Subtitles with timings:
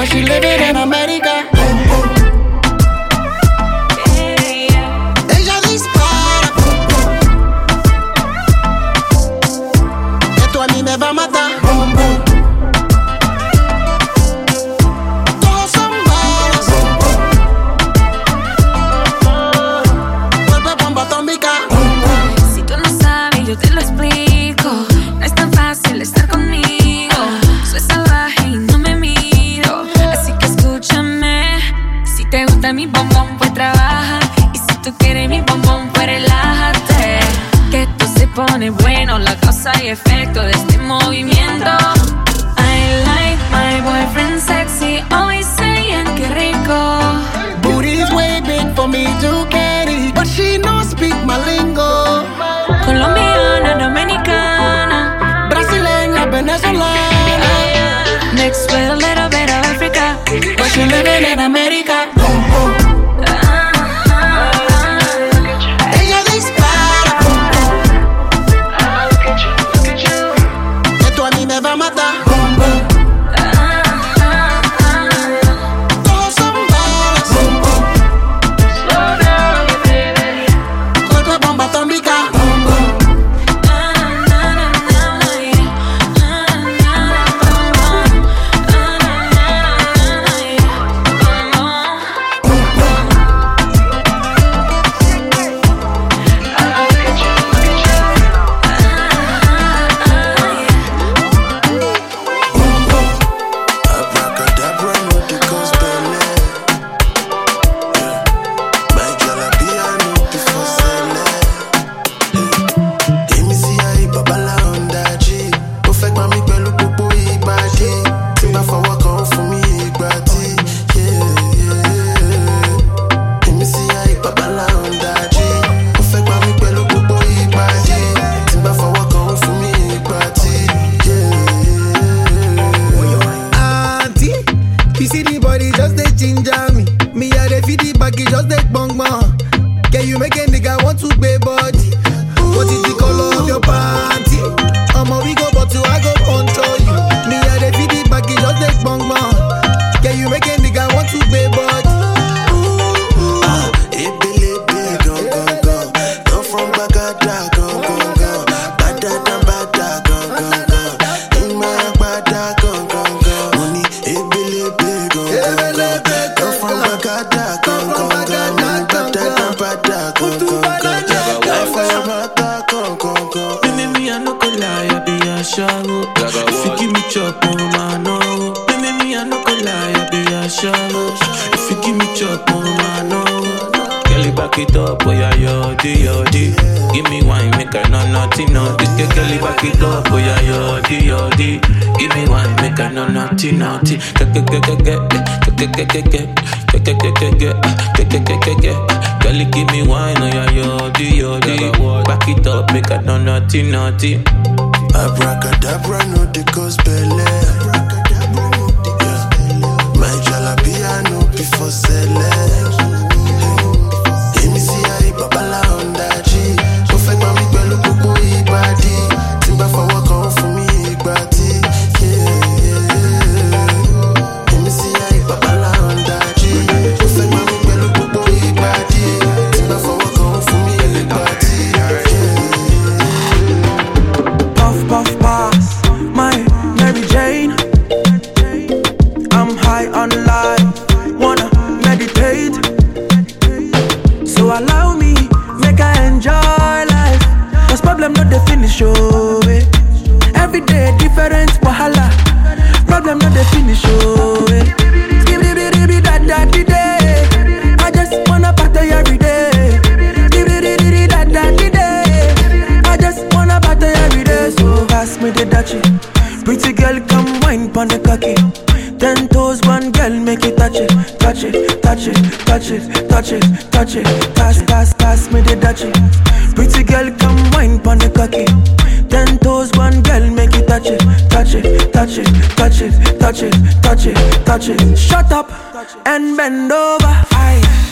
[0.00, 0.99] But she living in a man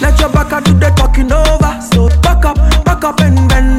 [0.01, 1.81] Let your back up do the talking over.
[1.91, 3.78] So back up, back up and bend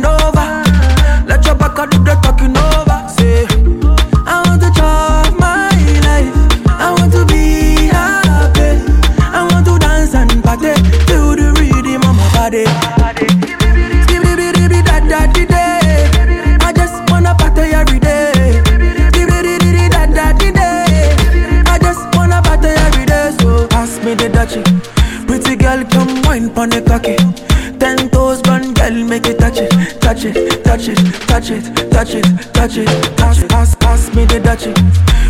[32.09, 33.17] touch it, touch it.
[33.17, 34.75] Pass, pass, pass me the touch it.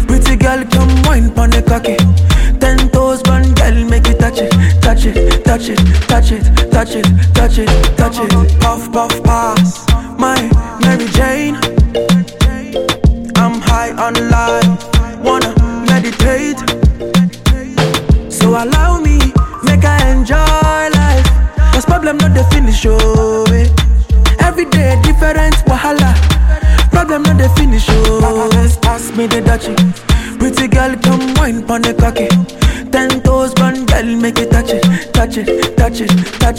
[0.08, 1.98] Pretty girl, come wine pon the cocky.
[2.60, 5.78] Ten toes, one girl, make it touch it, touch it, touch it,
[6.08, 8.60] touch it, touch it, touch it, touch it.
[8.62, 9.89] Puff, puff, pass.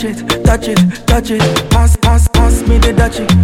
[0.01, 1.71] Touch it, touch it, touch it.
[1.71, 3.40] Pass, pass, pass me the dutchie.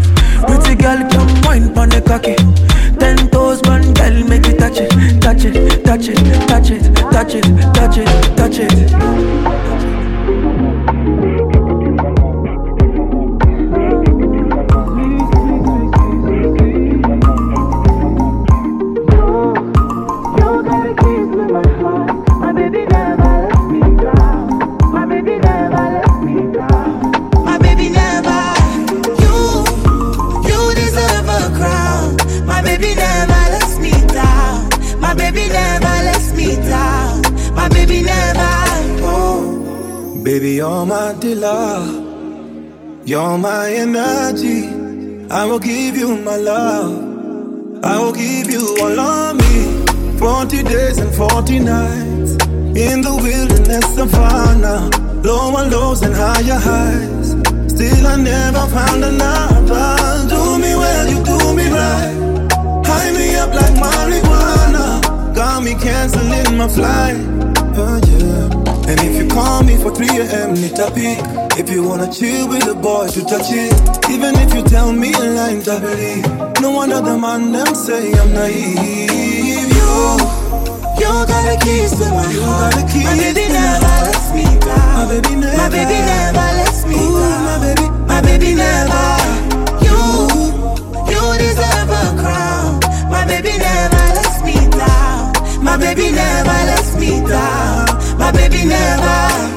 [45.67, 47.85] Give you my love.
[47.85, 50.19] I will give you all of me.
[50.19, 52.33] 40 days and 40 nights.
[52.85, 54.91] In the wilderness of savannah.
[55.25, 57.31] Lower lows and higher highs.
[57.73, 60.29] Still, I never found another.
[60.33, 62.15] Do me well, you do me right.
[62.87, 65.35] High me up like marijuana.
[65.35, 67.19] Got me canceling my flight.
[67.79, 68.91] Oh, yeah.
[68.91, 71.36] And if you call me for 3 a.m., need a peek.
[71.59, 73.73] If you wanna chill with the boys, to touch it.
[74.11, 76.25] Even if you tell me a line to believe.
[76.61, 79.71] No one other man them say I'm naive.
[79.79, 79.93] You,
[81.01, 82.75] You got the keys to my you heart.
[82.75, 84.95] got the keys My baby never lets me down.
[84.97, 85.57] My baby never.
[85.57, 87.09] My baby never lets me down.
[87.09, 87.87] Ooh, my baby.
[88.11, 89.05] My baby never.
[89.87, 89.99] You,
[91.11, 92.81] you deserve a crown.
[93.11, 95.33] My baby never lets me down.
[95.65, 97.87] My baby never lets me down.
[98.19, 99.56] My baby never.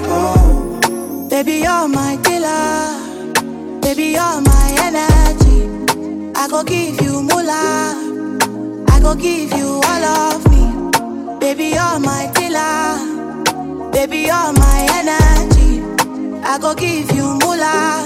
[1.40, 3.80] Baby, you're my killer.
[3.80, 6.34] Baby, you're my energy.
[6.36, 7.96] I go give you moolah.
[8.90, 11.40] I go give you all of me.
[11.40, 13.90] Baby, you're my dealer.
[13.94, 15.82] Baby, you're my energy.
[16.44, 18.04] I go give you moolah.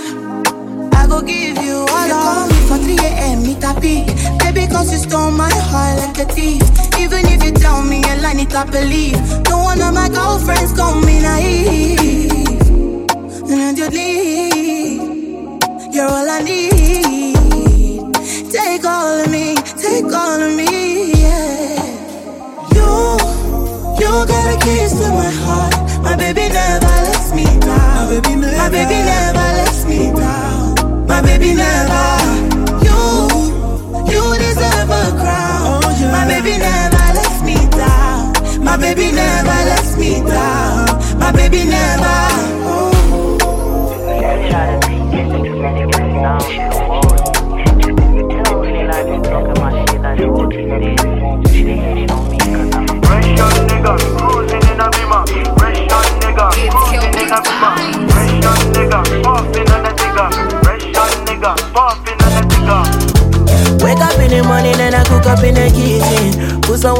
[0.94, 3.42] I go give you all you call me for 3 a.m.
[3.42, 4.06] meet a.
[4.44, 6.62] Baby, cause you stole my heart like a thief.
[7.00, 9.18] Even if you tell me a lie, need I believe.
[9.50, 12.43] No one of my girlfriends call me naive.
[13.56, 15.02] And you leave.
[15.94, 17.36] You're all I need.
[18.52, 21.84] Take all of me, take all of me, yeah.
[22.74, 23.18] You,
[24.02, 25.76] you got the keys to my heart.
[26.04, 28.10] My baby never lets me down.
[28.10, 28.58] My baby never.
[28.58, 31.08] My baby never lets me down.
[31.08, 32.06] My baby never.
[32.88, 33.00] You,
[34.12, 35.82] you deserve a crown.
[35.84, 36.12] Oh, yeah.
[36.12, 38.34] My baby never lets me down.
[38.64, 41.20] My baby never lets me down.
[41.20, 42.43] My baby never.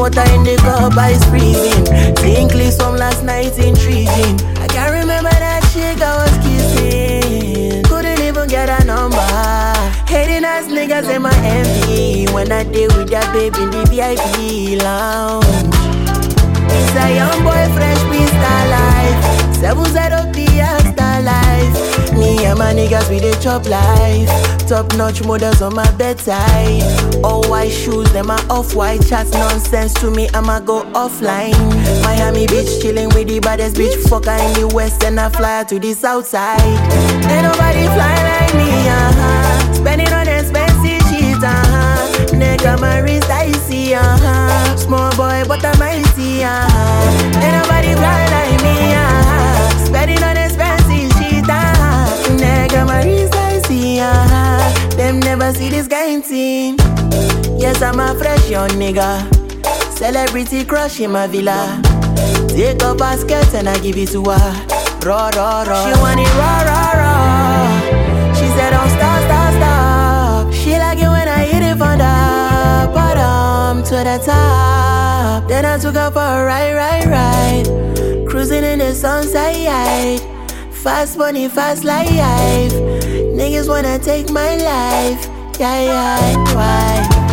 [0.04, 1.84] Water in the cup, ice freezing.
[2.16, 4.53] Think from last night intriguing.
[8.68, 9.16] A number.
[10.06, 12.26] Hating ass niggas in my envy.
[12.32, 15.44] When I deal with that baby in the VIP lounge.
[16.72, 19.54] It's a young boy, fresh star life.
[19.56, 22.12] Seven zero the star life.
[22.14, 24.28] Me and my niggas we dey chop life.
[24.66, 27.03] Top notch models on my bedside.
[27.24, 30.28] All white shoes, them are off white chats nonsense to me.
[30.34, 31.56] I'ma go offline.
[32.02, 35.78] Miami Beach chilling with the baddest bitch fucker in the west and I fly to
[35.78, 36.60] the south side.
[36.60, 39.72] Ain't nobody fly like me, uh huh.
[39.72, 42.26] Spending on expensive shit, uh huh.
[42.36, 44.76] Nigga, my wrist icy, uh huh.
[44.76, 47.40] Small boy, but I'm icy, uh huh.
[47.42, 49.13] Ain't nobody fly like me, uh huh.
[55.52, 56.76] see this guy team.
[57.58, 59.28] Yes, I'm a fresh young nigga.
[59.92, 61.80] Celebrity crush in my villa.
[62.48, 64.66] Take a basket and I give it to her.
[65.04, 65.84] Raw, raw, raw.
[65.84, 68.34] She want it raw, raw, raw.
[68.34, 70.52] She said, don't stop, stop, stop.
[70.52, 75.48] She like it when I hit it from the bottom to the top.
[75.48, 78.26] Then I took her for a ride, ride, ride.
[78.28, 80.20] Cruising in the sunset.
[80.70, 82.72] Fast money, fast life.
[82.72, 85.33] Niggas wanna take my life.
[85.58, 87.24] Yeah, yeah, why?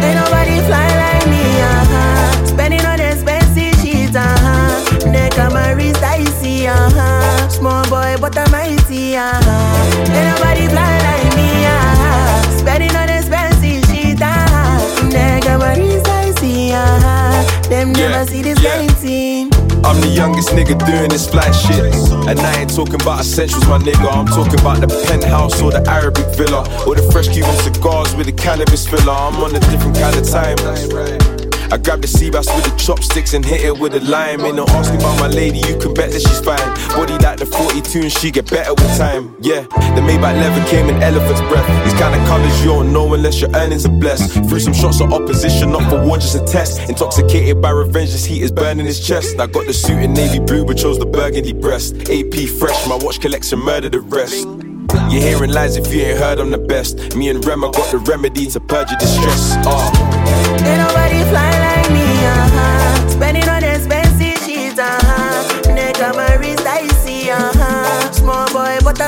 [0.00, 2.46] Ain't nobody fly like me, uh huh.
[2.46, 5.10] Spending on expensive shit, uh huh.
[5.10, 7.48] Neck on my wrist, I see, uh huh.
[7.48, 10.14] Small boy, but I'm mighty, uh huh.
[10.14, 12.58] Ain't nobody fly like me, uh huh.
[12.58, 15.08] Spending on expensive shit, uh huh.
[15.08, 17.68] Neck on my wrist, I see, uh huh.
[17.68, 18.76] Them Yeah, never see this yeah.
[18.76, 19.33] kind thing.
[19.84, 21.94] I'm the youngest nigga doing this flat shit.
[22.26, 24.10] And I ain't talking about essentials, my nigga.
[24.10, 26.62] I'm talking about the penthouse or the Arabic villa.
[26.86, 29.12] Or the fresh Cuban cigars with the cannabis filler.
[29.12, 31.43] I'm on a different kind of time.
[31.74, 34.42] I grab the sea bass with the chopsticks and hit it with a lime.
[34.42, 36.62] Ain't no asking about my lady, you can bet that she's fine.
[36.94, 39.34] Body like the 42 and she get better with time.
[39.40, 39.62] Yeah,
[39.98, 41.66] the Maybach leather came in elephant's breath.
[41.84, 44.34] These kind of colors you don't know unless your earnings are blessed.
[44.48, 46.88] Threw some shots of opposition, not for one, just a test.
[46.88, 49.40] Intoxicated by revenge, this heat is burning his chest.
[49.40, 52.08] I got the suit in navy blue, but chose the burgundy breast.
[52.08, 54.46] AP fresh, my watch collection murder the rest.
[55.10, 57.16] You're hearing lies if you ain't heard I'm the best.
[57.16, 59.56] Me and Rem, I got the remedy to purge your distress.
[59.66, 60.23] Uh.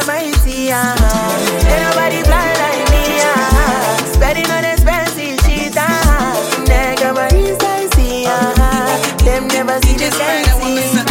[0.06, 1.66] Mighty, uh huh.
[1.66, 4.06] Ain't nobody fly like me, uh huh.
[4.14, 6.64] Spending on expensive shit, uh huh.
[6.64, 9.24] Neck my wrist, I see, uh huh.
[9.24, 10.46] Them never see this kind.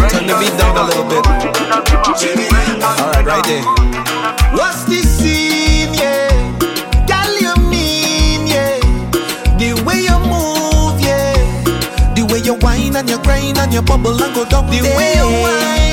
[0.10, 1.26] Turn the beat down a little bit.
[2.86, 3.64] Alright, right there.
[4.56, 6.32] What's the scene, yeah?
[7.10, 8.80] Girl, you mean, yeah?
[9.60, 11.36] The way you move, yeah.
[12.16, 14.68] The way you whine and you grind and you bubble and go down.
[14.68, 15.85] The way you whine,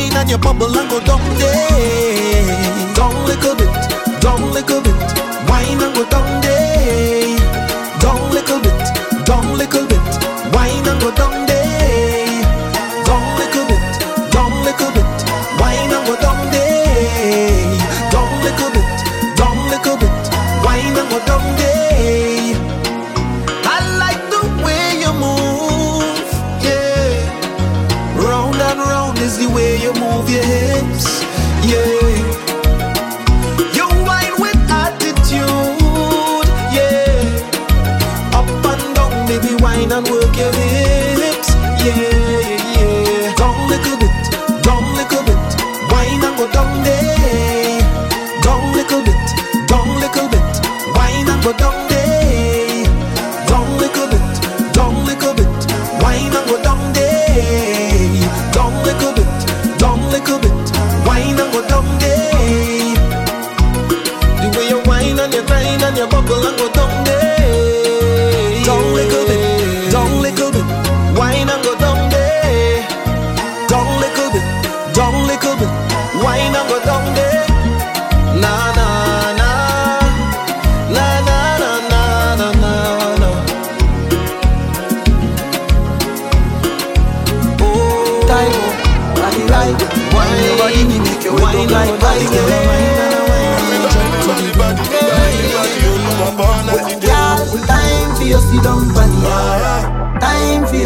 [0.00, 2.94] whine and you grind and bubble and go down there.
[2.94, 4.94] Down little bit, down little bit.
[5.48, 6.39] Whine and go down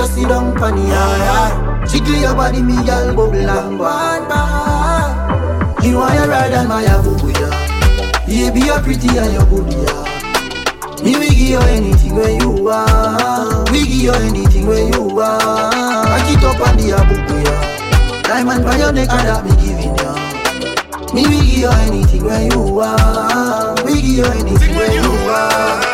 [0.04, 1.84] you sit down funny, yeah.
[1.86, 4.24] Jiggle your body, me girl, bubble and one.
[5.84, 7.00] You want your ride and my yeah.
[8.26, 10.04] Baby, you're pretty and you're good, yeah.
[11.02, 13.70] Me we give you anything when you want.
[13.70, 15.72] We give you anything when you want.
[15.72, 18.22] Back it up on the abuku, yeah.
[18.22, 20.14] Diamond by your neck and that me giving ya.
[21.14, 23.84] Me we give you anything when you want.
[23.84, 25.84] We give you anything when you want.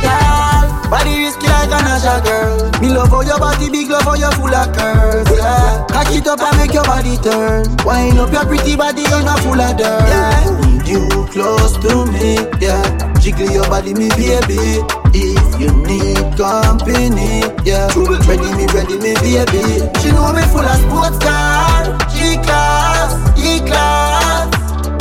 [0.00, 1.27] Girl, body
[1.68, 2.80] like an Asha girl.
[2.80, 5.30] Me love how your body big, love how your full of curves.
[5.30, 7.64] Yeah, cock it up and make your body turn.
[7.84, 10.08] Wind up your pretty body, you not full of dirt.
[10.08, 12.36] Yeah, need you close to me.
[12.60, 12.82] Yeah,
[13.20, 14.80] jiggle your body, me baby.
[15.12, 17.88] If you need company, yeah,
[18.28, 19.84] ready me, ready me, baby.
[20.00, 24.37] She know me full of sports car, G class, E class.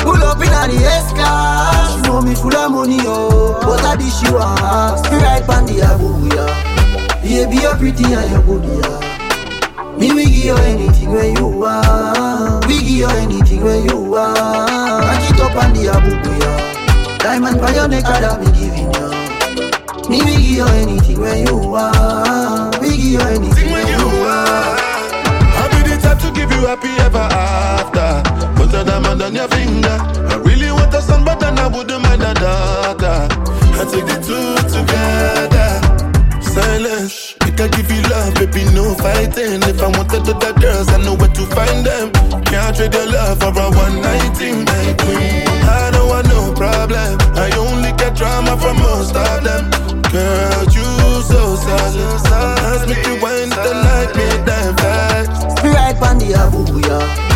[0.08, 1.92] Pull up in the S class.
[1.94, 3.60] She know me full of money, oh.
[3.60, 4.32] But I dish you.
[4.32, 6.48] Me right on the abu, yeah.
[7.22, 9.98] Baby, you're pretty and you're good, yeah.
[10.00, 12.66] Me we give you anything when you want.
[12.68, 14.38] We give you anything when you want.
[15.04, 17.18] Back it up on the abu, yeah.
[17.18, 19.08] Diamond by your neck, that me giving you.
[20.08, 22.80] Me we give you anything when you want.
[22.80, 24.80] We give you anything when you want.
[25.52, 28.37] I'll be the type to give you happy ever after
[29.28, 29.98] on your finger.
[30.32, 33.28] I really want a son, but then I wouldn't mind a daughter.
[33.76, 35.72] I take the two together.
[36.40, 37.36] Silence.
[37.42, 39.60] I can give you love, baby, no fighting.
[39.68, 42.08] If I wanted to that girls, I know where to find them.
[42.48, 45.44] Can't trade your love for a one night thing, my queen.
[45.68, 47.20] I don't want no problem.
[47.36, 49.68] I only get drama from most of them.
[50.08, 50.88] Girl, you
[51.28, 52.16] so solid.
[52.64, 55.64] Ask me to wind the night, make them fast.
[55.68, 57.27] Right on the Abuya.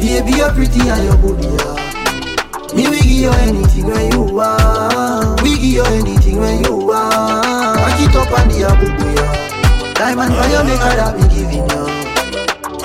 [0.00, 2.74] Baby, you're pretty and you're good, yeah.
[2.74, 5.42] Me, we give you anything when you want.
[5.42, 7.76] We give you anything when you want.
[7.76, 9.94] Back it up on the abuya.
[9.94, 11.84] Diamond for your maker that we giving you.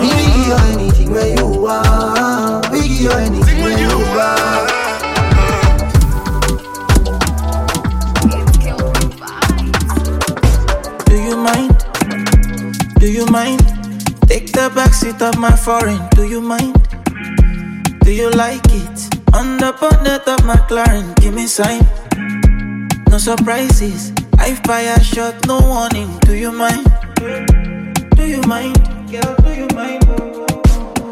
[0.02, 2.70] Me, we give you anything when you want.
[2.70, 4.72] We give you anything when you want.
[11.06, 11.76] Do you mind?
[13.00, 13.62] Do you mind?
[14.28, 16.10] Take the backseat of my foreign.
[16.10, 16.76] Do you mind?
[18.06, 18.98] Do you like it?
[19.34, 21.82] On the bonnet of McLaren, give me sign.
[23.10, 24.14] No surprises.
[24.38, 26.20] I fire shot, no warning.
[26.20, 26.86] Do you mind?
[28.16, 28.78] Do you mind?
[29.10, 30.06] Girl, do you mind?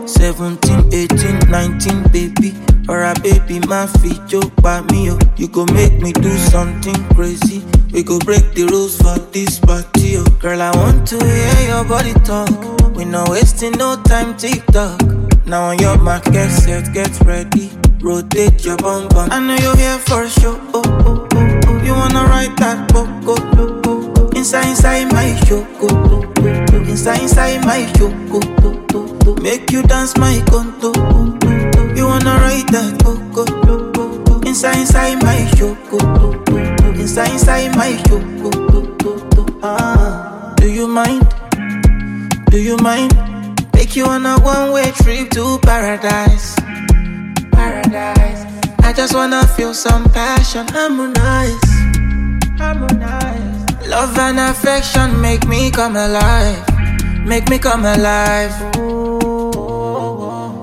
[0.07, 2.53] 17, 18, 19, baby.
[2.87, 5.09] Or a baby, my feet joke by me.
[5.09, 5.17] Oh.
[5.35, 7.63] You go make me do something crazy.
[7.91, 10.17] We go break the rules for this party.
[10.17, 10.25] Oh.
[10.39, 12.53] Girl, I want to hear your body talk.
[12.95, 15.22] We not wasting no time, TikTok.
[15.45, 17.69] Now on your mark, get set, get ready.
[18.01, 19.29] Rotate your bum bum.
[19.31, 20.59] I know you're here for sure.
[20.73, 21.83] Oh, oh, oh, oh.
[21.83, 24.29] You wanna ride that book, oh, oh, oh, oh.
[24.37, 26.77] Inside, inside my show, oh, oh, oh, oh.
[26.89, 29.35] Inside, inside my show, oh, oh, oh, oh.
[29.41, 30.91] Make you dance my conto.
[31.95, 34.41] You wanna ride that book, oh, oh, oh, oh.
[34.47, 36.91] Inside, inside my show, oh, oh, oh, oh.
[36.99, 39.59] Inside, inside my show, oh, oh, oh, oh.
[39.61, 41.27] Ah, do you mind?
[42.49, 43.11] Do you mind?
[43.83, 46.55] Take you on a one-way trip to paradise.
[47.51, 48.45] Paradise.
[48.79, 50.65] I just wanna feel some passion.
[50.69, 51.69] Harmonize.
[52.57, 53.89] Harmonize.
[53.89, 56.63] Love and affection make me come alive.
[57.25, 58.53] Make me come alive.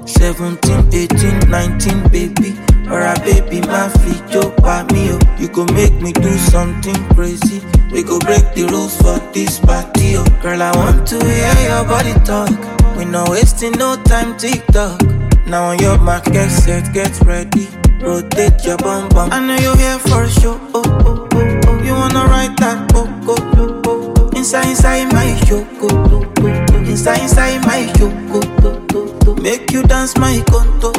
[0.08, 2.69] 17, 18, 19, baby.
[2.90, 5.10] Or a baby, my feet joke by me.
[5.12, 5.18] Oh.
[5.38, 7.62] You go make me do something crazy.
[7.92, 10.16] We go break the rules for this party.
[10.16, 10.24] Oh.
[10.42, 12.50] Girl, I want to hear your body talk.
[12.96, 15.00] We no wasting no time, TikTok.
[15.46, 17.68] Now on your mark, get set, get ready.
[18.00, 19.30] Rotate your bum bum.
[19.32, 20.58] I know you're here for sure.
[20.74, 21.82] Oh, oh, oh, oh.
[21.82, 24.30] You wanna ride that oh, oh, oh, oh.
[24.36, 25.66] Inside, inside my show.
[25.80, 26.76] Oh, oh, oh.
[26.78, 28.10] Inside, inside my show.
[28.30, 29.34] Oh, oh, oh, oh.
[29.36, 30.92] Make you dance my conto.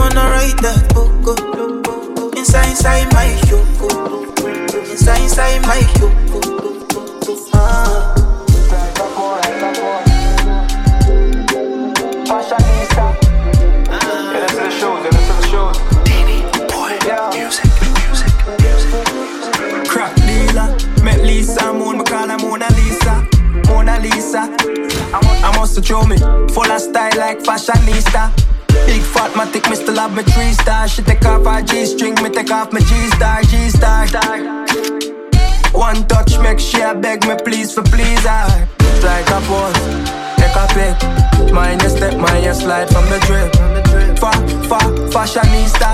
[0.00, 2.32] Wanna ride that oh.
[2.36, 3.62] Inside, inside my show.
[3.80, 4.24] Oh.
[4.90, 6.10] Inside, inside my show.
[6.32, 7.50] Oh.
[7.52, 8.16] Ah.
[21.22, 23.26] Lisa Moon, me call her Mona Lisa.
[23.68, 24.48] Mona Lisa.
[25.12, 28.32] I must have throw me full of style like fashionista.
[28.86, 30.88] Big fat matic, me still have my three star.
[30.88, 34.06] She take off her G string, me take off my G star, G star.
[35.72, 38.68] One touch make a beg me please for please her.
[39.02, 39.80] Like a pose,
[40.36, 41.52] take a pic.
[41.52, 43.54] Mind your step, mind your slide from the drip.
[44.18, 44.30] Fa,
[44.68, 44.78] fa,
[45.10, 45.90] fashionista.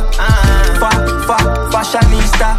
[0.81, 0.91] Fa,
[1.27, 1.37] fa,
[1.71, 2.59] fashionista.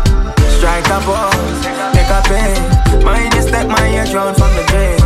[0.57, 1.61] Strike a pose,
[1.93, 3.03] take a pic.
[3.03, 4.96] Mind your step, mind your drown from the drip.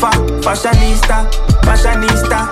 [0.00, 1.28] Fa, fa, fashionista,
[1.62, 2.50] fashionista.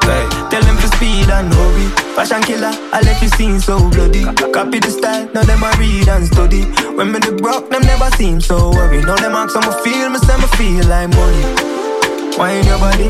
[0.50, 1.86] Tell them to speed and hurry.
[2.14, 4.24] Fashion killer, I let you seen so bloody.
[4.52, 6.64] Copy the style, now them I read and study.
[6.96, 9.06] When me the broke, them never seem so worried.
[9.06, 11.44] Now them ask how me feel, me say me feel like money.
[12.36, 13.08] Wine your body,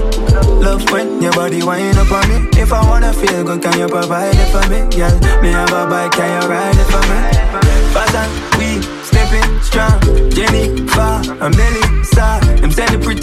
[0.65, 2.49] love when your body wine up on me.
[2.57, 4.87] If I wanna feel good, can you provide it for me?
[4.97, 7.19] Yeah, me have a bike, can you ride it for me?
[7.93, 10.01] Fashion, we stepping strong.
[10.31, 12.39] Jenny, far, and Melissa.
[12.61, 13.18] Them send a pretty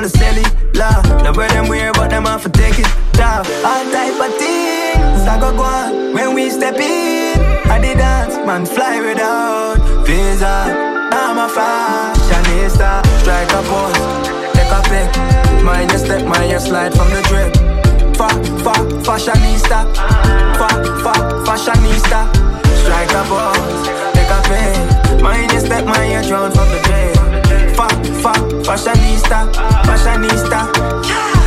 [0.00, 0.44] on the celly.
[0.74, 0.90] La,
[1.22, 3.44] now where them wear, but them off for take it down.
[3.64, 7.38] All type of things, I go go on when we step in.
[7.70, 10.56] I did dance, man, fly without visa.
[11.12, 15.64] I'm a fashionista, strike a pose take a pic.
[15.64, 17.52] Mind your step, mind your slide from the drip.
[18.16, 18.28] Fa,
[18.64, 18.72] fa,
[19.04, 19.84] fashionista.
[20.56, 20.68] Fa,
[21.04, 21.12] fa,
[21.44, 22.20] fashionista.
[22.80, 25.22] Strike a pose, take a pic.
[25.22, 27.19] Mind your step, mind your drown from the drip.
[27.74, 27.86] Fa,
[28.22, 28.32] fa,
[28.64, 29.48] fashionista.
[29.84, 30.68] Fashionista.
[31.04, 31.39] Yeah.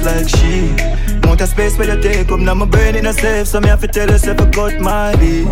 [0.00, 1.28] Trust like she.
[1.28, 3.68] Want a space where you take up, now my brain in a safe, so me
[3.68, 5.46] have to tell yourself I got my beat.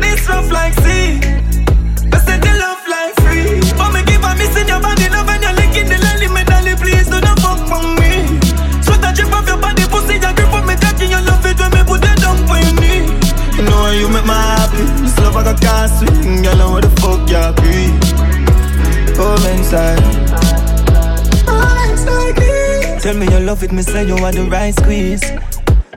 [0.00, 1.20] This rough like sea,
[23.54, 25.22] love it, me say you want the right squeeze.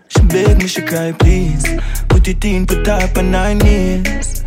[0.09, 1.65] She beg me, she cry, please.
[2.07, 4.43] Put it in, put it up on nine knees.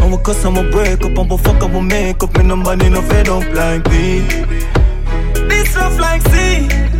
[0.00, 3.02] And we cuss, I'ma break up, I'ma fuck up, we make up, and nobody no
[3.02, 4.20] fed up like me.
[5.48, 6.91] This rough like sea.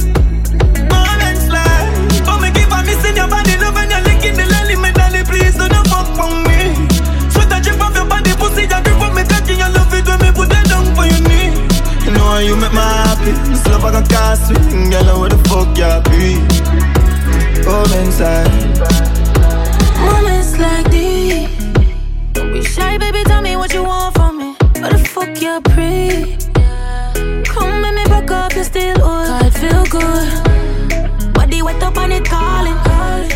[13.23, 13.51] Happy.
[13.51, 17.63] This love I can't swing, girl, know where the fuck you be.
[17.65, 18.51] Come inside.
[20.01, 21.49] Moments like these.
[22.33, 23.23] Don't be shy, baby.
[23.25, 24.55] Tell me what you want from me.
[24.81, 26.37] What the fuck you pre?
[27.45, 29.27] Come make me back up, you still old.
[29.27, 31.35] God, feel good.
[31.35, 32.77] Body wet up and it calling.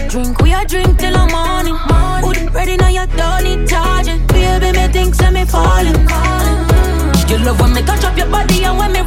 [0.08, 1.76] Drink, we a drink till the morning.
[2.24, 4.26] Hood ready now, you don't need charging.
[4.28, 6.08] Baby, me think say me falling.
[7.28, 9.02] You love when me touch up your body and when me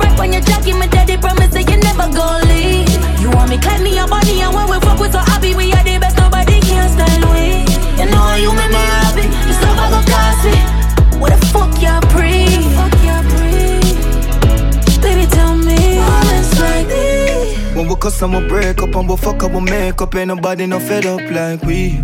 [18.09, 20.15] We I'ma break up, and we fuck up, we make up.
[20.15, 22.03] Ain't nobody no fed up like we.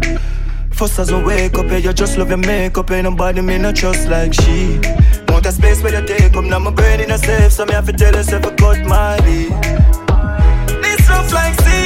[0.69, 2.91] First as we wake up, yeah, you just love your makeup.
[2.91, 4.79] Ain't nobody me no trust like she.
[5.29, 7.73] Want a space where you take up, now my brain in a safe, so me
[7.73, 9.49] have to tell yourself I got my beat.
[10.83, 11.84] This rough like sea.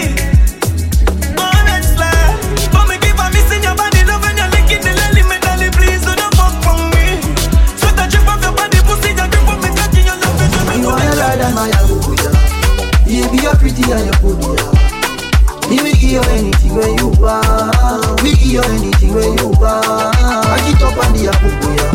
[13.79, 15.69] Pretty and you're good, yeah.
[15.71, 18.19] Me will give you anything when you want.
[18.23, 20.19] We give you anything when you want.
[20.19, 21.87] I get up on the Abuja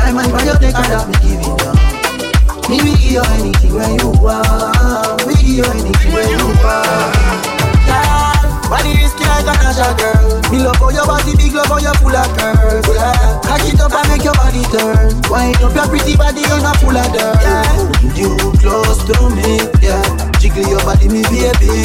[0.00, 1.76] Diamond by your neck and that me give it down
[2.72, 5.26] Me will give you anything when you want.
[5.28, 7.12] We give you anything when you want.
[8.70, 10.40] Body risky like a Naja girl.
[10.48, 13.44] Me love how your body big, love how you full of curves yeah.
[13.44, 15.12] Cock it up and make your body turn.
[15.28, 17.36] Wind up your pretty body, you're not full of dirt.
[17.44, 18.16] Yeah.
[18.16, 21.84] You close to me, yeah Jiggle your body, me baby.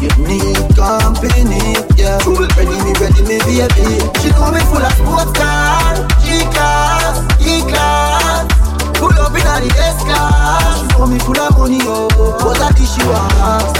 [0.00, 2.16] You need company, yeah.
[2.56, 4.00] Ready me, ready me, baby.
[4.16, 8.48] She me full of sports car G-class, E-class
[8.96, 12.08] Pull up in the S-class She know me full of money, oh.
[12.44, 13.04] What a dish you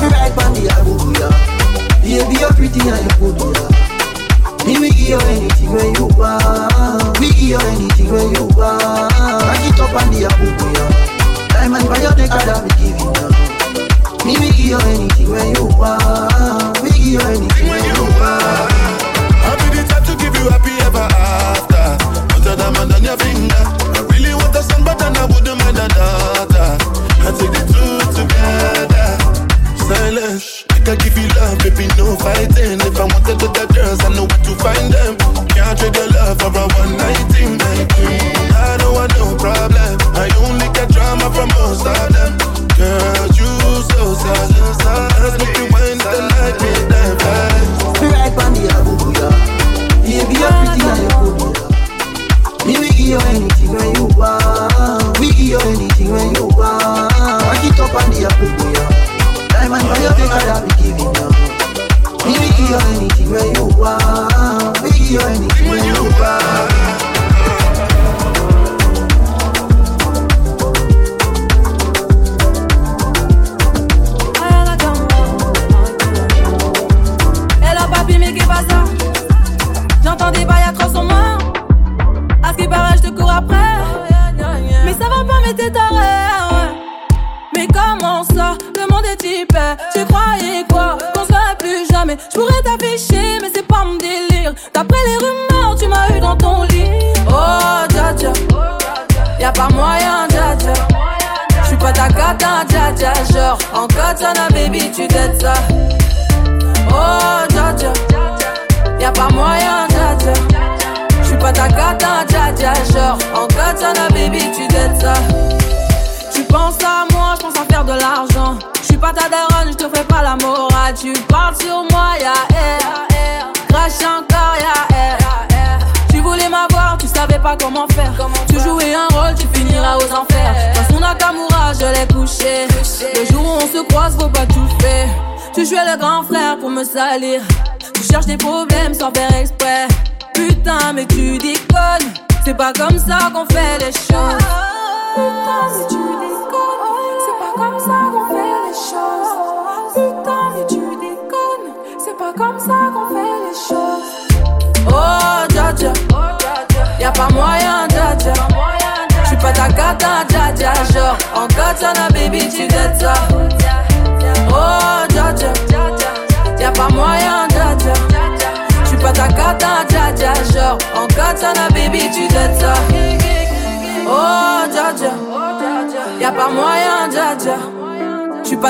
[0.02, 1.28] Me right on the Abuja
[2.02, 7.18] Baby, you're pretty and you're good, yeah Me we give you anything when you want.
[7.18, 9.15] We give you anything when you want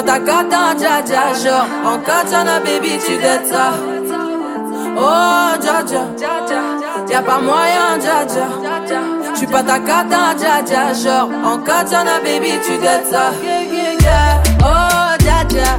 [0.07, 1.35] ta cata, dja dja.
[1.43, 3.73] Genre, en katana, baby, tu dettes ça.
[4.97, 6.03] Oh, dja dja.
[7.11, 8.47] Y'a pas moyen, dja dja.
[9.35, 10.95] J'suis pas ta cata, dja dja.
[10.95, 13.33] Genre, en katana, baby, tu dettes ça.
[14.61, 15.77] Oh, dja dja.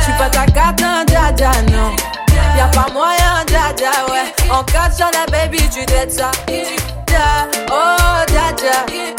[0.00, 1.94] J'suis pas ta cata, dja dja, non.
[2.56, 4.26] Y'a pas moyen, dja dja, ouais.
[4.50, 6.30] En katana, baby, tu dettes ça.
[7.70, 9.13] Oh, dja dja.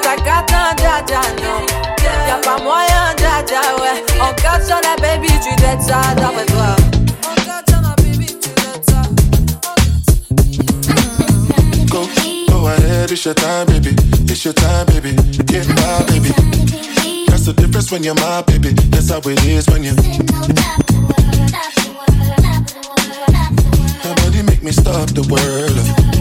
[0.00, 1.22] Cata, dja dja.
[2.02, 2.40] Y'a
[4.34, 5.28] katana, baby,
[12.54, 13.94] go ahead, it's your time, baby.
[14.30, 15.14] It's your time, baby.
[15.44, 16.30] Get my baby.
[17.28, 18.70] That's the difference when you're my baby.
[18.90, 19.94] That's how it is when you.
[24.04, 26.13] Nobody make me stop the world.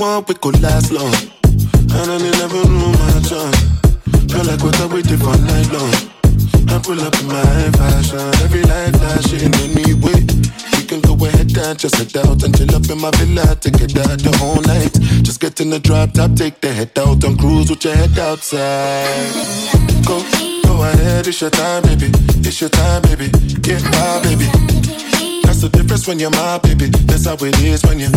[0.00, 1.12] One we could last long.
[1.44, 3.60] And I never knew my chance.
[4.32, 5.92] Feel like what I waited for night long.
[6.72, 8.32] I pull up in my fashion.
[8.42, 10.24] Every light flashing anyway.
[10.72, 13.54] We can go ahead and just head out and chill up in my villa.
[13.60, 14.94] Take it out the whole night.
[15.22, 18.18] Just get in the drop top, take the head out and cruise with your head
[18.18, 19.34] outside.
[20.06, 20.24] Go,
[20.64, 22.08] go ahead, it's your time, baby.
[22.48, 23.28] It's your time, baby.
[23.60, 25.29] Get my baby.
[25.60, 26.86] That's the difference when you're my baby.
[26.86, 28.08] That's how it is when you.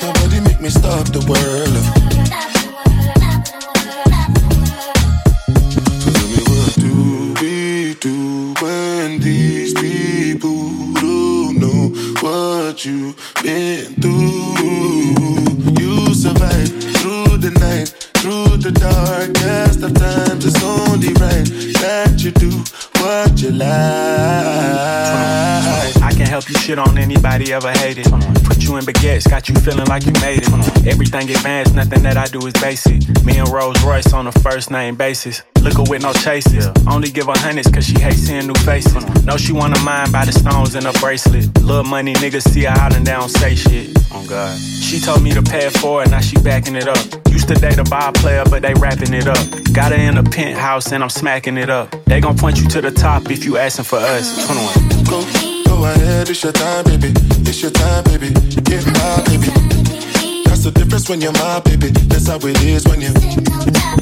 [0.00, 1.74] Nobody make me stop the world.
[5.98, 11.90] So tell me what do we do when these people don't know
[12.20, 14.54] what you've been through?
[15.82, 17.88] You survive through the night,
[18.22, 20.46] through the darkest of times.
[20.46, 21.48] It's only right
[21.82, 22.62] that you do
[23.42, 23.50] you.
[26.02, 28.06] I can help you shit on anybody ever hated.
[28.44, 30.86] Put you in baguettes, got you feeling like you made it.
[30.86, 33.00] Everything advanced, nothing that I do is basic.
[33.24, 35.42] Me and Rolls Royce on a first name basis.
[35.62, 36.68] Look her with no chases.
[36.88, 38.94] Only give her hundreds cause she hates seeing new faces.
[39.24, 41.46] Know she wanna mind by the stones in her bracelet.
[41.62, 43.90] Little money niggas see her out and they don't say shit.
[44.12, 44.58] Oh God.
[44.58, 46.98] She told me to pay for it forward, now she backing it up.
[47.28, 49.38] Used to date a ball player, but they wrapping it up.
[49.72, 51.94] Got her in a penthouse and I'm smacking it up.
[52.06, 54.46] They gon' point you to the top if you asking for us.
[54.46, 55.04] 21.
[55.04, 55.22] Go,
[55.64, 57.12] go ahead, it's your time, baby.
[57.48, 58.30] It's your time, baby.
[58.62, 59.48] Get my baby.
[60.44, 61.88] That's the difference when you're my baby.
[61.88, 64.01] That's how it is when you.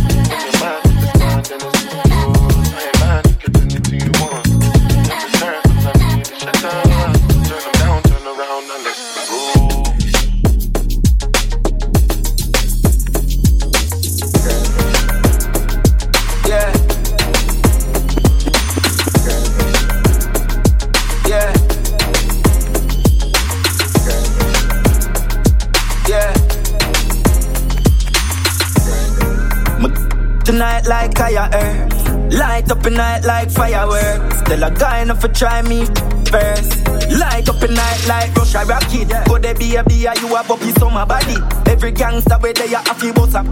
[30.45, 32.33] Tonight like fire earth.
[32.33, 34.41] Light up a night like fireworks.
[34.41, 35.85] Tell a guy enough to try me
[36.31, 36.87] first.
[37.19, 39.09] Light up a night like Russia rocket.
[39.27, 41.35] Go there be a be a you a bumpy summer body.
[41.69, 43.45] Every gangster where they a happy boss up.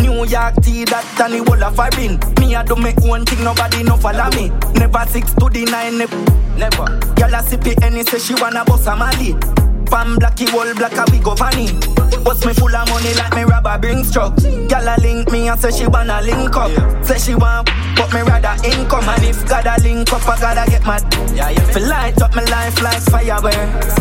[0.00, 2.18] New York tea that the whole of foreign.
[2.40, 4.48] Me I do me own thing, nobody no follow me.
[4.74, 6.42] Never six to the nine, never.
[7.32, 9.32] A sip it any say she wanna bust a mali.
[9.92, 11.68] Pam blacky wall black a we go funny.
[12.24, 14.34] What's me full of money like me robber bring truck.
[14.40, 16.72] Girl a link me and say she wanna link up.
[17.04, 19.06] Say she want, but me rather income.
[19.06, 21.04] And if gotta link up, I gotta get mad.
[21.36, 21.72] Yeah, yeah.
[21.72, 23.94] Feel light up my life like fireworks.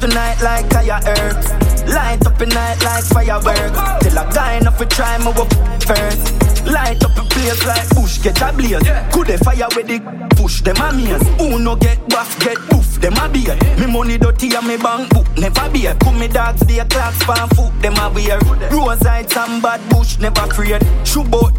[0.00, 1.88] Tonight like fire earth.
[1.88, 4.04] Light up a night like fireworks.
[4.04, 5.50] Till a guy enough to try me up
[5.82, 6.35] first.
[6.66, 8.82] Light up a place like bush, get a blaze.
[9.12, 9.98] Could they fire with the
[10.36, 11.26] push them a maze?
[11.38, 13.56] Who no get buff, get poof, them a beer.
[13.78, 15.94] Me money dirty and me bank book, never beer.
[16.00, 18.38] Come me dogs, a clocks, fan foot, them a wear.
[18.70, 20.82] Rose heights and bad bush, never afraid.
[21.04, 21.52] Shoe boat,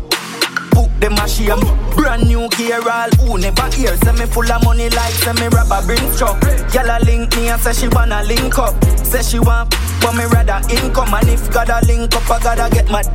[0.99, 1.59] them a shame.
[1.95, 3.95] Brand new gear, all who never hear.
[3.97, 6.39] Say me full of money like say me robber bring truck.
[6.71, 8.73] Gyal a link me and say she wanna link up.
[9.05, 9.69] Say she want,
[10.01, 11.13] but me rather income.
[11.13, 13.07] And if gotta link up, I gotta get mad.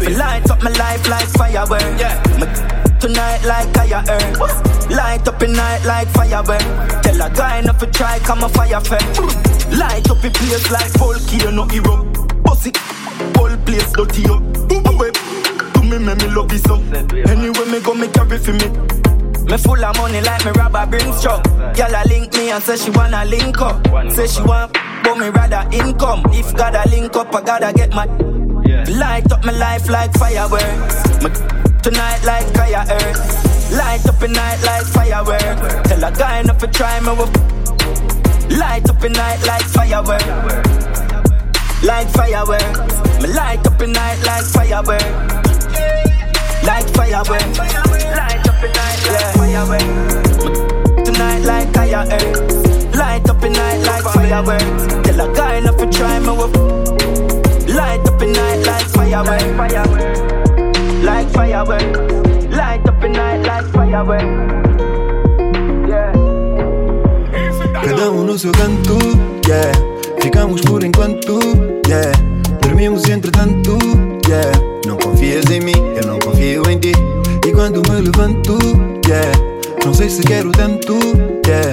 [0.00, 1.82] Me light up my life like firework.
[1.98, 2.16] Yeah.
[2.38, 6.60] Me Tonight like fire earth Light up in night like firework
[7.02, 9.00] Tell a guy not to try come a fire fair
[9.74, 11.66] Light up in place like volcano
[12.42, 12.76] Boss it,
[13.36, 14.69] whole place dirty up
[15.90, 16.76] me, me, me love it so.
[17.30, 18.68] Anyway, me go, me carry for me.
[19.50, 21.42] Me full of money like me robber bring truck.
[21.74, 23.84] Girl a link me and say she wanna link up.
[24.12, 24.72] Say she want,
[25.02, 26.22] but me rather income.
[26.30, 28.06] If gotta link up, I gotta get my
[28.96, 31.02] light up my life like fireworks.
[31.82, 33.72] Tonight like fire earth.
[33.72, 35.88] Light up in night like fireworks.
[35.88, 38.56] Tell a guy not to try me with.
[38.56, 40.24] Light up in night like fireworks.
[41.82, 43.22] Like fireworks.
[43.22, 45.39] Me light up in night like fireworks.
[46.62, 47.58] Like fireworks.
[47.58, 49.84] Light up in night like fireworks.
[51.04, 52.94] Tonight like fire earth.
[52.94, 54.86] Light up in night like fireworks.
[55.04, 56.56] Tell a guy not to try me with.
[57.74, 59.44] Light up in night like fireworks.
[61.02, 61.98] Like fireworks.
[62.54, 64.60] Light up in night like fireworks.
[67.82, 68.98] Cada um no seu canto,
[69.48, 69.72] yeah.
[70.20, 71.40] Ficamos por enquanto,
[71.88, 72.12] yeah.
[72.60, 73.78] Dormimos entretanto,
[74.28, 74.52] yeah.
[74.86, 75.89] Não confias em mim,
[76.40, 76.92] ti.
[77.46, 78.58] E quando me levanto,
[79.06, 79.30] yeah.
[79.84, 80.94] Não sei se quero tanto,
[81.46, 81.70] yeah.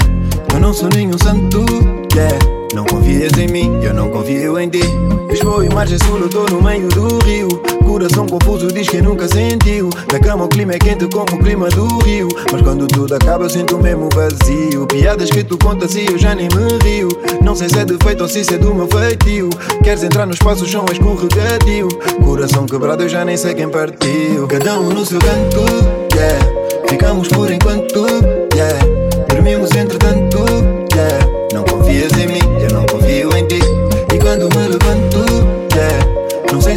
[0.54, 1.66] Eu não sou nenhum santo,
[2.14, 2.38] yeah.
[2.78, 4.84] Não confias em mim, eu não confio em ti.
[5.32, 7.48] Lisboa e margem sul, eu tô no meio do rio.
[7.84, 9.90] Coração confuso diz que nunca sentiu.
[10.08, 12.28] Da cama o clima é quente como o clima do rio.
[12.52, 14.86] Mas quando tudo acaba, eu sinto mesmo vazio.
[14.86, 17.08] Piadas que tu contas e eu já nem me rio.
[17.42, 19.50] Não sei se é defeito ou se isso é do meu feitio.
[19.84, 21.88] Queres entrar no espaço, o chão é escorregadio.
[22.24, 24.48] Coração quebrado, eu já nem sei quem partiu.
[24.48, 25.66] Cada um no seu canto,
[26.14, 26.46] yeah.
[26.88, 28.06] Ficamos por enquanto,
[28.54, 28.98] yeah.
[29.30, 30.07] Dormimos entretanto,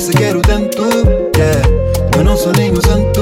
[0.00, 0.82] Se quero tanto,
[1.36, 1.68] yeah.
[2.16, 3.20] Eu não sou nenhum santo,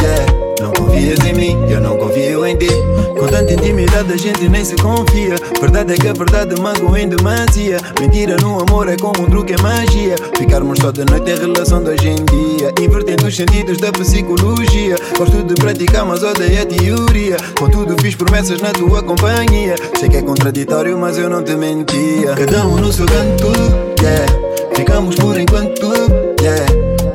[0.00, 0.32] yeah.
[0.58, 2.70] Não confias em mim, eu não confio em ti.
[3.18, 5.34] Com tanta intimidade a gente nem se confia.
[5.60, 7.76] Verdade é que a verdade magoa em demasia.
[8.00, 10.16] Mentira no amor é como um truque, é magia.
[10.38, 12.72] Ficarmos só de noite é relação de hoje em dia.
[12.80, 14.96] Invertendo os sentidos da psicologia.
[15.18, 17.36] Gosto de praticar, mas odeio a teoria.
[17.58, 19.74] Contudo, fiz promessas na tua companhia.
[20.00, 22.34] Sei que é contraditório, mas eu não te mentia.
[22.34, 23.52] Cada um no seu canto,
[24.00, 24.44] yeah.
[24.76, 25.92] Ficamos por enquanto,
[26.40, 26.66] yeah.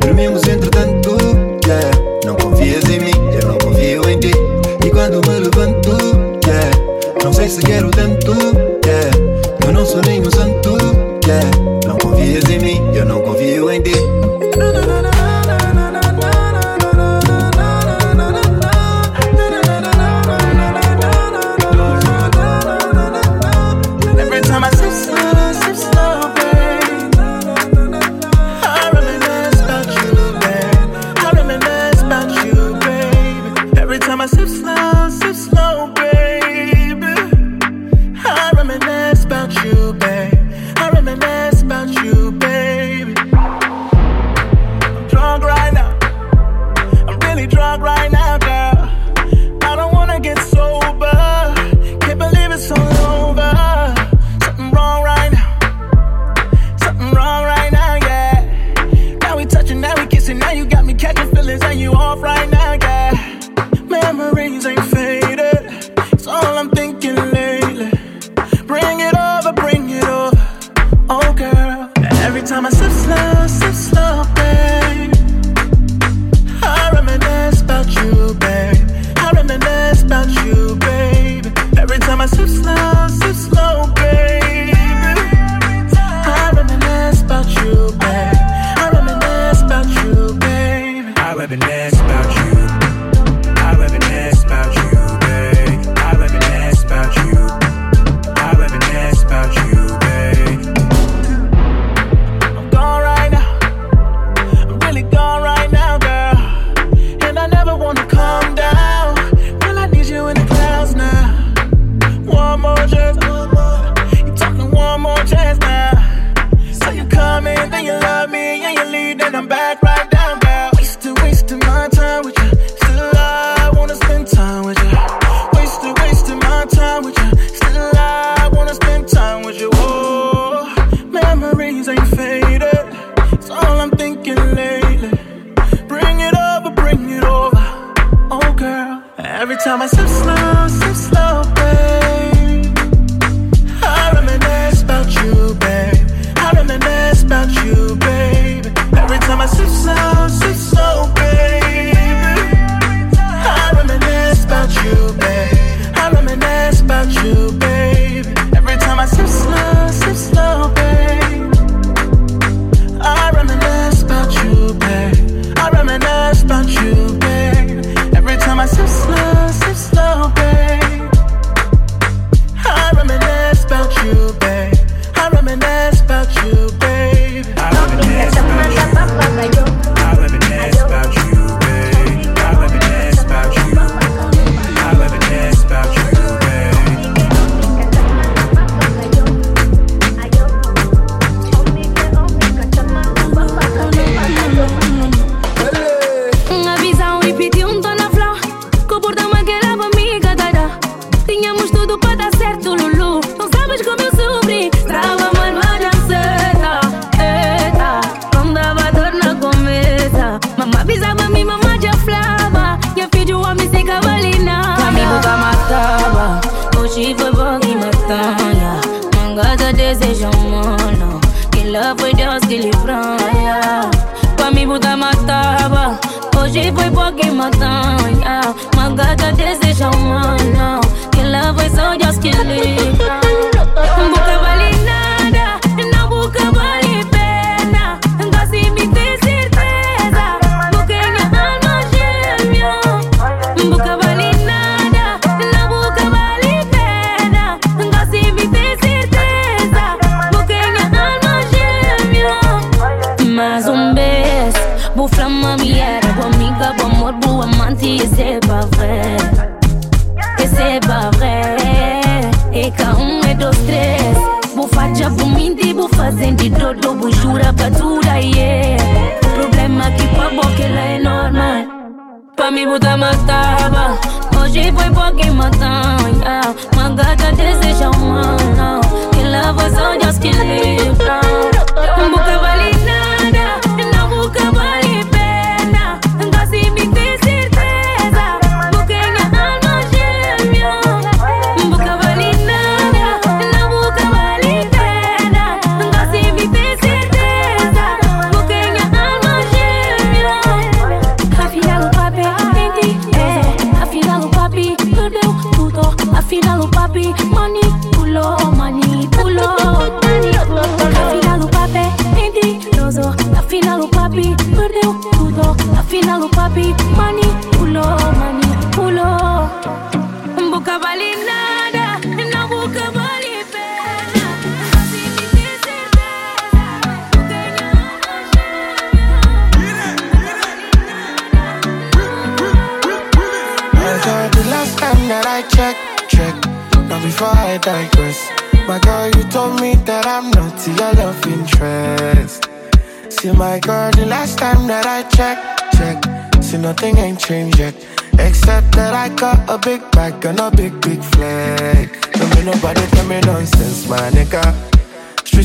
[0.01, 1.17] Dormimos entretanto,
[1.65, 1.91] yeah.
[2.25, 4.31] Não confias em mim, eu não confio em ti.
[4.85, 5.91] E quando me levanto,
[6.45, 6.71] yeah.
[7.23, 8.33] Não sei se quero tanto,
[8.85, 9.11] yeah.
[9.65, 10.77] Eu não sou nenhum santo,
[11.27, 11.78] yeah.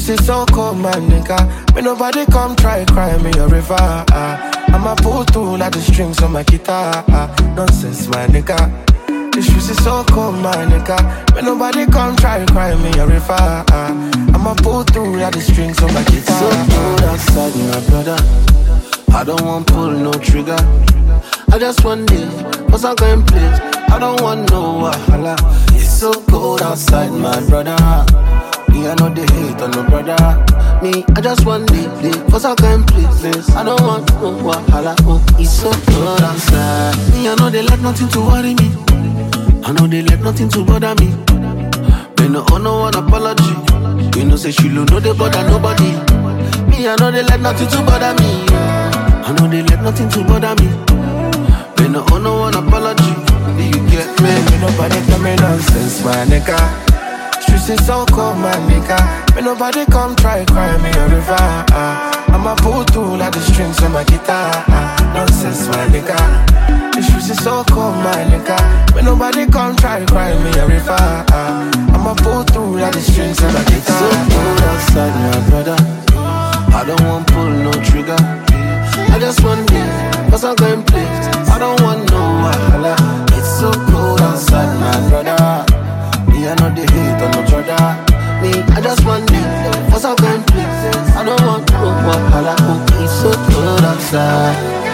[0.05, 1.74] Streets is so cold, my nigga.
[1.74, 3.74] Me nobody come try cry me a river.
[3.78, 4.50] ah.
[4.68, 7.02] I'ma pull through like the strings on my guitar.
[7.09, 7.34] ah.
[7.57, 8.59] Nonsense, my nigga.
[9.42, 11.42] Streets is so cold, my nigga.
[11.42, 13.24] Nobody come try cry me a river.
[13.38, 14.11] ah.
[14.34, 16.38] I'ma pull through like the strings on my guitar.
[16.38, 18.18] So cold outside, my brother.
[19.16, 20.59] I don't want pull no trigger.
[21.50, 22.28] I just want it,
[22.68, 23.59] cause I'm going place.
[23.88, 25.34] I don't want no wahala.
[25.74, 28.43] It's so cold outside, my brother.
[28.74, 30.18] Me, I know they hate on no brother.
[30.82, 33.48] Me, I just want it cause I'm going places.
[33.50, 34.96] I don't want no wahala.
[35.02, 36.96] Oh, it's so cold outside.
[37.14, 38.74] Me, I know they let nothing to worry me.
[39.62, 41.06] I know they let nothing to bother me.
[42.18, 43.54] Me no owe oh, no one apology.
[44.18, 45.94] You know say she no they bother nobody.
[46.66, 48.44] Me I know they let nothing to bother me.
[48.50, 50.66] I know they let nothing to bother me.
[51.78, 53.14] Me no owe oh, no one apology.
[53.54, 54.34] Do you get me?
[54.50, 56.93] Me nobody me nonsense, my nigga.
[57.55, 58.98] Streets is so cold, my nigga.
[59.36, 61.36] Me nobody come try cry me a river.
[61.38, 62.24] ah.
[62.34, 64.50] I'ma pull through like the strings on my guitar.
[64.68, 65.12] ah.
[65.14, 66.18] Nonsense, my nigga.
[67.02, 68.59] Streets is so cold, my nigga.
[68.96, 70.96] Me nobody come try cry me a river.
[70.98, 71.70] ah.
[71.94, 73.78] I'ma pull through like the strings on my guitar.
[73.78, 75.76] It's so cold outside, my brother.
[76.74, 78.18] I don't want pull no trigger.
[79.14, 81.26] I just want it, cause I'm going place.
[81.48, 82.96] I don't want no wahala.
[83.30, 85.73] It's so cold outside, my brother.
[86.45, 88.05] Me, I know they hate on no brother.
[88.42, 91.16] Me, I just want it, cause I'm going place.
[91.16, 92.55] I don't want no wahala.
[92.61, 94.84] Oh, it's so cold outside.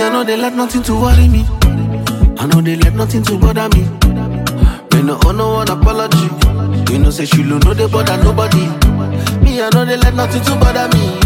[0.00, 1.44] I know they let nothing to worry me.
[2.38, 3.82] I know they let nothing to bother me.
[4.94, 6.30] Me no owe no one apology.
[6.92, 8.68] You know say she no they bother nobody.
[9.42, 11.18] Me I know they let nothing to bother me.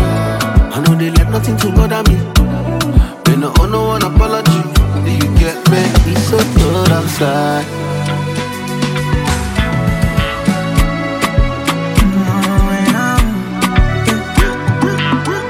[0.75, 2.17] I know they let nothing to bother me.
[2.17, 4.63] Me oh no owe no one apology.
[5.05, 5.83] Do you get me?
[6.11, 7.67] It's so cold outside.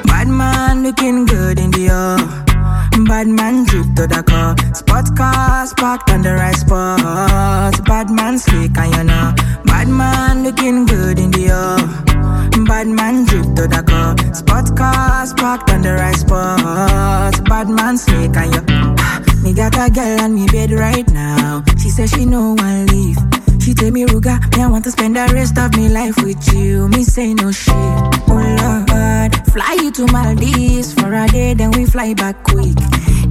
[0.06, 1.88] Bad man looking good in the
[3.02, 3.08] air.
[3.08, 4.56] Bad man drip to the car.
[4.74, 7.84] Spot cars parked on the right spot.
[7.84, 9.34] Bad man slick and you know.
[9.64, 12.64] Bad man looking good in the air.
[12.64, 14.16] Bad man drip to the car.
[14.34, 17.44] Spot cars parked on the right spot.
[17.44, 18.62] Bad man slick and you.
[18.98, 21.62] Ah, me got a girl on me bed right now.
[21.78, 23.18] She says she no one leave.
[23.62, 26.52] She tell me Ruga, me I want to spend the rest of me life with
[26.52, 26.88] you.
[26.88, 27.72] Me say no shit.
[27.74, 32.74] Oh Lord, fly you to Maldives for a day, then we fly back quick.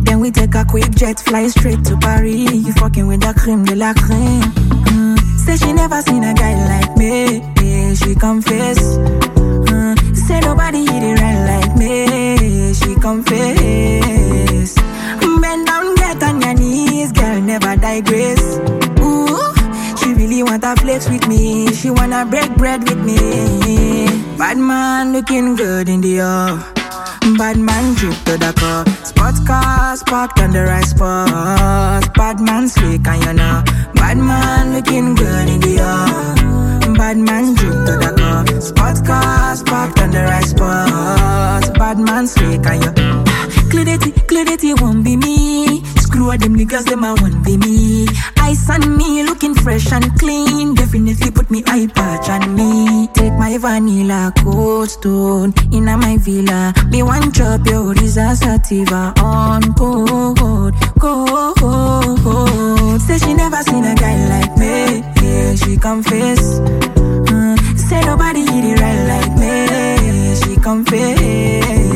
[0.06, 2.54] Then we take a quick jet, fly straight to Paris.
[2.54, 4.42] You fucking with the cream de la creme.
[4.42, 5.20] Mm.
[5.38, 7.40] Say she never seen a guy like me.
[7.62, 8.80] Yeah, she confess.
[8.80, 10.16] Mm.
[10.16, 12.74] Say nobody hit it right like me.
[12.74, 14.76] She confess.
[15.42, 18.91] Bend down, get on your knees, girl, never digress.
[20.32, 21.68] She really wanna flex with me.
[21.74, 24.08] She wanna break bread with me.
[24.38, 26.56] Bad man looking good in the air.
[27.38, 28.86] Bad man drip to the car.
[29.04, 32.14] Spot cars parked on the right spot.
[32.14, 33.62] Bad man slick and you know.
[33.96, 36.94] Bad man looking good in the air.
[36.96, 38.62] Bad man drip to the car.
[38.62, 41.74] Spot cars parked on the right spot.
[41.78, 43.41] Bad man slick and you.
[43.72, 45.82] Clarity, clarity won't be me.
[45.96, 48.06] Screw them niggas, them I won't be me.
[48.38, 50.76] Ice on me, looking fresh and clean.
[50.76, 53.08] Definitely put me eye patch on me.
[53.14, 56.74] Take my vanilla cold stone in my villa.
[56.90, 60.38] Me one drop your sativa on cold,
[61.00, 63.02] cold.
[63.02, 65.00] Say she never seen a guy like me.
[65.24, 66.60] Yeah, she confess.
[66.60, 70.36] Mm, say nobody hit it right like me.
[70.36, 71.91] She confess.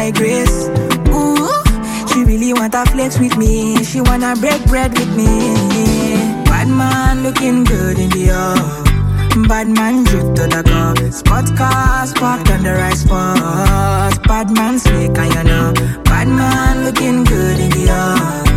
[0.00, 0.68] Never digress.
[1.08, 3.84] Ooh, she really wanna flex with me.
[3.84, 6.44] She wanna break bread with me.
[6.44, 9.46] Bad man looking good in the air.
[9.48, 10.96] Bad man drip to the car.
[11.12, 14.22] Spot cars parked on the right spot.
[14.26, 15.72] Bad man slick and you know.
[16.04, 18.49] Bad man looking good in the air.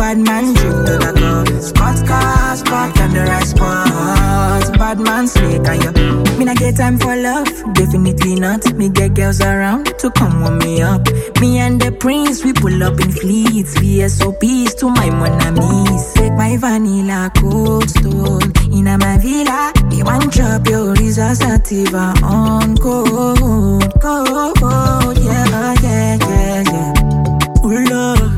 [0.00, 1.60] Bad man drip to the car.
[1.60, 4.78] Spot cars parked on the right spot.
[4.78, 6.38] Bad man slick and you.
[6.38, 8.72] Me not get time for love, definitely not.
[8.72, 11.06] Me get girls around to come warm me up.
[11.38, 13.74] Me and the prince, we pull up in fleets.
[13.74, 16.14] VSOPs to my monamis.
[16.14, 19.70] Take my vanilla cold stone in my villa.
[19.90, 27.66] Me one drop your Risa sativa on cold, cold, yeah, yeah, yeah, yeah.
[27.66, 28.29] Ooh, love.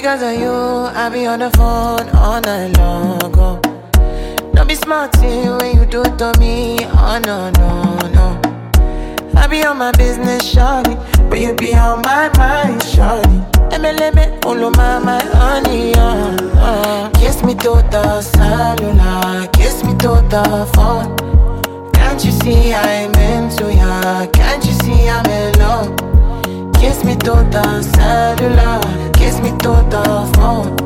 [0.00, 3.20] Because of you, I be on the phone all night long.
[3.36, 3.60] Oh.
[4.54, 6.78] Don't be smart when you do to me.
[6.84, 8.40] Oh no, no, no.
[9.36, 10.96] I be on my business, shawty,
[11.28, 13.38] but you be on my mind, shawty.
[13.72, 17.10] MLM, all my, my honey, uh, uh.
[17.10, 21.14] Kiss me to the cellular, kiss me to the phone.
[21.92, 24.26] Can't you see I'm into ya?
[24.32, 26.09] Can't you see I'm in love?
[26.80, 28.80] Kiss me to the cellular,
[29.12, 30.02] kiss me to the
[30.34, 30.76] phone.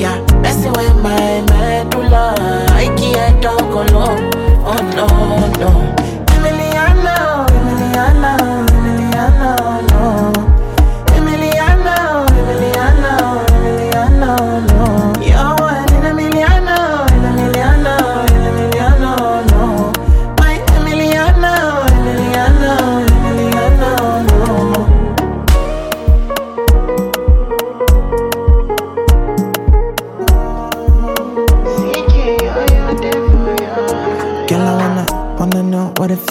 [0.00, 2.34] Yeah, messing with my medulla.
[2.70, 4.30] I can't talk alone.
[4.66, 5.06] Oh no,
[5.62, 5.70] no.
[6.34, 8.34] Emiliano, Emiliano,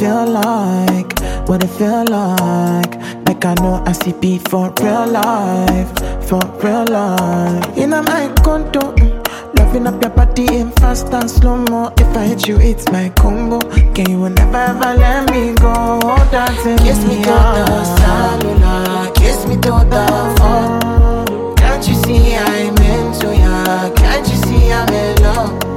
[0.04, 2.94] feel like, what it feel like.
[3.26, 5.90] Like I know I see beat for real life,
[6.28, 7.78] for real life.
[7.78, 11.94] In a my condo, mm, loving up your body in fast and slow mo.
[11.98, 13.60] If I hit you, it's my combo.
[13.96, 16.00] Can you never ever let me go?
[16.32, 21.56] Dancing Kiss me to the cellular, kiss me to the phone.
[21.56, 23.90] Can't you see I'm into ya?
[23.96, 25.73] Can't you see I'm in love?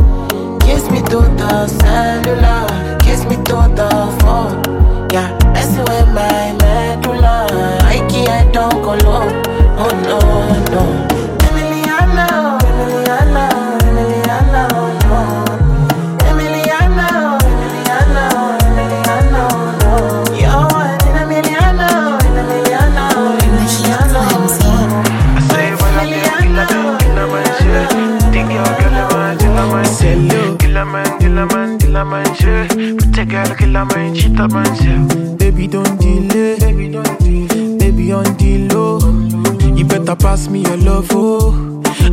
[0.87, 4.63] Kiss me to the cellular, kiss me to the phone.
[5.11, 7.49] Yeah, messing with my medulla.
[7.83, 9.43] I can't talk alone.
[9.79, 11.16] Oh no, no.
[32.47, 32.69] fait.
[32.97, 34.89] Peut-être qu'elle que and main, tu t'as pensé.
[35.39, 36.57] Baby, don't delay.
[36.61, 37.77] Baby, don't delay.
[37.79, 38.99] Baby, on the low.
[39.75, 41.55] You better pass me your love, oh.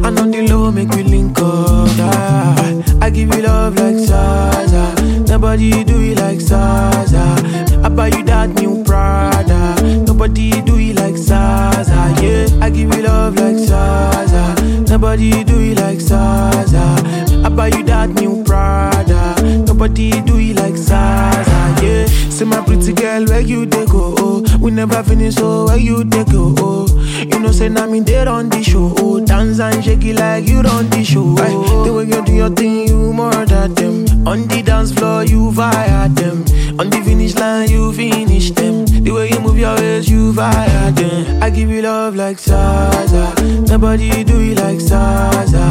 [0.03, 1.87] And on the low, make we link up.
[1.97, 2.81] Yeah.
[3.01, 4.95] I give you love like Zaza.
[5.27, 7.35] Nobody do it like Zaza.
[7.83, 9.75] I buy you that new Prada.
[10.05, 12.15] Nobody do it like Zaza.
[12.21, 14.55] Yeah, I give you love like Zaza.
[14.89, 17.32] Nobody do it like Zaza.
[17.43, 19.35] I buy you that new Prada.
[19.65, 21.75] Nobody do it like Zaza.
[21.83, 24.15] Yeah, say my pretty girl, where you they go?
[24.17, 26.55] Oh, we never finish, so where you they go?
[26.57, 26.87] Oh,
[27.19, 28.93] you know, say now me there on the show.
[28.97, 31.35] Oh, dance and shake it like you on the show.
[31.37, 33.13] Oh, the way you do your thing, you
[33.45, 34.27] than them.
[34.27, 36.45] On the dance floor, you fire them.
[36.79, 38.85] On the finish line, you finish them.
[39.03, 41.43] The way you move your waist, you fire them.
[41.43, 43.33] I give you love like Zaza.
[43.67, 45.65] Nobody do it like Zaza.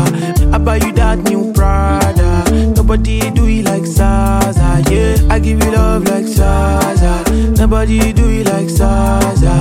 [0.53, 2.45] I buy you that new Prada.
[2.77, 4.83] Nobody do it like Zaza.
[4.91, 7.25] Yeah, I give you love like Zaza.
[7.57, 9.55] Nobody do it like Zaza.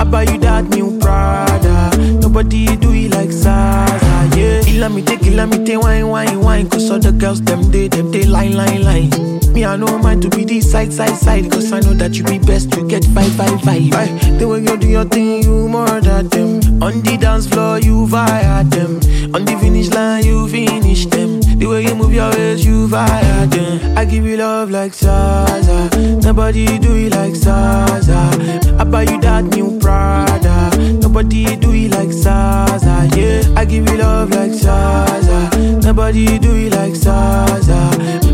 [0.00, 1.90] I buy you that new Prada.
[2.20, 4.07] Nobody do it like Zaza.
[4.38, 6.70] Yeah, me take, wine, wine, wine.
[6.70, 9.10] Cause all the girls them they, them they line, line, line.
[9.52, 11.50] Me I know mine to be the side, side, side.
[11.50, 13.92] Cause I know that you be best to get five, five, five.
[13.92, 15.68] Aye, the way you do your thing, you
[16.00, 16.82] than them.
[16.82, 19.00] On the dance floor, you fire them.
[19.34, 21.27] On the finish line, you finish them.
[21.58, 23.98] The way you move your waist, you fire them.
[23.98, 25.90] I give you love like Zaza.
[26.22, 28.30] Nobody do it like Zaza.
[28.78, 30.70] I buy you that new Prada.
[31.00, 33.08] Nobody do it like Zaza.
[33.16, 35.50] Yeah, I give you love like Zaza.
[35.82, 37.90] Nobody do it like Zaza.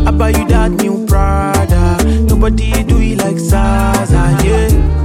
[0.07, 1.97] I buy you that new Prada.
[2.29, 4.37] Nobody do it like Zaza.
[4.45, 5.04] Yeah.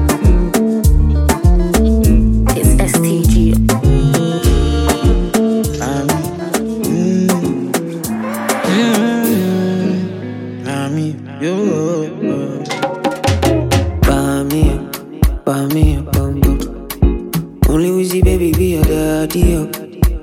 [19.31, 19.72] Daddy up,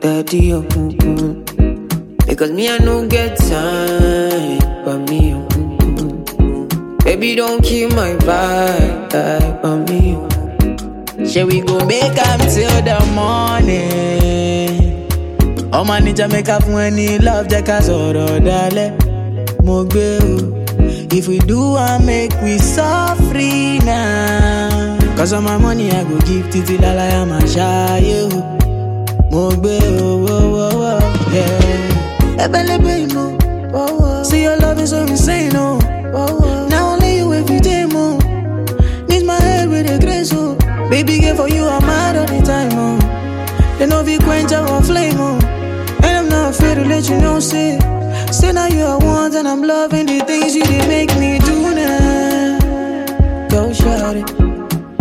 [0.01, 0.64] daddy up.
[0.66, 2.28] mm, mm.
[2.28, 5.32] Because me I no get time, but me.
[5.32, 5.78] mm,
[6.38, 7.03] mm.
[7.05, 10.18] Baby don't kill my vibe, but me.
[11.26, 14.93] Shall we go make up till the morning?
[15.72, 18.91] ọmọ make up fún ẹni love jẹ́ ká sọ̀rọ̀ dalẹ̀
[19.66, 19.86] mo.
[21.18, 24.97] If we do I make we suffer now.
[25.16, 28.66] Cause all my money I go give títí lálàyà máa ṣáyé o.
[29.38, 30.38] Mo gbé owó.
[32.44, 33.28] Ẹbẹ̀lẹ́bẹ̀ ìmọ̀
[34.28, 35.68] See your love is so insane o.
[36.72, 38.06] Now only you every day mo.
[39.10, 40.44] Need my head with a grace o.
[40.90, 42.88] Baby girl for you I'm mad all the time o.
[43.78, 45.38] They know we quench our flame oh.
[46.06, 47.78] And I'm not afraid to let you know say
[48.32, 51.56] Say now you are one and I'm loving the things you did make me do
[51.76, 52.58] now
[53.52, 54.28] Go shout it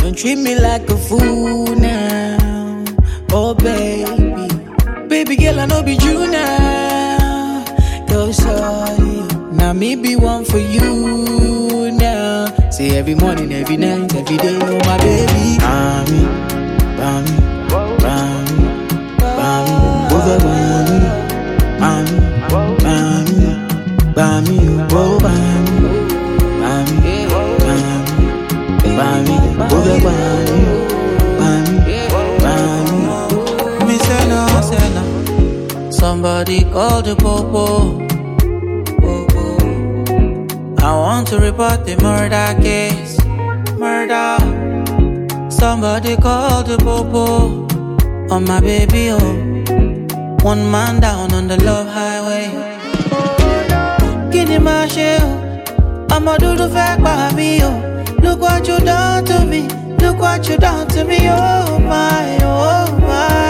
[0.00, 2.84] Don't treat me like a fool now
[3.32, 4.25] Oh baby
[5.16, 7.64] Baby girl I know be true now.
[8.06, 12.44] Go it Now me be one for you now.
[12.68, 15.56] Say every morning, every night, every day, oh my baby.
[15.64, 16.20] Mommy,
[17.00, 17.36] mommy,
[17.72, 18.56] mommy
[19.40, 19.76] Bami,
[20.12, 21.00] over Bami,
[21.80, 22.16] Bami,
[22.52, 23.40] Bami,
[24.12, 24.56] Bami,
[24.92, 25.88] oh Bami,
[26.60, 27.72] Bami, Bami,
[28.98, 29.36] Bami,
[29.72, 30.45] over Bami, Bami,
[36.16, 37.98] Somebody call the popo.
[40.82, 43.18] I want to report the murder case.
[43.76, 44.38] Murder.
[45.50, 47.66] Somebody call the popo.
[48.34, 50.38] On my baby, oh.
[50.42, 52.48] One man down on the love highway.
[54.32, 55.28] Kini ma ṣe o?
[56.16, 57.70] Ọmọ dúdú fẹ́ pa mí o.
[58.24, 59.60] Look what you done to me.
[60.02, 63.45] Look what you done to me, oh my, oh my.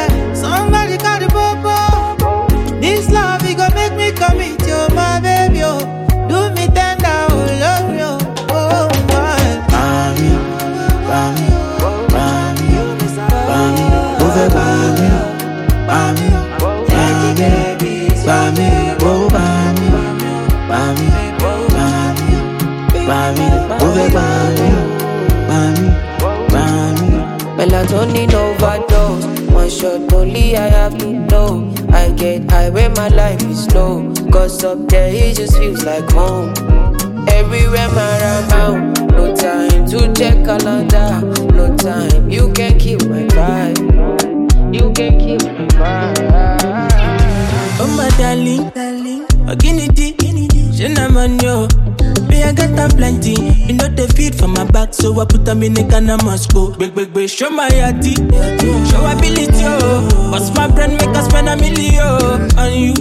[27.96, 29.24] Melatonin overdose.
[29.50, 31.72] One shot only I have to know.
[31.90, 34.12] I get high when my life is slow.
[34.30, 36.52] Cause up there it just feels like home.
[37.28, 38.92] Everywhere my around.
[39.12, 41.22] No time to check calendar.
[41.54, 42.28] No time.
[42.28, 44.74] You can keep my vibe.
[44.74, 45.42] You can keep
[45.78, 46.85] my vibe.
[48.18, 48.70] Darling,
[50.94, 51.66] na man yo.
[52.28, 53.32] Me I got them plenty,
[53.66, 56.52] you know the feed for my back so I put them in a Ghana must
[56.52, 56.72] go.
[56.76, 58.14] Big, big, big, show my yati,
[58.90, 60.30] show ability, oh.
[60.30, 62.02] Bust my brain, make us spend a million
[62.58, 62.94] on you.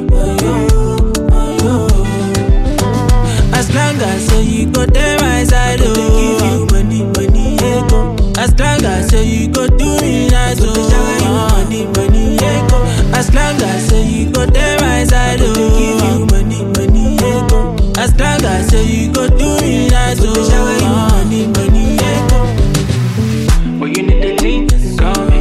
[3.55, 5.95] As long as you go there my side, oh.
[5.95, 8.41] give you money, money, yeah.
[8.43, 10.75] As long as say you go do me nice, oh.
[11.21, 12.77] you money, money, yeah, go.
[13.17, 15.53] As long as say you go there my side, oh.
[15.55, 17.75] give you money, money, yeah, go.
[17.97, 20.49] As long as say you go do me nice, oh.
[20.49, 22.39] shower you money, money, yeah, go.
[23.79, 24.67] When you need the lean,
[24.97, 25.39] call me.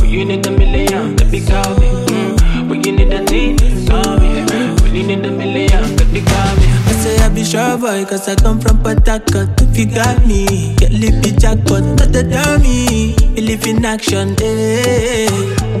[0.00, 1.88] When you need a million, baby, call me.
[2.06, 2.68] Mm.
[2.68, 4.44] When you need the lean, call me.
[4.82, 6.66] When you need a million, baby, call me.
[6.86, 10.74] I say I be sure boy, cause I come from Port If you got me,
[10.76, 13.14] get lippy jackpot, not the dummy.
[13.36, 15.73] You live in action, eh.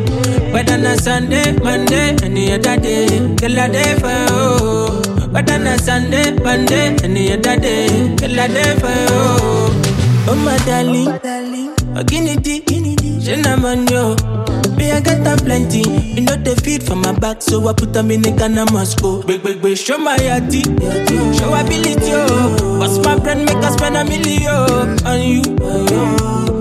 [0.54, 5.28] Whether na Sunday, Monday, any other day, girl a day for you.
[5.34, 9.74] Whether na Sunday, Monday, any other day, girl a day for you.
[10.26, 11.08] Oh my darling,
[11.96, 12.36] oh guinea
[13.20, 14.14] she na man yo.
[14.76, 15.82] Me I get them plenty,
[16.14, 19.02] you know they feed for my back, so I put them in a Ghana must
[19.02, 19.22] go.
[19.24, 20.62] Big big big, show my yati,
[21.38, 22.78] show ability oh.
[22.78, 26.53] Bust my brain, make us spend a million on you.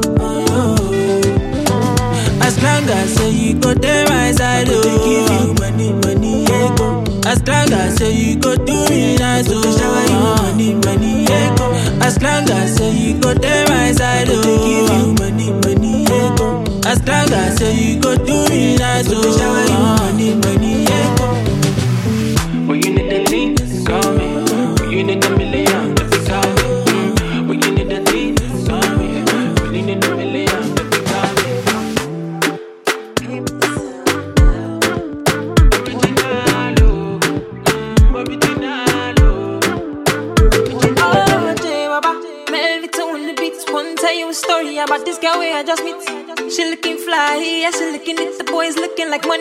[2.45, 4.83] As long as say you go there my side, oh.
[4.83, 7.03] give you money, money, yeah, go.
[7.25, 9.61] As long as say you go do me nice, oh.
[9.77, 11.71] shower you money, money, yeah, go.
[12.05, 14.43] As long as say you go there my side, oh.
[14.43, 16.63] give you money, money, yeah, go.
[16.85, 19.37] As long as say you go do me nice, oh.
[19.37, 20.82] shower you money, money,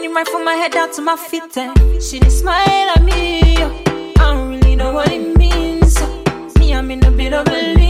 [0.09, 1.57] like right from my head down to my feet.
[1.57, 3.57] And she didn't smile at me.
[3.57, 6.01] I don't really know what it means.
[6.59, 7.82] Me, I'm in a bit of a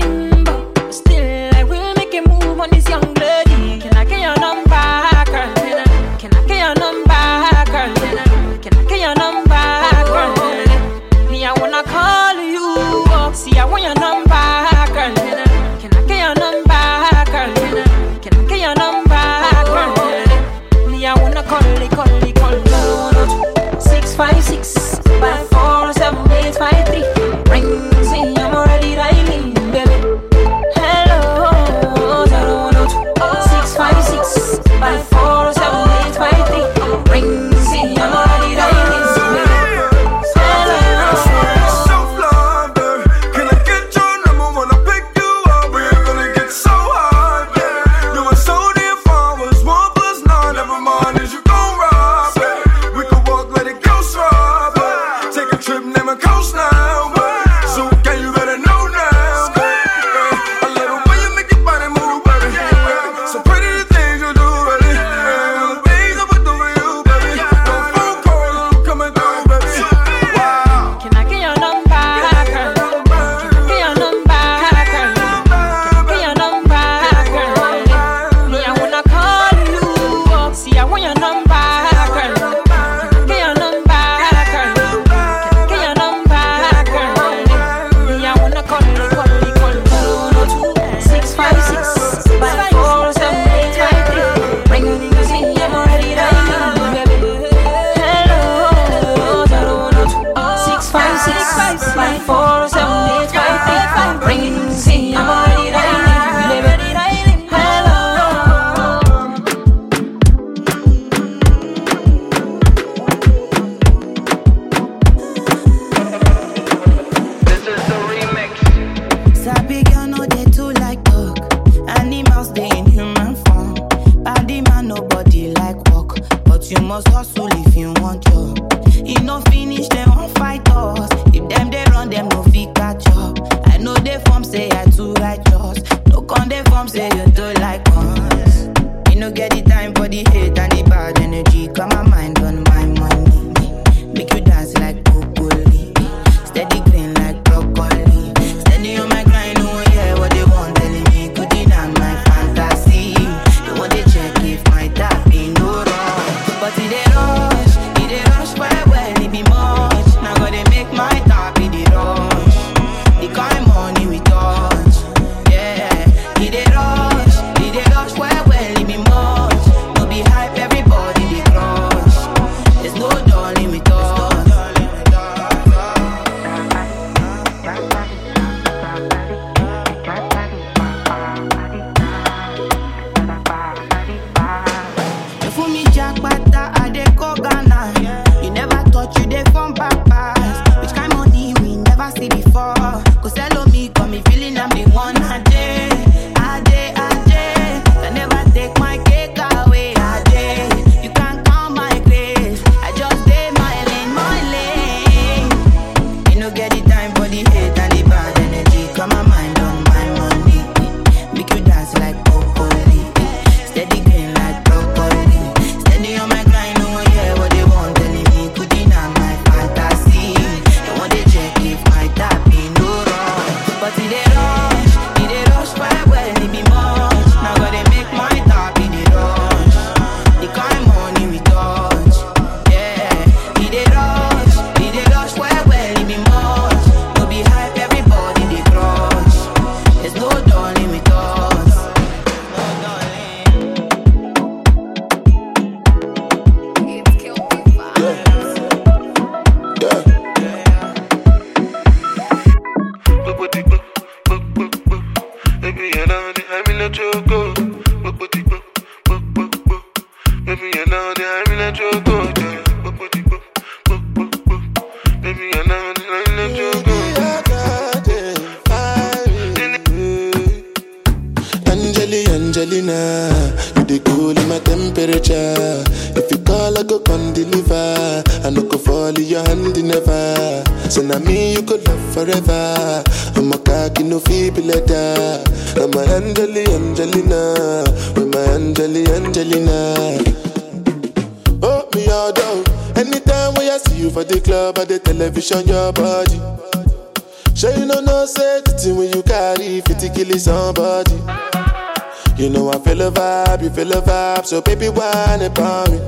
[305.90, 305.98] me.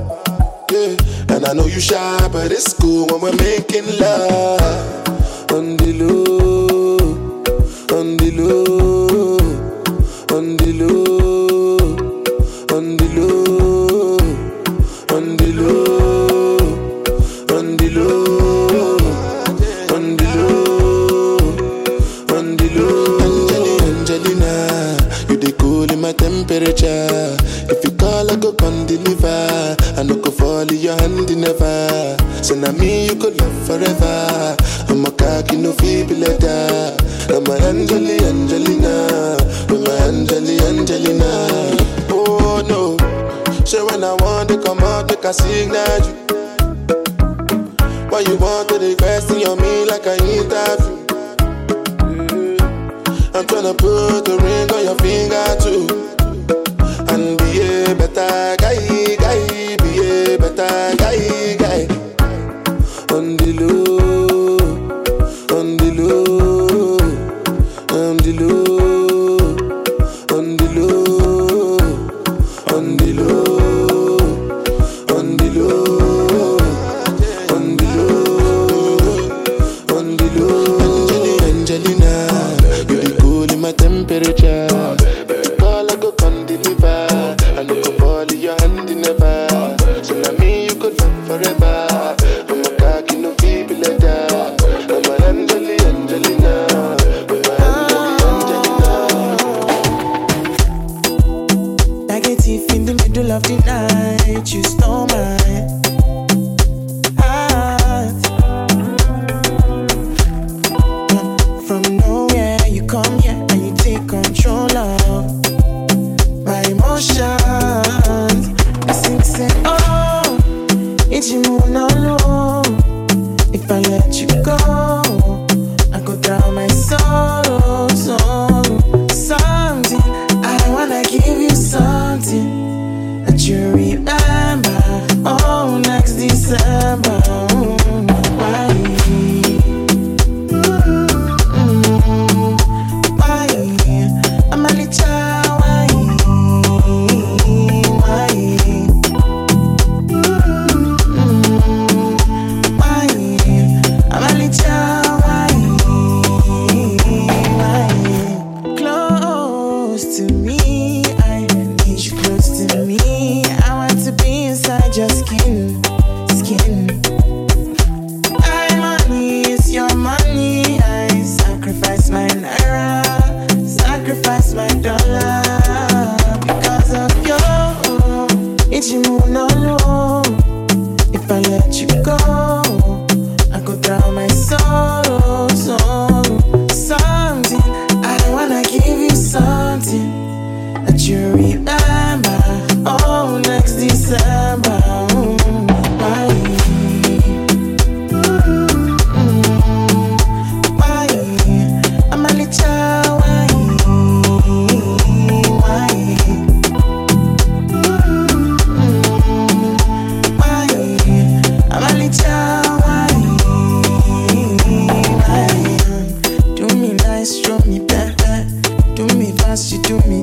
[0.71, 1.35] Yeah.
[1.35, 4.44] And I know you shy, but it's cool when we're making love.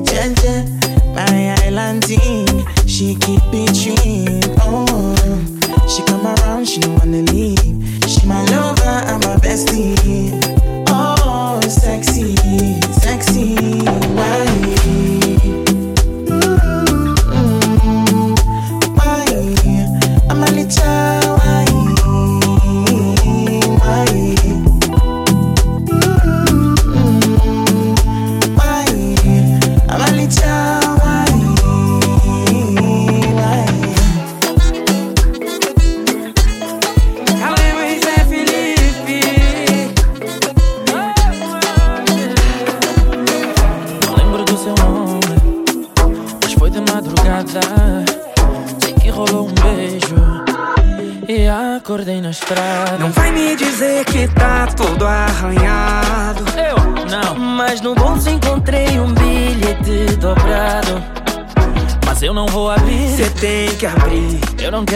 [0.03, 0.67] Jaja,
[1.15, 2.47] my islanding,
[2.87, 4.43] she keep bitching.
[4.61, 5.15] Oh,
[5.87, 7.59] she come around, she don't wanna leave.
[8.07, 10.39] She my lover, I'm my bestie.
[10.89, 12.35] Oh, sexy,
[12.91, 13.82] sexy.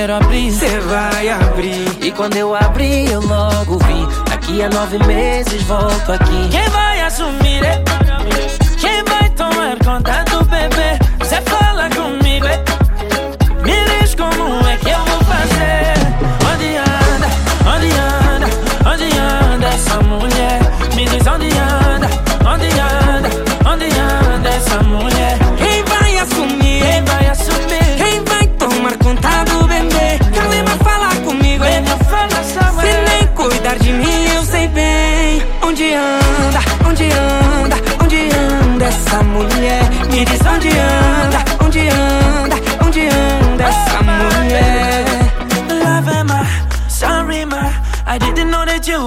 [0.08, 1.98] quero abrir, você vai abrir.
[2.02, 4.30] E quando eu abri eu logo vi.
[4.30, 6.48] Daqui a nove meses volto aqui.
[6.50, 7.84] Quem vai assumir é?
[8.80, 10.98] Quem vai tomar conta do bebê?
[11.20, 12.64] Você fala comigo, é?
[13.66, 15.94] Me diz como é que eu vou fazer.
[16.54, 17.28] Onde anda,
[17.76, 20.62] onde anda, onde anda essa mulher?
[20.96, 21.67] Me diz onde anda.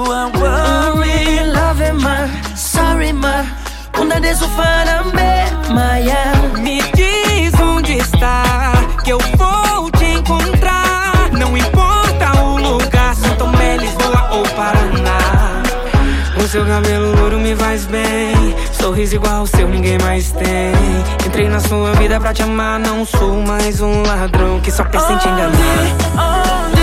[0.07, 3.47] and worry Loving my, sorry my
[3.93, 5.01] Bunda de sofá na
[5.73, 6.33] Maya.
[6.59, 8.73] Me diz onde está
[9.05, 11.31] Que eu vou te encontrar.
[11.33, 15.63] Não importa o lugar Se Tomé, Lisboa ou Paraná.
[16.37, 18.57] O seu cabelo louro me faz bem.
[18.73, 20.75] Sorriso igual o seu ninguém mais tem.
[21.27, 25.13] Entrei na sua vida pra te amar Não sou mais um ladrão Que só pensa
[25.13, 26.80] em te enganar.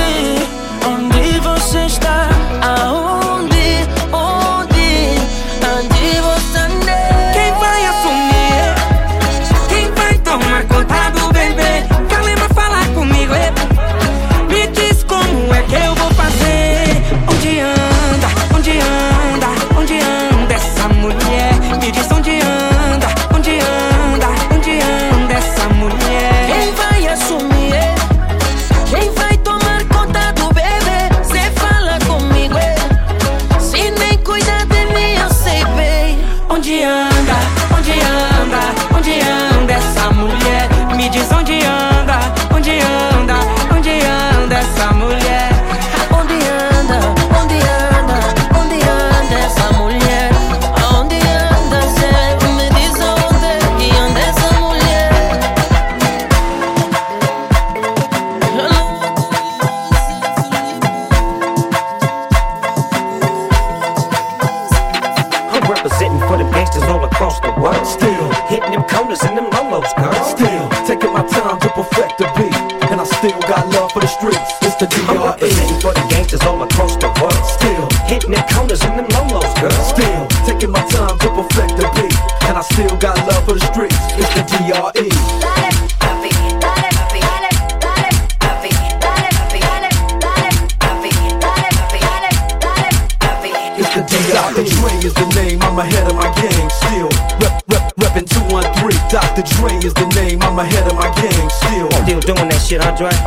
[102.97, 103.26] joy.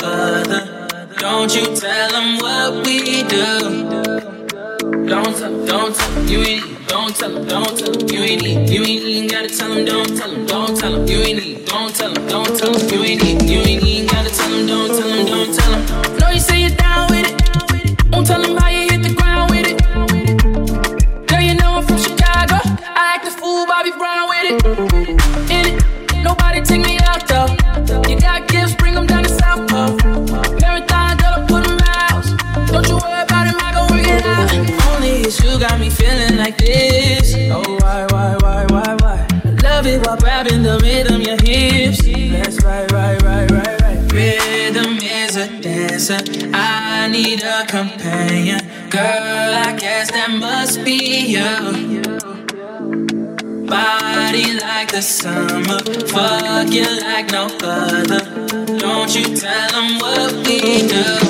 [0.00, 1.06] no.
[1.18, 3.46] Don't you tell them what we do.
[5.06, 8.70] Don't tell don't tell you ain't Don't tell them, don't tell them, you ain't need.
[8.70, 11.66] You ain't even gotta tell them, don't tell them, don't tell them, you ain't need.
[11.66, 13.42] Don't tell them, don't tell them, you ain't need.
[13.42, 15.15] You ain't even gotta tell them, don't tell them.
[54.96, 55.78] the summer.
[56.08, 58.24] Fuck you like no other.
[58.78, 61.25] Don't you tell them what we do.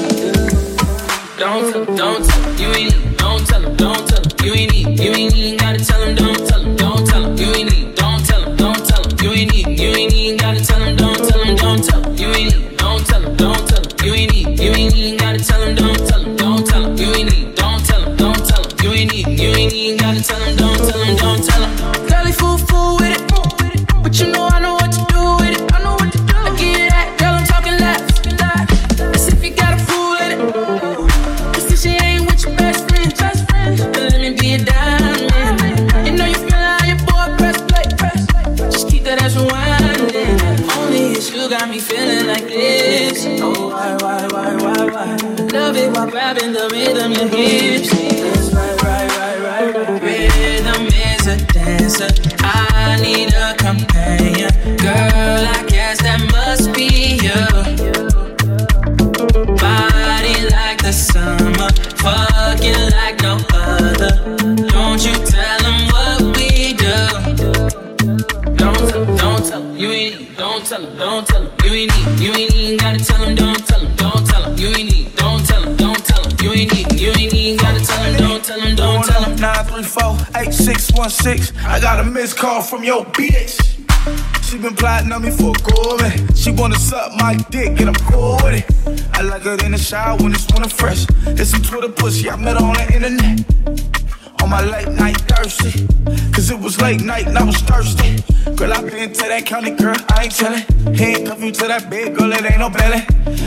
[90.07, 91.07] high when it's winter fresh.
[91.41, 93.37] it's some Twitter pussy, I met her on the internet.
[94.43, 95.87] On my late night thirsty.
[96.33, 98.23] Cause it was late night and I was thirsty.
[98.55, 100.63] Girl, I been to that county, girl, I ain't tellin'.
[100.95, 103.03] Handcuff you to that bed, girl, it ain't no belly.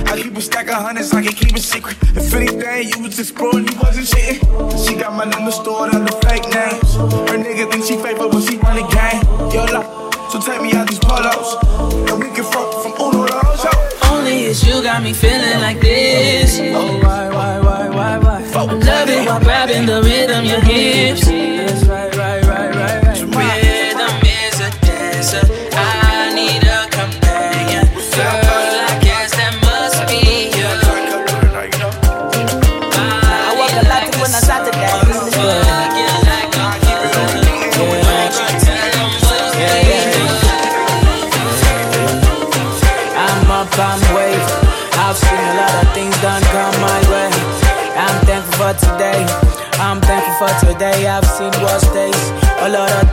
[0.09, 1.95] I keep a stack of hundreds, I can keep it secret.
[2.15, 4.39] If anything, you was exploring, you wasn't shitting.
[4.85, 6.08] She got my number stored under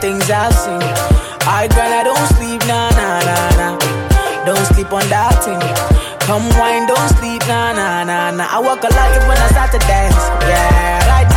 [0.01, 0.81] things I've seen.
[1.47, 4.45] I grind, I don't sleep, nah, nah, nah, nah.
[4.45, 5.59] Don't sleep on that thing.
[6.27, 8.47] Come wine, don't sleep, nah, nah, nah, nah.
[8.51, 10.21] I walk a lot when I start to dance.
[10.43, 11.36] Yeah, right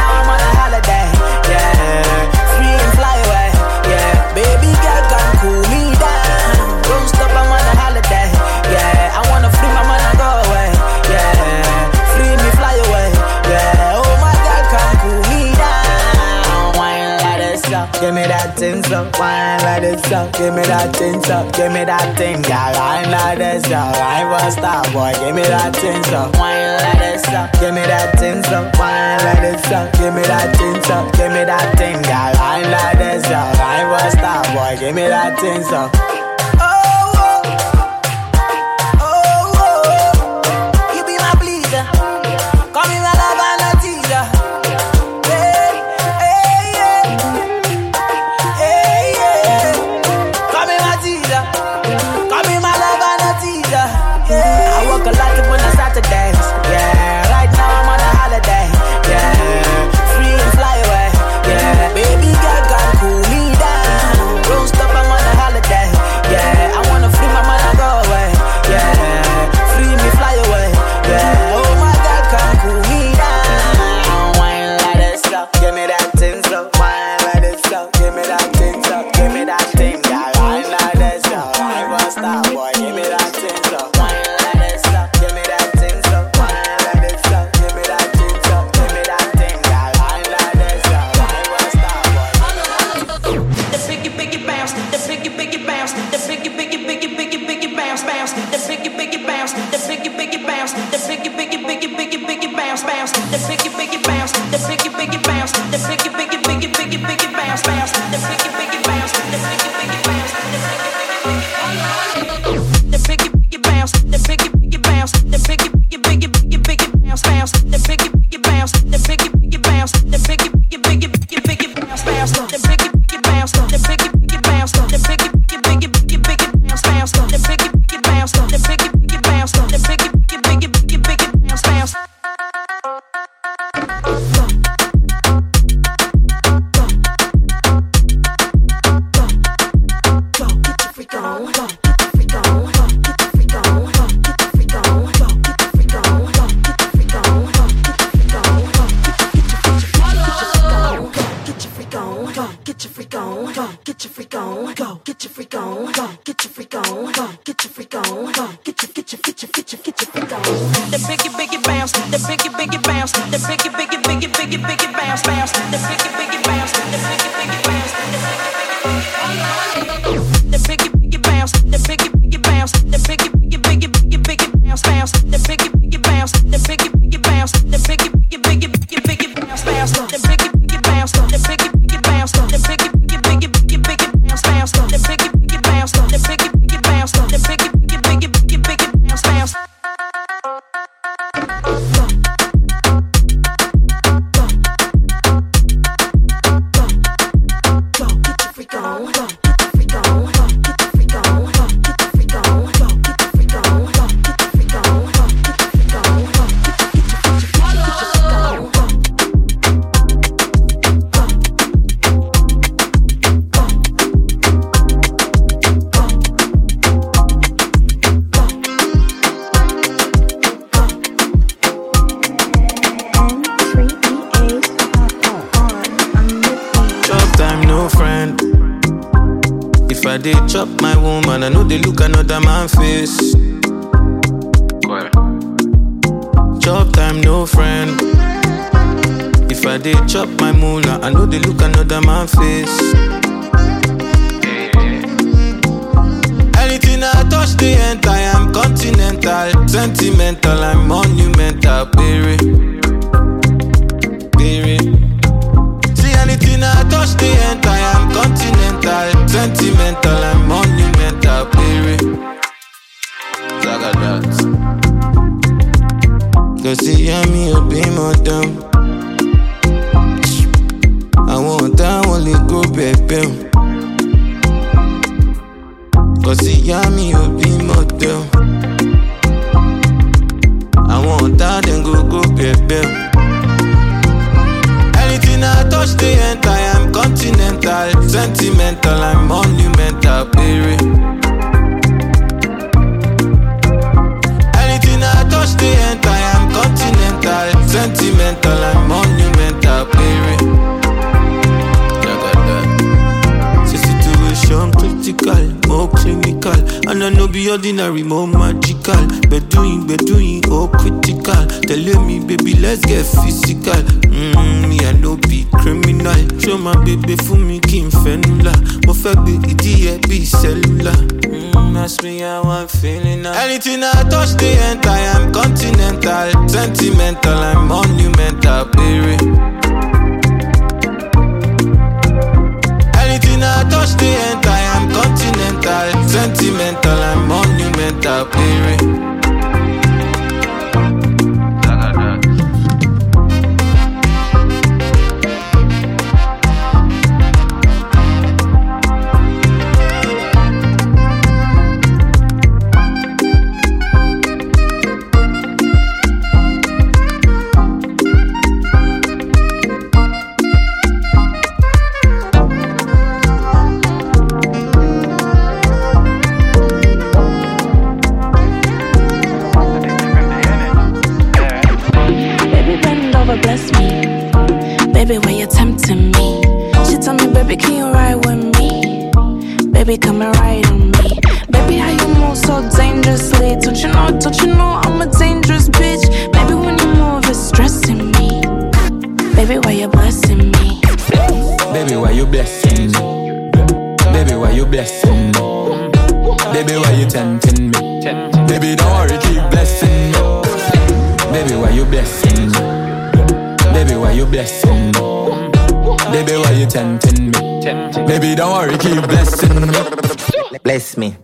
[19.01, 20.31] so, wine like this so.
[20.37, 22.73] Give me that thing so, give me that thing, girl.
[22.77, 25.13] Wine like this so, I was star boy.
[25.19, 27.49] Give me that thing so, wine like this so.
[27.61, 29.89] Give me that thing so, wine like this so.
[29.97, 32.33] Give me that thing so, give me that thing, girl.
[32.37, 34.77] Wine like this so, I was star boy.
[34.79, 36.20] Give me that thing so.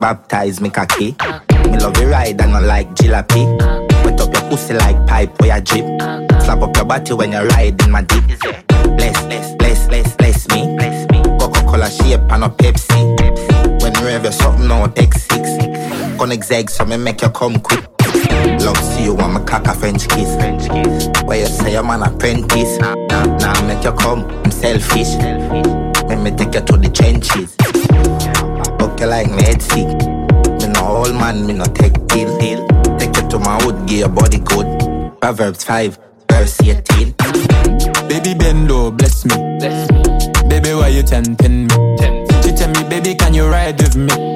[0.07, 1.17] baptize me cocky.
[1.69, 3.43] Me love you ride and not like jalopy.
[4.05, 5.85] Wet up your pussy like pipe where I drip.
[6.43, 8.23] Slap up your body when you're riding my dick.
[8.97, 10.77] Bless, bless, bless, bless, bless me.
[11.41, 13.83] Coca-Cola shape and a Pepsi.
[13.83, 16.19] When you have your something on X6.
[16.19, 17.85] Gonna zag so me make you come quick.
[18.61, 20.33] Love see you want me cock a French kiss.
[20.37, 21.09] French kiss.
[21.25, 22.79] Where you say I'm an apprentice.
[22.79, 25.17] Now nah, nah, make you come, I'm selfish.
[26.07, 27.57] Let me take you to the trenches
[29.01, 29.87] you like me sick.
[29.87, 32.39] Me no old man, me no take deal.
[32.39, 32.67] deal.
[32.99, 34.67] Take you to my wood, give your body good.
[35.21, 35.99] Proverbs 5,
[36.31, 37.15] verse 18.
[38.09, 39.35] Baby Bendo, bless me.
[39.59, 40.49] Bless me.
[40.49, 41.97] Baby, why you tempting me?
[41.99, 42.45] Tempt.
[42.45, 44.36] She tell me, baby, can you ride with me?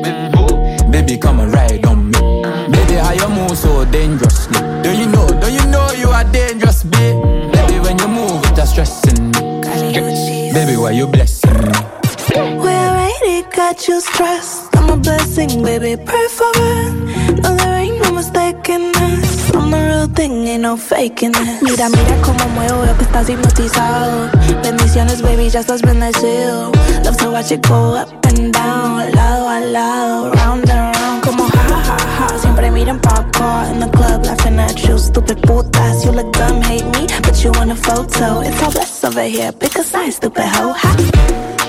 [13.80, 14.76] Got you stressed.
[14.76, 17.40] I'm a blessing, baby, pray for it.
[17.42, 19.54] No, there ain't no mistaking this.
[19.54, 21.62] I'm the real thing, ain't no faking it.
[21.62, 24.30] Mira, mira cómo muevo, veo que estás hipnotizado.
[24.62, 26.72] Bendiciones, baby, ya estás bendecido.
[27.04, 31.24] Love to watch it go up and down, lado a lado, round and round.
[31.24, 33.70] Como ja, ja, ja, siempre miran pa' acá.
[33.72, 36.04] In the club, laughing at you, stupid putas.
[36.04, 38.40] You look dumb, hate me, but you want a photo.
[38.40, 40.74] It's all blessed over here, pick a side, stupid hoe.
[40.74, 40.96] Ha.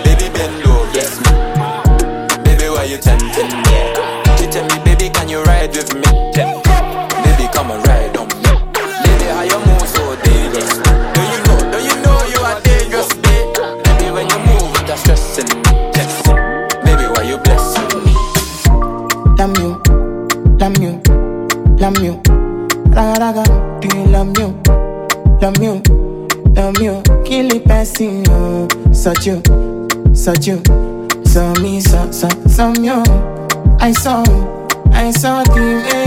[0.04, 0.61] Baby bend
[2.92, 3.78] you tempting me?
[4.36, 6.02] She tell me, baby, can you ride with me?
[6.36, 8.52] Baby, come and ride on me.
[9.04, 10.76] Baby, how you move so dangerous?
[11.16, 11.72] Do you know?
[11.72, 13.56] Do you know you are dangerous, babe?
[13.86, 15.72] Baby, when you move, it's stressing me.
[16.84, 18.14] Baby, why you blessing me?
[19.40, 19.80] Love you,
[20.60, 21.02] love you,
[21.80, 22.22] love you.
[22.92, 23.44] Raga raga,
[23.80, 24.48] do you love you?
[25.40, 25.82] Love you,
[26.58, 27.02] love you.
[27.24, 28.32] Kill it, passing you.
[28.32, 29.42] Oh, such you,
[30.14, 30.62] such you.
[31.32, 33.02] So me, so, so, so you.
[33.80, 34.22] I saw,
[34.92, 36.01] I saw the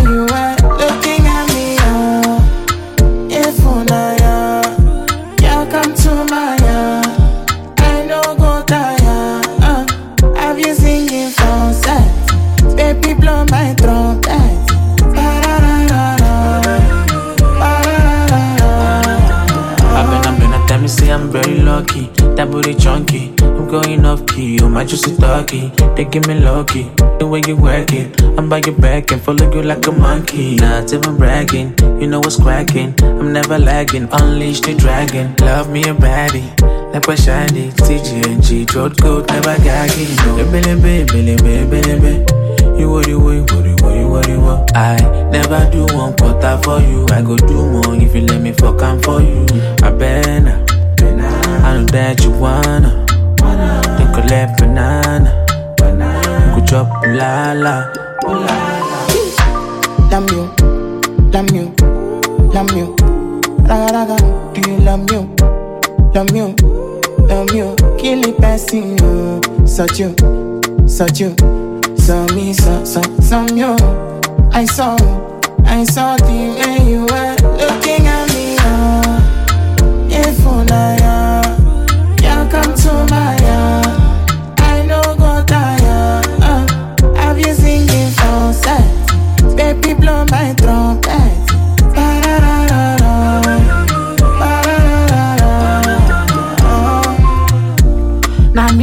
[24.75, 25.69] my juicy doggy.
[25.95, 26.91] They give me lucky.
[27.19, 28.21] The way you work it.
[28.37, 30.57] I'm by your back and follow you like a monkey.
[30.57, 31.79] Not even bragging.
[32.01, 32.93] You know what's cracking.
[33.03, 34.09] I'm never lagging.
[34.11, 35.37] Unleash the dragon.
[35.37, 36.51] Love me a baddie.
[36.93, 37.71] Like what shiny.
[37.87, 38.69] TGNG.
[38.69, 39.29] Throat coat.
[39.29, 40.17] Never gagging.
[40.27, 40.37] No.
[40.51, 42.81] Billy, billy, billy, billy, billy, billy.
[42.81, 44.67] You worry, worry, worry, worry, worry, worry.
[44.75, 44.97] I
[45.31, 47.07] never do one quarter for you.
[47.11, 49.47] I go do more if you let me fuck am for you.
[49.87, 50.65] I better.
[50.99, 53.04] I know that you wanna.
[53.99, 55.31] Then collect banana.
[56.55, 57.75] Go chop la la.
[60.11, 60.45] Love you,
[61.33, 61.75] love you,
[62.55, 62.95] love you.
[63.67, 64.17] Raga raga,
[64.55, 65.21] do you love you?
[66.15, 66.55] Love you,
[67.27, 67.75] love you.
[67.99, 69.41] Kill it, passing you.
[69.67, 70.15] Such you,
[70.87, 71.35] such you.
[71.97, 73.75] So me, so, so, so you.
[74.53, 74.95] I saw,
[75.65, 78.24] I saw the way you were looking at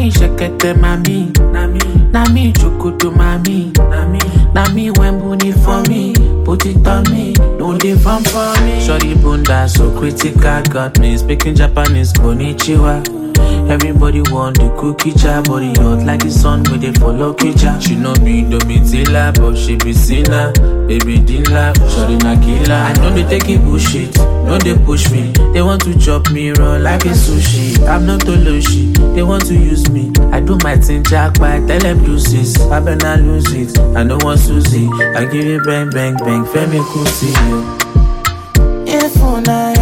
[0.02, 1.32] me shekete mami.
[1.54, 1.80] Na me.
[2.12, 3.72] Na me chukudu mami.
[3.90, 4.20] Na me.
[4.54, 6.14] Na me when booty for me.
[6.44, 7.34] Put it on me.
[7.60, 8.82] No fun for me.
[8.86, 10.62] Shorty bunda so critical.
[10.74, 12.14] Got me speaking Japanese.
[12.14, 13.21] Konnichiwa.
[13.70, 17.80] Everybody want the cookie jar, body hot like the sun where they follow creature.
[17.80, 20.52] She no be Domitila, but she be sinner.
[20.88, 22.76] Baby Dilla, shorty na killer.
[22.76, 25.32] I know they take it bullshit, no they push me.
[25.54, 27.80] They want to chop me raw like a sushi.
[27.88, 30.12] I'm not Toloshi, they want to use me.
[30.34, 32.60] I do my thing jack by tell them deuces.
[32.70, 34.90] I better lose it, I don't want Susie.
[35.16, 37.32] I give it bang bang bang, Femi Kuti.
[38.86, 39.74] If una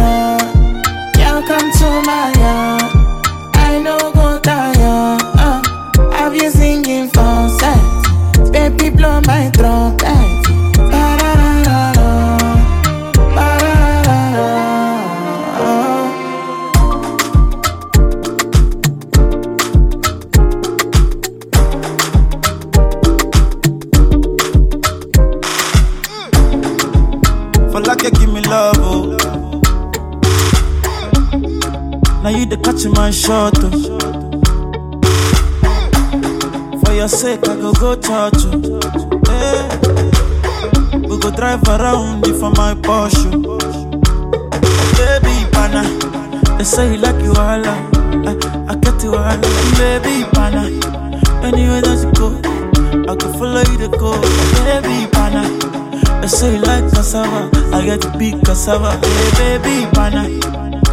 [58.70, 60.28] cassava, hey, baby, pana.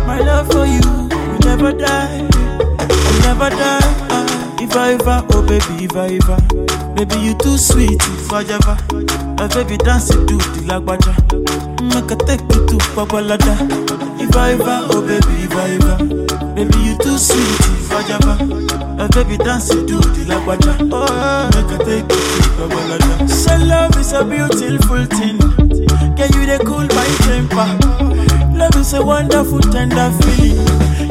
[0.07, 3.79] My love for you, will never die, will never die.
[4.09, 6.37] Ah, if I ever, oh baby, if I ever,
[6.95, 8.77] baby you too sweet, if I ever,
[9.37, 11.13] my baby dance it do the lagwaja,
[11.93, 13.55] make I take you to Babalada.
[14.19, 18.45] If I ever, oh baby, if I ever, baby you too sweet, if I ever,
[18.95, 23.29] my baby dance it do the lagwaja, oh make I take you to Babalada.
[23.29, 25.37] So love is a beautiful thing,
[26.17, 27.67] can you they cool my temper?
[28.57, 30.57] Love is a wonderful, tender feeling.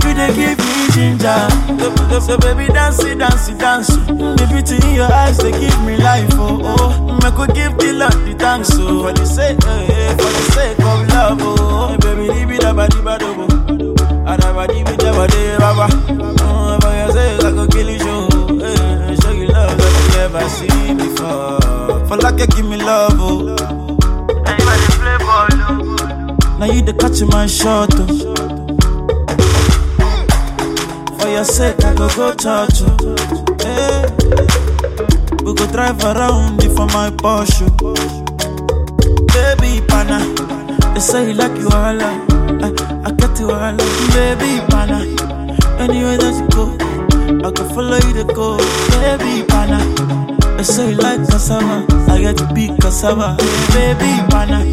[0.03, 1.49] You they give me ginger.
[2.11, 3.87] So, so baby, dance it, dance it, dance.
[3.89, 6.28] The beauty in your eyes, they give me life.
[6.35, 7.20] Oh, oh.
[7.23, 8.70] I could give the Lord the thanks.
[8.74, 11.39] Oh, for the sake, eh, eh, for the sake of love.
[11.41, 13.47] Oh, hey, baby, leave it up, ba do bo.
[14.27, 15.87] Adaba di bi jaba de baba.
[16.43, 18.62] Oh, for your sake, I could kill you.
[18.65, 22.07] Eh, show you love that you never seen before.
[22.09, 23.12] For like you give me love.
[23.19, 23.76] Oh.
[26.59, 27.90] Now you the catch my shot.
[27.94, 28.06] Oh.
[31.18, 32.97] For your sake, I go go touch you.
[33.02, 33.16] Oh.
[33.60, 34.02] Hey.
[34.02, 34.47] Eh.
[35.44, 37.68] We go drive around it for my Porsche.
[37.82, 37.94] Oh.
[39.32, 40.18] Baby, pana.
[40.94, 42.01] They say you like you all.
[42.01, 42.24] I,
[43.05, 43.76] I get you all.
[44.16, 45.05] Baby, pana.
[45.78, 46.74] Anywhere that you go,
[47.47, 48.56] I can follow you to go.
[48.90, 50.36] Baby, pana.
[50.57, 51.85] They say you like cassava.
[52.11, 53.37] I get to be cassava.
[53.73, 54.65] Baby, pana.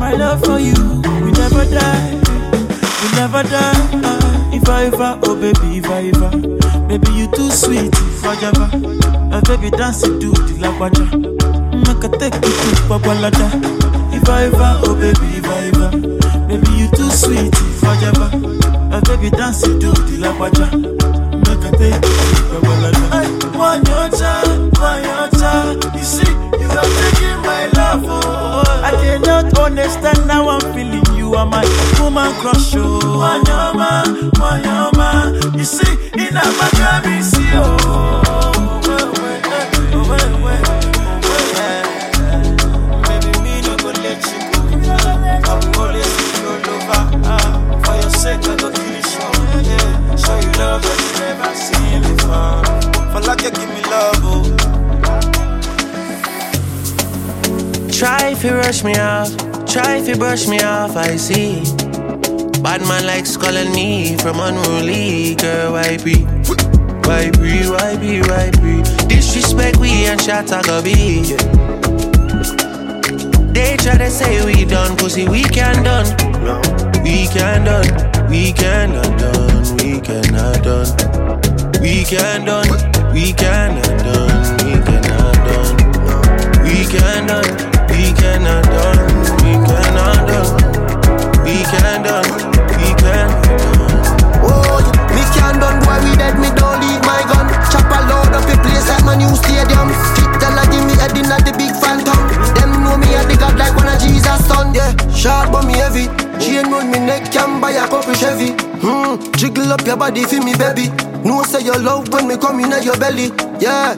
[0.00, 0.74] My love for you,
[1.22, 2.14] we never die.
[3.02, 4.00] We never die.
[4.02, 6.30] Uh, if I ever, oh baby, if I ever.
[6.88, 7.94] Baby, you too sweet,
[8.24, 8.68] ever.
[9.32, 11.04] Uh, baby, dance it to the lagwaja.
[11.86, 13.48] Make a take you to Babalada.
[14.14, 15.90] If I ever, oh baby, if I ever.
[16.48, 18.30] Baby, you too sweet, ever.
[18.90, 20.66] Uh, baby, dance it to the lagwaja.
[21.46, 23.39] Make a take you to Babalada.
[23.60, 25.84] One your child, one your child.
[25.94, 26.30] You see,
[26.60, 28.82] you are taking my love, oh.
[28.82, 31.04] I cannot understand how I'm feeling.
[31.16, 31.64] You are my
[32.00, 32.98] woman crush, oh.
[33.20, 34.04] Wanyama,
[34.40, 35.56] wanyama.
[35.58, 38.22] You see, in a Miami, see, oh.
[53.50, 54.56] You give me love, oh.
[57.92, 59.36] Try if you rush me off,
[59.66, 61.62] try if you brush me off, I see.
[62.62, 66.24] Bad man likes calling me from unruly, girl, why be?
[67.06, 68.82] Why be, why be, why be?
[69.08, 71.22] Disrespect we and shot I go be.
[73.52, 76.06] They try to say we done, pussy, we can done.
[77.02, 81.80] We can done, we cannot done, we cannot done.
[81.80, 82.68] We can done,
[83.12, 85.76] we cannot done, we cannot done.
[86.62, 87.50] We can done,
[87.90, 89.00] we cannot done,
[89.42, 90.70] we cannot done.
[91.44, 92.30] We can done,
[92.78, 93.28] we can
[94.46, 94.78] Oh,
[95.10, 97.50] me can done, boy, we dead, me don't leave my gun.
[97.70, 99.90] Chop a load up the place like my new stadium.
[100.14, 102.29] Fit tell I me head in at the big phantom.
[107.72, 108.52] Neck, can buy a couple Chevy.
[108.80, 110.88] Hmm, jiggle up your body for me, baby.
[111.24, 113.30] No say your love when me come in at your belly.
[113.60, 113.94] Yeah,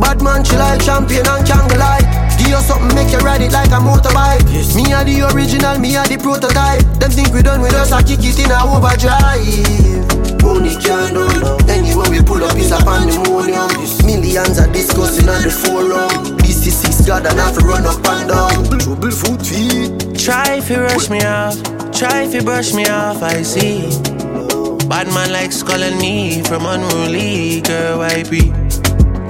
[0.00, 2.02] bad man, she like champion and can't lie.
[2.38, 4.42] Give you something, make you ride it like a motorbike.
[4.52, 4.74] Yes.
[4.74, 6.82] Me are the original, me are the prototype.
[6.98, 10.42] Them think we done with us, I kick it in a overdrive.
[10.42, 11.70] Money can't done.
[11.70, 13.66] Anywhere we pull up is a pandemonium.
[14.04, 16.36] Millions are discussing on the forum.
[16.38, 18.78] This is six God and have to run up and down.
[18.78, 20.18] Trouble foot feet.
[20.18, 21.56] Try if you rush me off,
[21.96, 23.88] try if you brush me off, I see.
[24.86, 28.50] Bad man likes calling me from unruly, girl, why be?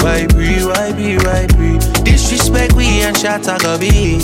[0.03, 1.79] Why be, why be, why be?
[2.03, 4.19] Disrespect we and shot go be.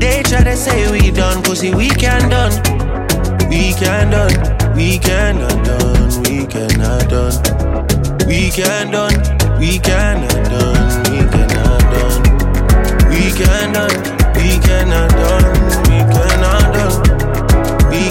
[0.00, 2.52] They try to say we done, pussy, we can done.
[3.50, 8.26] We can done, we cannot done, we cannot done.
[8.26, 9.16] We can done,
[9.60, 12.22] we cannot done, we cannot done.
[13.10, 15.55] We can done, we cannot done.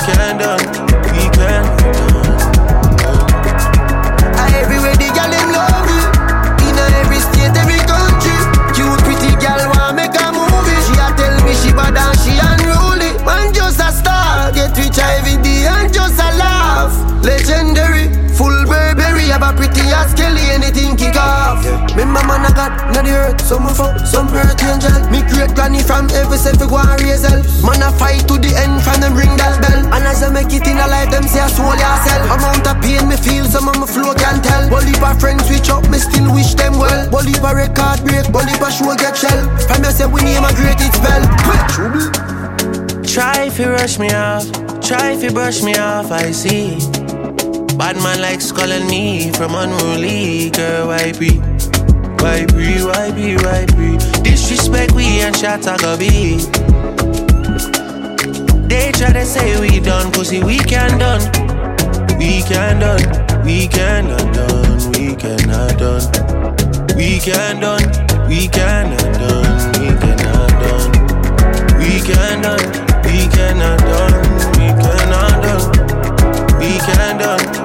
[0.06, 0.60] Can done,
[1.18, 2.38] we cannot done.
[4.54, 6.06] Everywhere the girl them love you.
[6.70, 8.38] In every state, every country.
[8.76, 10.78] Cute pretty girl want make a movie.
[10.86, 13.18] She a tell me she bad and she unruly.
[13.26, 14.96] Man just a star, get rich
[15.42, 15.55] day
[19.56, 21.64] pretty as Kelly, anything kick off.
[21.96, 24.94] Remember man I got not the earth, some up, some earth angel.
[25.10, 27.42] Me great granny from every self go and raise hell.
[27.64, 29.82] Man I fight to the end from them ring that bell.
[29.96, 32.36] And as I make it in a life, them say I soul yourself.
[32.36, 34.70] Amount of pain me feel, some of my flow can tell.
[34.70, 37.08] But if a friend switch up, me still wish them well.
[37.46, 39.42] A record break, a show get shell.
[39.68, 41.24] From me say we name a great it spell.
[41.70, 42.12] Trouble.
[43.04, 44.50] Try if you rush me off,
[44.82, 46.95] try if you brush me off, I see.
[47.78, 51.40] Bad man likes calling me from unruly, girl, why be?
[52.24, 53.98] Why be, why be, why be?
[54.24, 56.38] Disrespect we and go be.
[58.70, 61.20] They try to say we done, pussy, we can done.
[62.18, 66.96] We can done, we cannot done, we cannot done.
[66.96, 67.84] We can done,
[68.30, 70.92] we cannot done, we cannot done.
[71.78, 72.66] We can done,
[73.04, 74.16] we cannot done,
[74.56, 75.72] we cannot done.
[75.76, 77.65] done, we cannot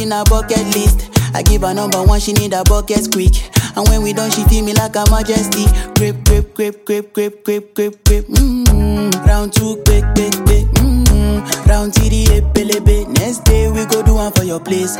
[0.00, 1.10] in her bucket list.
[1.34, 3.34] I give her number one, she need a bucket quick.
[3.76, 5.64] And when we done, she feel me like a majesty.
[5.96, 8.26] Grip, grip, grip, grip, grip, grip, grip, grip.
[8.26, 9.26] Mmm.
[9.26, 10.66] Round two, quick, quick, quick.
[10.78, 11.66] Mmm.
[11.66, 13.08] Round TD, epelebe.
[13.18, 14.96] Next day we go do one for your place.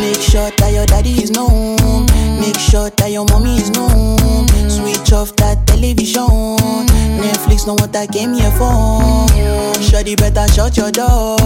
[0.00, 2.06] Make sure that your daddy is known.
[2.40, 4.48] Make sure that your mommy is known.
[4.68, 6.56] Switch off that television.
[7.20, 9.00] Netflix know what I came here for.
[9.82, 11.36] Shorty better shut your door.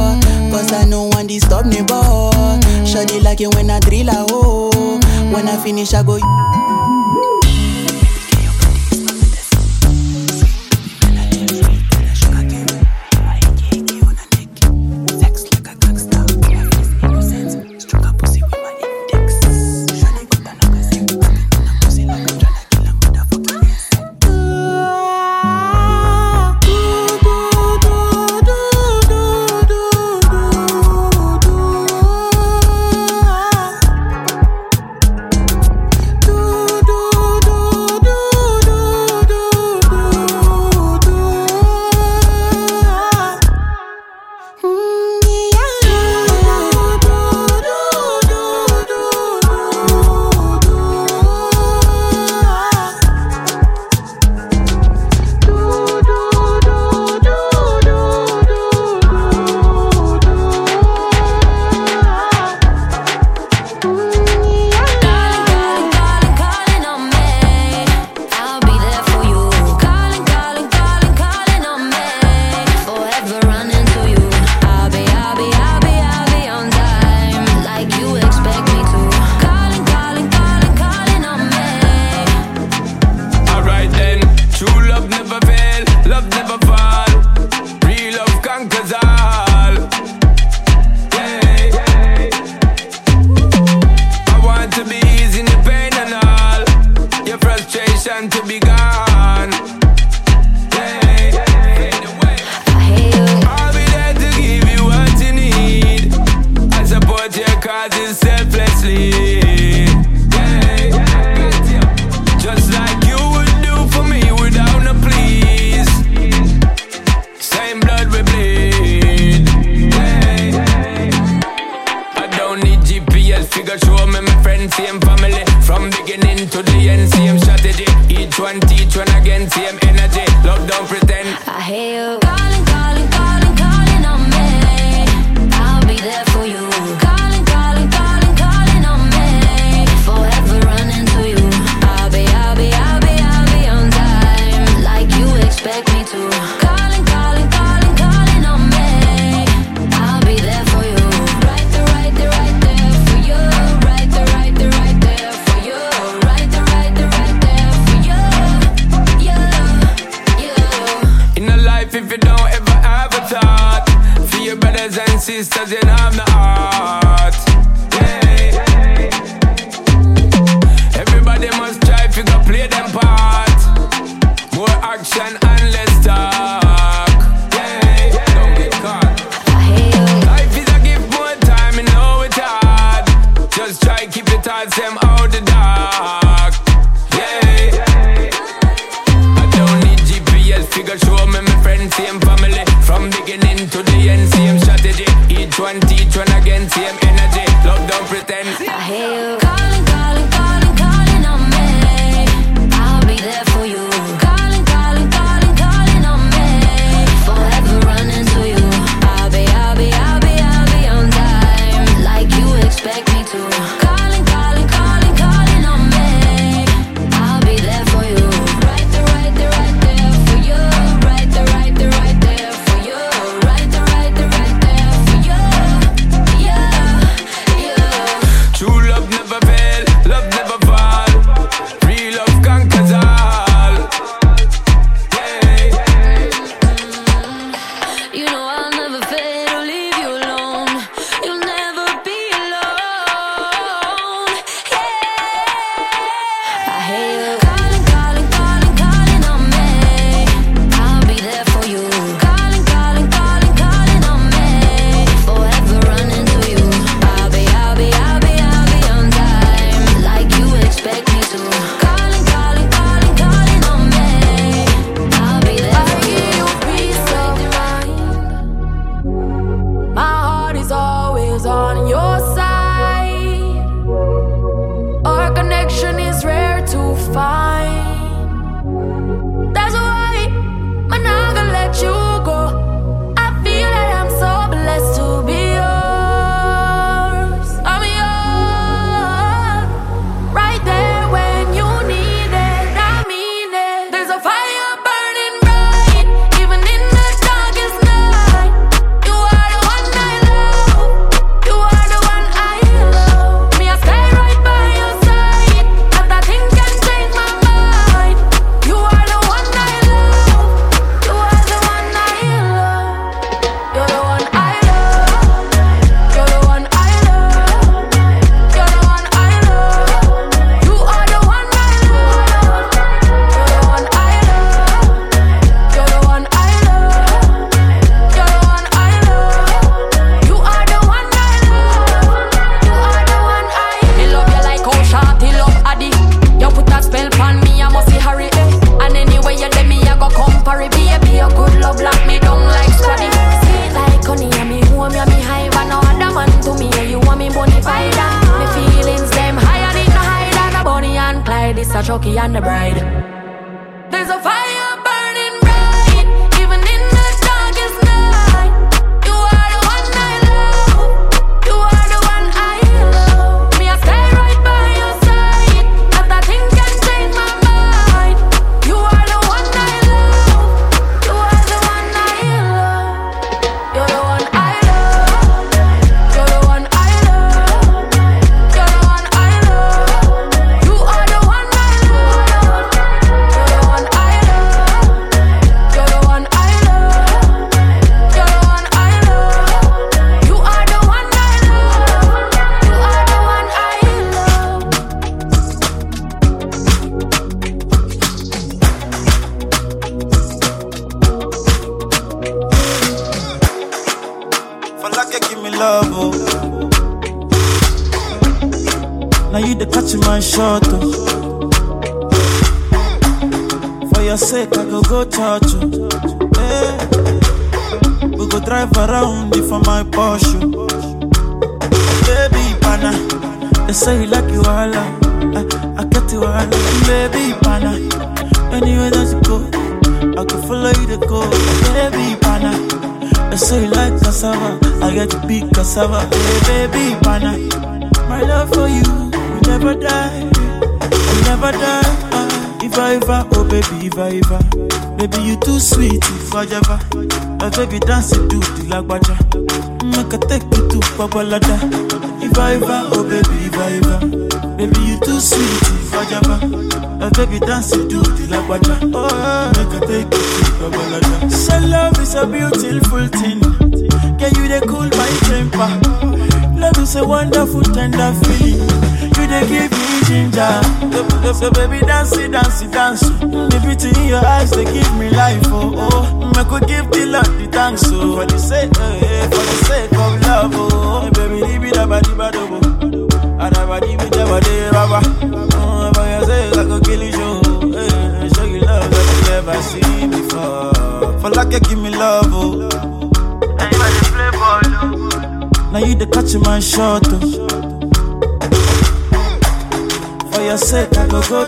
[0.51, 2.61] Cause I know one disturb me, boy.
[2.85, 4.99] Shorty like it when I drill a hole.
[5.33, 6.19] When I finish, I go.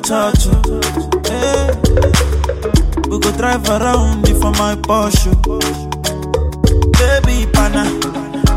[0.03, 0.53] Touch you.
[1.27, 1.71] Hey.
[3.09, 5.33] We go drive around it for my Porsche.
[6.99, 7.85] Baby, pana.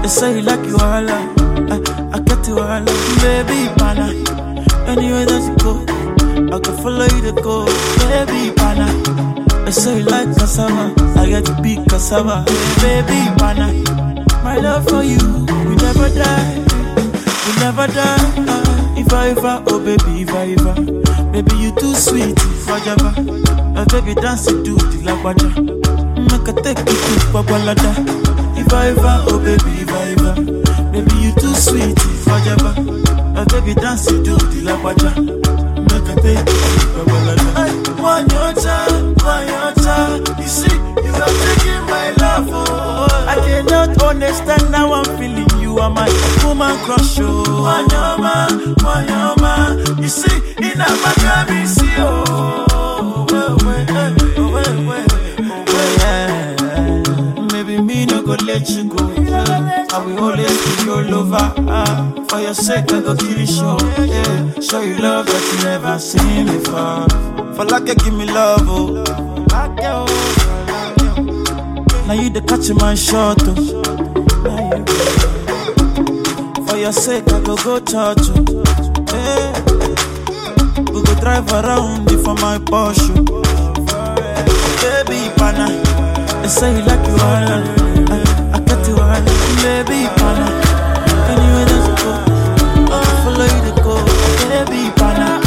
[0.02, 1.10] They say you like you all.
[1.10, 1.80] I,
[2.14, 2.86] I get you all.
[3.22, 4.08] Baby, pana.
[4.88, 7.66] Anywhere that you go, I can follow you to go.
[7.98, 8.88] Baby, pana.
[9.66, 10.94] They say you like cassava.
[11.20, 12.46] I get to be cassava.
[12.82, 13.74] Baby, pana.
[14.44, 15.18] My love for you,
[15.68, 16.60] we never die.
[17.46, 18.34] We never die.
[18.38, 20.43] Uh, if I ever, oh baby, if I
[22.84, 23.80] sweet, if I ever.
[23.80, 25.50] Uh, baby, dance it to the lagwaja.
[26.32, 27.92] Make a take you to Babalada.
[28.58, 30.14] If I ever, oh baby, if I.
[30.92, 32.74] Baby, you too sweet, if I ever.
[33.40, 35.12] Uh, baby, dance it to the lagwaja.
[35.90, 38.02] Make a take you to Babalada.
[38.02, 40.24] One your time, one your time.
[40.40, 43.26] You see, you are taking my love, oh.
[43.28, 45.48] I cannot understand how I'm feeling.
[45.62, 46.10] You are my
[46.44, 47.44] woman crush, oh.
[47.66, 50.02] Wanyama, wanyama.
[50.02, 52.53] You see, in a see, oh.
[58.54, 58.98] Let you go.
[59.92, 61.54] I will always be your lover.
[61.68, 63.78] Ah, for your sake, I go kill you, show.
[63.98, 64.60] Yeah.
[64.62, 67.08] Show you love that you never seen before.
[67.56, 69.04] For like you give me love, oh.
[69.52, 70.06] Oh.
[72.08, 73.56] Now you the catch my shot, oh.
[76.68, 78.46] For your sake, I go go touch you.
[79.10, 79.54] Hey.
[80.94, 83.16] We go drive around for my Porsche.
[84.82, 85.68] Baby, pana.
[86.44, 88.43] They say you like you all.
[89.62, 90.48] Baby, pana.
[91.32, 92.12] Anywhere that you go,
[92.92, 93.96] oh, I follow you to go.
[94.50, 95.40] Baby, pana.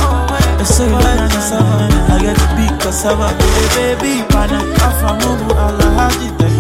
[0.59, 1.85] They say you like cassava.
[2.13, 3.29] I get to be cassava.
[3.77, 4.59] Baby, pana.
[4.87, 6.56] Afamubu ala hadi It's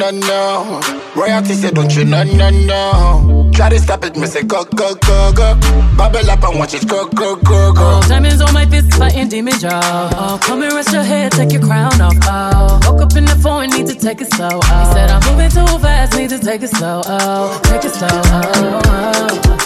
[0.00, 0.80] no, no.
[1.14, 3.50] Royalty say, don't you, no, no, no.
[3.52, 5.54] Try to stop it, me say, go, go, go, go.
[5.96, 8.00] Bubble up and watch it, go, go, go, go.
[8.00, 9.72] Oh, diamonds on my fist, fighting demons, y'all.
[9.74, 12.14] Oh, come and rest your head, take your crown off.
[12.22, 14.48] Oh, woke up in the phone, need to take it slow.
[14.52, 14.88] Oh.
[14.88, 17.02] He said, I'm moving too fast, need to take it slow.
[17.04, 18.08] Oh, take it slow.
[18.10, 19.42] Oh, oh.
[19.44, 19.59] oh.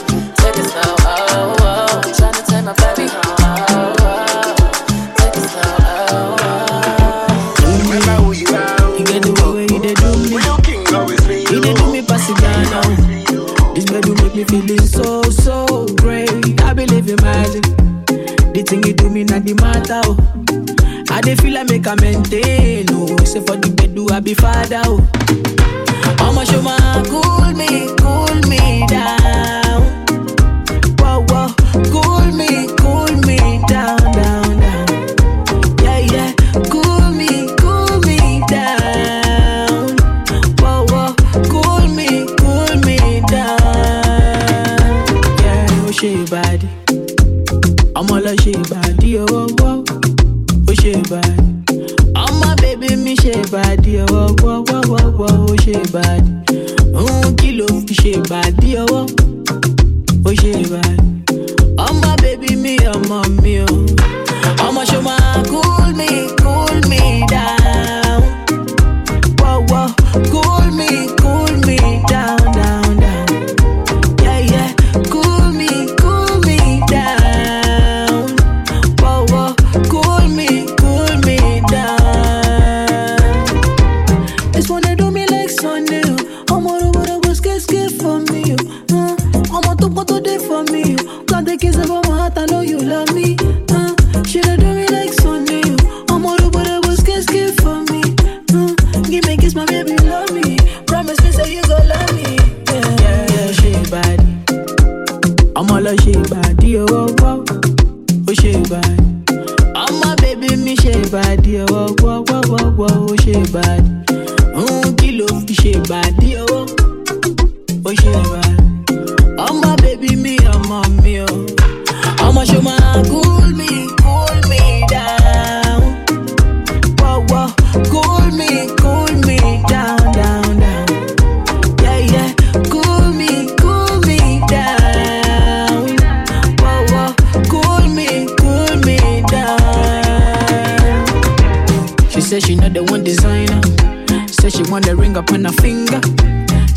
[145.53, 146.01] finger.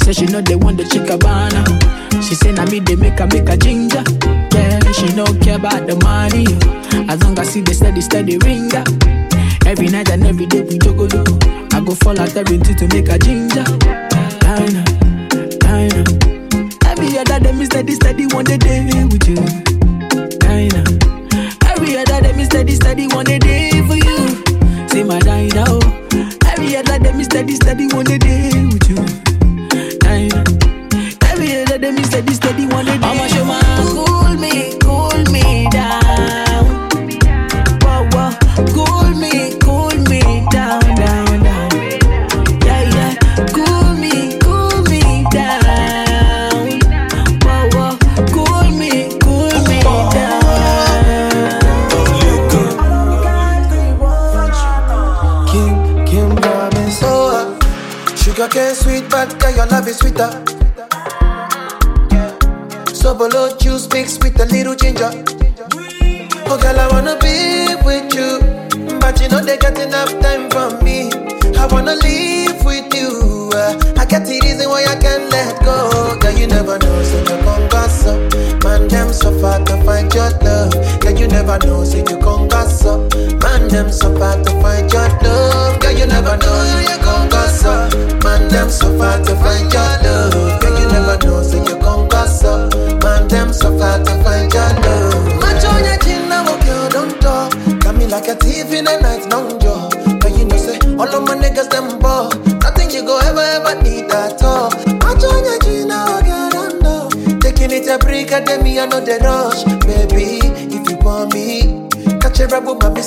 [0.03, 1.63] Say she know they want the chickabana.
[2.23, 4.03] She say na me they make her make a ginger.
[4.53, 6.45] Yeah, she no care about the money.
[7.09, 8.83] As long as see the steady steady ringer.
[9.65, 11.07] Every night and every day we juggle.
[11.13, 11.67] Oh.
[11.73, 14.16] I go fall out every to make a ginger.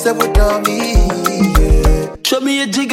[0.03, 0.33] that would
[2.25, 2.90] Show me a jig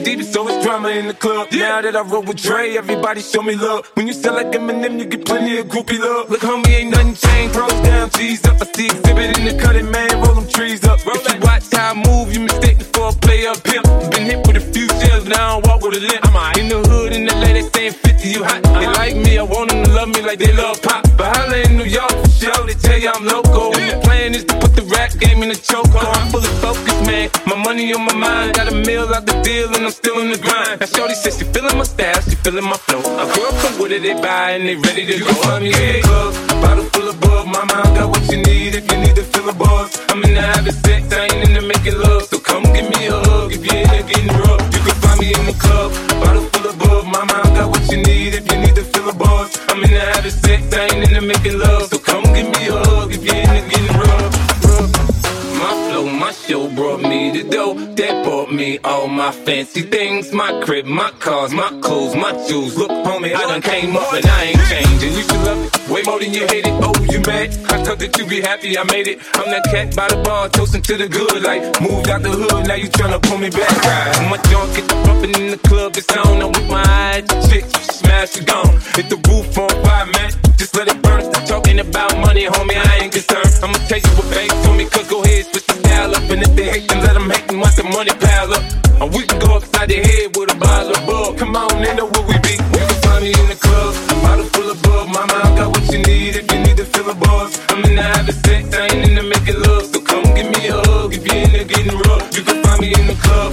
[0.00, 1.48] roll 20 deep, it's always drama in the club.
[1.52, 3.90] Now that I roll with Dre, everybody show me love.
[3.94, 6.30] When you sell like Eminem, you get plenty of groupie love.
[6.30, 6.59] Look, homie,
[27.80, 30.38] money on my mind, got a meal out the deal, and I'm still in the
[30.38, 30.80] grind.
[30.80, 33.00] Now, Shorty says she feeling my style, she feeling my flow.
[33.00, 35.32] A girl come with it, they buy, and they ready to go.
[35.48, 37.46] Find me in the club, bottle full of bug.
[37.46, 39.96] Mama, I got what you need if you need to fill a buzz.
[40.10, 42.24] I'm in the having sex, I ain't into making love.
[42.24, 44.62] So come give me a hug if you're into getting rough.
[44.74, 45.88] You can find me in the club,
[46.20, 47.04] bottle full of bug.
[47.06, 49.56] Mama, I got what you need if you need to fill a buzz.
[49.68, 51.88] I'm in the having sex, I ain't into making love.
[51.88, 54.32] So come give me a hug if you're into getting rough.
[54.68, 54.90] rough.
[55.60, 57.19] My flow, my show brought me the
[58.52, 60.32] me all my fancy things.
[60.32, 62.76] My crib, my cars, my clothes, my jewels.
[62.76, 65.12] Look, homie, I done came up and I ain't changing.
[65.12, 66.74] You should love it way more than you hate it.
[66.80, 67.50] Oh, you mad?
[67.68, 69.18] I thought that you be happy I made it.
[69.34, 71.42] I'm that cat by the bar, toasting to the good.
[71.42, 73.70] Like, moved out the hood, now you tryna pull me back.
[73.82, 74.30] Right.
[74.30, 76.42] My junk get the bumping in the club, it's on.
[76.42, 78.78] I'm with my eyes, chick, smash it gone.
[78.94, 80.30] Hit the roof on fire, man.
[80.56, 81.24] Just let it burn.
[81.24, 83.50] Stop talking about money, homie, I ain't concerned.
[83.62, 86.22] I'ma tell you what banks told me, cause go ahead, switch the dial up.
[86.30, 88.62] And if they hate, then let them hate and watch the money pile up.
[89.02, 91.38] Or we can go upside the head with a bottle of bug.
[91.38, 92.54] Come on, they know where we be.
[92.54, 93.69] You can find me in the club,
[97.80, 99.86] I'm in the having sex, I ain't into making love.
[99.86, 102.36] So come give me a hug if you're into getting rough.
[102.36, 103.52] You can find me in the club,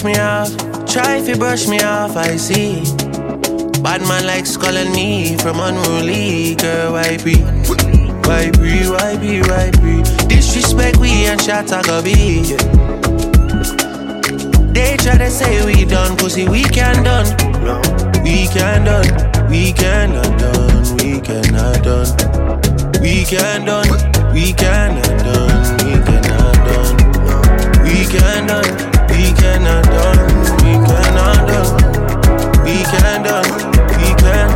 [0.00, 0.56] You me off,
[0.86, 2.80] try if you brush me off, I see.
[3.82, 7.36] Bad man likes calling me from unruly, girl, why be?
[8.24, 10.02] Why be, why be, why be?
[10.26, 12.40] Disrespect we and shot go be.
[14.72, 17.26] They try to say we done, pussy, we can done.
[18.24, 23.02] We can done, we cannot done, we cannot done.
[23.02, 27.84] We can done, we cannot done, we cannot done.
[27.84, 28.99] We can done,
[29.30, 30.26] we cannot done,
[30.58, 31.70] we cannot done.
[32.66, 33.46] We can done,
[33.94, 34.50] we can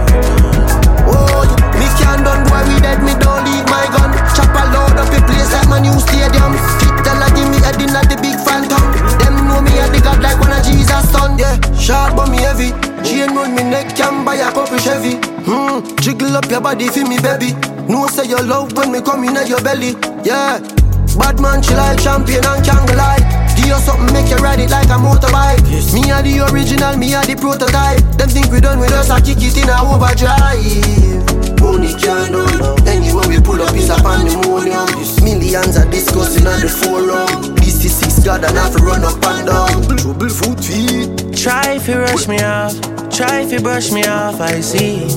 [1.06, 1.46] Oh,
[1.78, 4.10] me can done boy, we dead, me don't leave my gun.
[4.34, 6.58] Chop a load up the place like my new stadium.
[6.82, 8.82] Fit tell me in at the big phantom.
[9.22, 11.38] Them know me at the god like one of Jesus son.
[11.38, 12.74] Yeah, sharp but me heavy.
[13.06, 15.22] Chain round me neck, can buy a couple Chevy.
[15.46, 17.54] Hmm, jiggle up your body for me, baby.
[17.86, 19.94] No say your love when me come in at your belly.
[20.26, 20.58] Yeah,
[21.14, 22.66] bad man, she like champion and
[22.98, 23.43] lie.
[23.64, 25.64] Give you something, make you ride it like a motorbike.
[25.96, 28.04] Me are the original, me are the prototype.
[28.20, 30.60] Them think we done with us, I kick it in a overdrive.
[31.64, 32.76] Money can't done.
[32.84, 34.84] Anywhere we pull up is a pandemonium.
[35.24, 37.56] Millions are discussing on the forum.
[37.56, 39.96] This is six God and have to run up and down.
[39.96, 41.32] Trouble foot feet.
[41.32, 42.76] Try if you rush me off,
[43.08, 45.08] try if you brush me off, I see.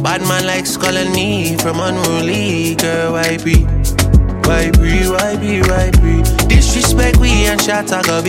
[0.00, 3.68] Bad man likes calling me from unruly, girl, why be?
[4.50, 6.22] Why be, why be, why be?
[6.48, 8.20] Disrespect we and shot I go.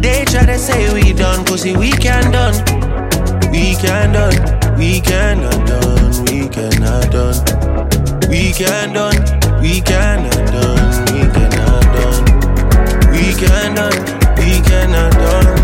[0.00, 2.54] They try to say we done, pussy, we can done.
[3.50, 8.28] We can done, we cannot done, we cannot done.
[8.30, 9.18] We can done,
[9.60, 12.24] we cannot done, we cannot done.
[13.10, 13.98] We can done,
[14.38, 15.57] we cannot done,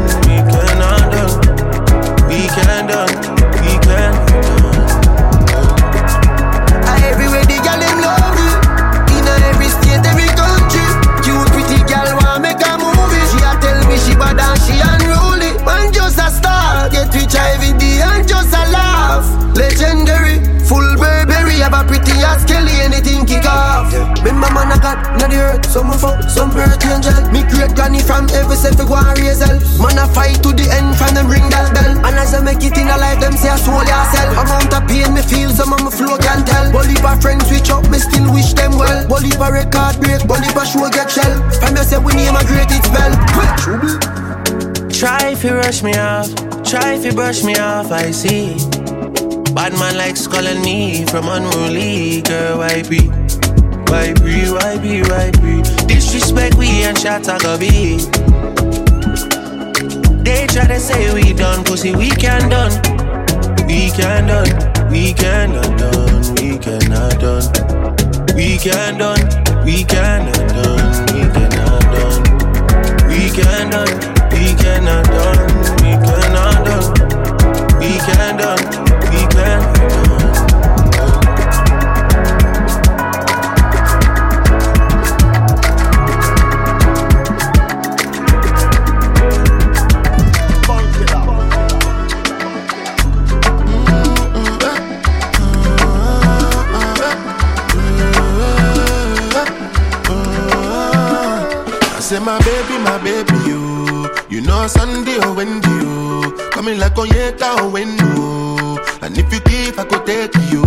[24.75, 25.71] I got not the earth.
[25.71, 27.15] Some fuck, some earth angel.
[27.31, 29.55] Me great granny from every self go and raise hell.
[29.79, 31.95] Man I fight to the end from them ring that bell.
[32.03, 34.35] And as I make it in a life, them say I soul yourself.
[34.35, 36.75] Amount of pain me feel, some of my flow can tell.
[36.75, 39.07] For friends switch up, me still wish them well.
[39.07, 41.39] For record break, for show get shell.
[41.63, 43.15] From you say we name a great it spell.
[44.91, 46.35] Try if you rush me off,
[46.65, 48.59] try if you brush me off, I see.
[49.55, 53.24] Bad man likes calling me from unruly, girl, I be?
[53.95, 55.63] Why be, why be, why be?
[55.87, 57.99] Disrespect we and shot a go be.
[60.25, 62.73] They try to say we done, pussy we can done.
[63.69, 67.47] We can done, we cannot done, we cannot done.
[68.35, 69.23] We can done,
[69.65, 72.23] we cannot done, we cannot done.
[73.07, 73.95] We can done,
[74.35, 76.91] we cannot done, we cannot done.
[77.79, 78.59] We can done,
[79.13, 79.94] we cannot done.
[102.25, 104.09] My baby, my baby, you.
[104.31, 106.51] You know Sunday oh, or Wendy, you.
[106.51, 109.03] Coming like Onyeka or oh, Wendo.
[109.03, 110.65] And if you give, I could take you.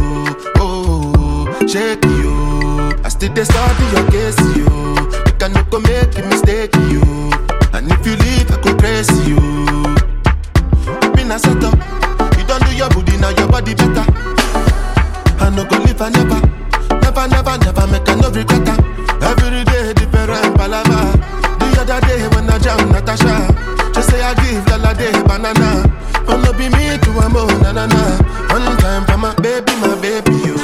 [0.58, 2.94] Oh, shake you.
[3.04, 4.70] I still study your case, you.
[5.26, 7.02] You can no go make a mistake, you.
[7.74, 9.40] And if you leave, I could praise you.
[11.14, 11.74] Been a setup.
[12.38, 14.06] You don't do your booty, now your body better.
[15.42, 16.40] I no go live, I never.
[17.02, 18.68] Never, never, never make a no regret.
[19.24, 21.37] Every day different palava.
[21.88, 23.48] The other day when I jam Natasha,
[23.94, 25.88] just say I give Lala day banana.
[26.28, 28.04] Oh no be me to a mo na na na.
[28.52, 30.60] One time for my baby, my baby you.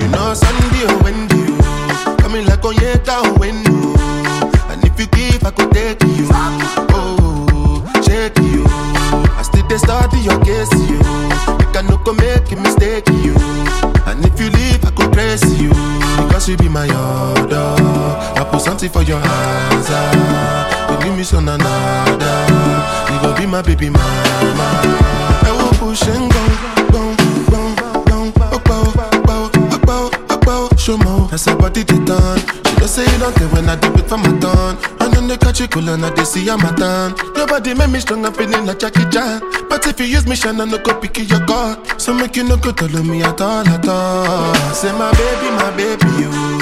[0.00, 2.16] You know Sunday oh, or Wendy you.
[2.24, 4.00] Coming like Onyeka or Wendo.
[4.72, 6.26] And if you give, I could take you.
[6.32, 8.64] Oh, shake you.
[9.36, 10.96] I still dey study your case you.
[11.60, 13.36] You can no go make a mistake you.
[14.08, 15.68] And if you leave, I could praise you.
[16.16, 17.35] Because you be my order.
[18.86, 20.88] Something for your ah.
[20.90, 21.66] You give me some another.
[23.10, 24.04] You go be my baby mama.
[25.42, 26.46] I will push and go,
[26.94, 27.14] go,
[27.50, 27.74] go,
[28.06, 28.32] go.
[28.56, 31.28] Okpa, okpa, okpa, okpa, show more.
[31.28, 32.38] That's her body they done.
[32.38, 34.76] She just say you don't care when I do it for my turn.
[35.00, 37.16] And then they catch you cool and I they see I'm a done.
[37.34, 39.40] Your body make me strong, I'm feeling like Jackie Chan.
[39.68, 42.00] But if you use me, shine, I no go pick your card.
[42.00, 44.54] So make you no go tell me at all, at all.
[44.74, 46.56] Say my baby, my baby, you.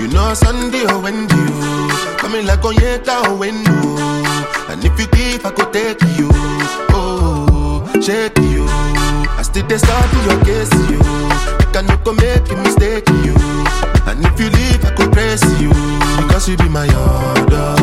[0.00, 1.69] You know Sunday or Wendy, you.
[2.30, 4.70] Coming like Onyeka or Wendo.
[4.70, 6.28] And if you give, I could take you.
[6.94, 8.66] Oh, shake you.
[9.34, 11.02] I still study your case, you.
[11.02, 13.34] You can no go make a mistake, you.
[14.06, 15.70] And if you leave, I could praise you.
[16.22, 17.74] Because you be my order.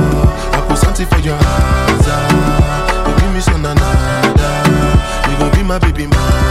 [0.55, 3.03] I put something for your ah.
[3.05, 5.29] You give me some another.
[5.29, 6.46] You go be my baby mama.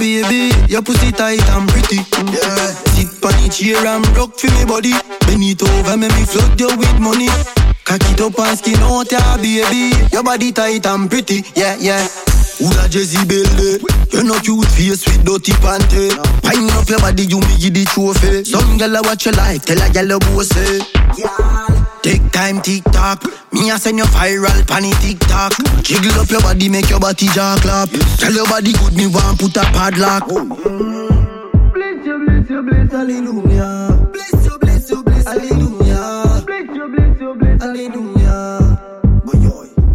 [0.00, 0.48] Baby.
[0.72, 2.00] Your pussy tight and pretty.
[2.32, 2.72] Yeah.
[2.96, 4.96] Sit on the chair and broke for me body.
[5.28, 7.28] Bend it over, make me flood you with money.
[7.84, 9.92] Cock it up and skin out ya baby.
[10.10, 11.44] Your body tight and pretty.
[11.54, 12.08] Yeah, yeah.
[12.60, 13.80] That Jezebel there?
[14.12, 16.12] You're not cute face with dirty panty
[16.44, 19.64] Pine up your body, you me give the trophy Some gyal a watch your life,
[19.64, 20.84] tell a gyal a boss it
[21.16, 21.79] Take
[22.32, 23.24] time, tick tock.
[23.52, 25.52] Me a send you viral, panny tick tock.
[25.82, 27.88] Jiggle up your body, make your body jaw clap.
[28.18, 30.26] Tell your body good, me want put a padlock.
[30.28, 34.08] Bless you, bless you, bless, hallelujah.
[34.12, 36.42] Bless you, bless you, bless, hallelujah.
[36.46, 38.78] Bless you, bless you, bless, hallelujah.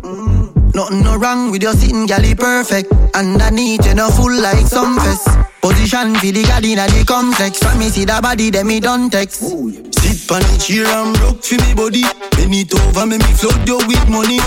[0.01, 0.75] Mm.
[0.75, 2.91] Nothing no wrong with your sitting, gal, it perfect.
[3.15, 5.27] Underneath, you know, full like some fest.
[5.65, 7.57] Position for the gal inna the complex.
[7.57, 9.41] From me see that body, then me don't text.
[9.41, 12.05] Sit on the chair and broke for me body.
[12.37, 14.37] Bend it over, make me flood you with money.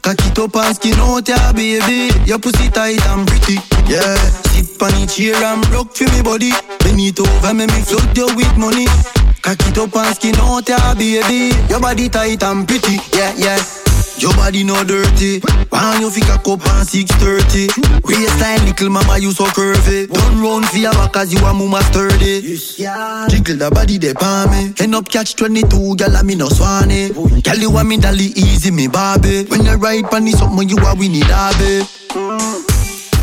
[0.00, 2.08] Cock it up and skin out, ya baby.
[2.24, 4.16] Your pussy tight and pretty, yeah.
[4.56, 6.56] Sit on the chair and broke for me body.
[6.80, 8.88] Bend it over, make me flood you with money.
[9.44, 11.52] Cock it up and skin out, ya baby.
[11.68, 13.60] Your body tight and pretty, yeah, yeah.
[14.18, 15.40] Your body no dirty.
[15.70, 18.00] Why you think a cup on 630?
[18.04, 20.06] Waistline little mama you so curvy.
[20.12, 22.40] Don't run for your back as you a mama sturdy.
[23.30, 24.74] Jiggle the body they palm me.
[24.78, 27.08] End up catch 22, girl I me no swanny.
[27.12, 29.44] Girl you want me dolly easy me Barbie.
[29.46, 31.82] When you ride pon the something you a winnie derby.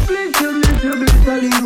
[0.10, 1.59] Bless you, bless you,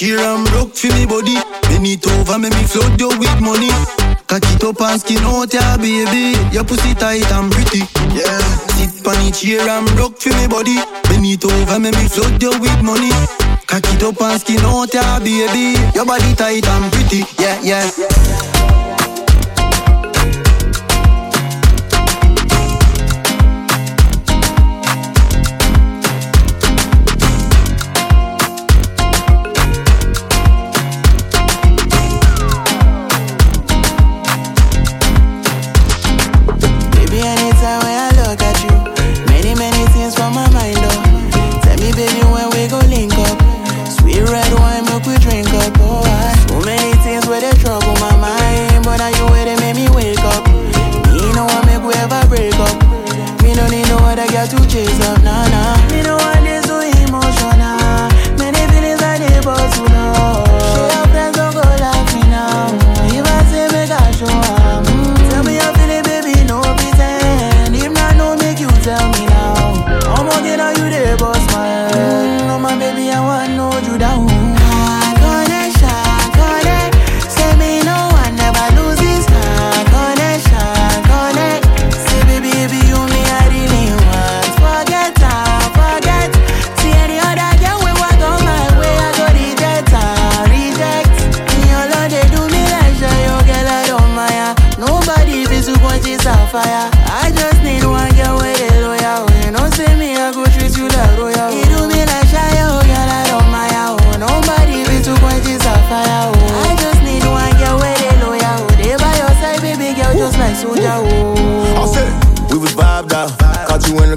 [0.00, 1.36] She ram rock for me body.
[1.68, 3.68] Bend it over, make me float you with money.
[4.26, 6.32] Cock it up and skin out ya baby.
[6.56, 7.80] Your pussy tight and pretty.
[8.16, 8.40] Yeah.
[8.80, 10.80] Sit on it chair and rock for me body.
[11.04, 13.12] Bend it over, make me float you with money.
[13.66, 15.76] Cock it up and skin out ya baby.
[15.94, 17.20] Your body tight and pretty.
[17.36, 17.60] Yeah.
[17.60, 18.79] yeah, yeah.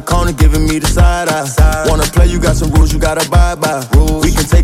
[0.03, 1.85] corner giving me the side eye.
[1.87, 4.02] Wanna play, you got some rules you gotta abide by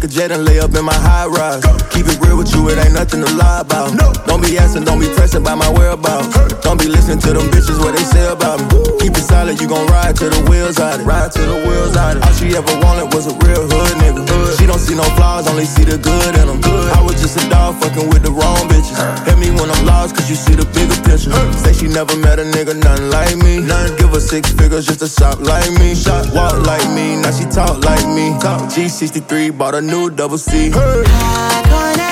[0.10, 1.62] jet and lay up in my high rise.
[1.94, 3.94] Keep it real with you, it ain't nothing to lie about.
[4.26, 6.34] Don't be asking, don't be pressing by my whereabouts.
[6.66, 8.82] Don't be listening to them bitches what they say about me.
[9.00, 11.06] Keep it solid, you gon' ride till the wheels out it.
[11.06, 12.24] Ride till the wheels out it.
[12.26, 14.26] All she ever wanted was a real hood nigga.
[14.58, 16.62] She don't see no flaws, only see the good in them.
[16.62, 16.90] Good.
[16.98, 18.98] I was just a dog fucking with the wrong bitches.
[19.30, 21.32] Hit me when I'm lost, cause you see the bigger picture.
[21.54, 23.62] Say she never met a nigga, nothing like me.
[23.62, 25.94] None give her six figures just to shop like me.
[25.94, 28.34] Shot walk like me, now she talk like me.
[28.74, 30.72] G63, bought a new double C.
[30.72, 32.09] Hey.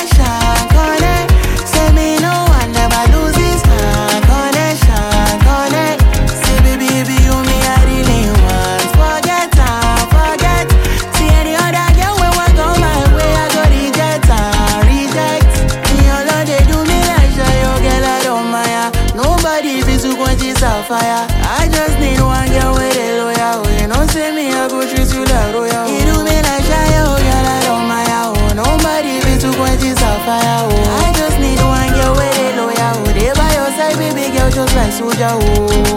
[35.19, 35.96] ya o.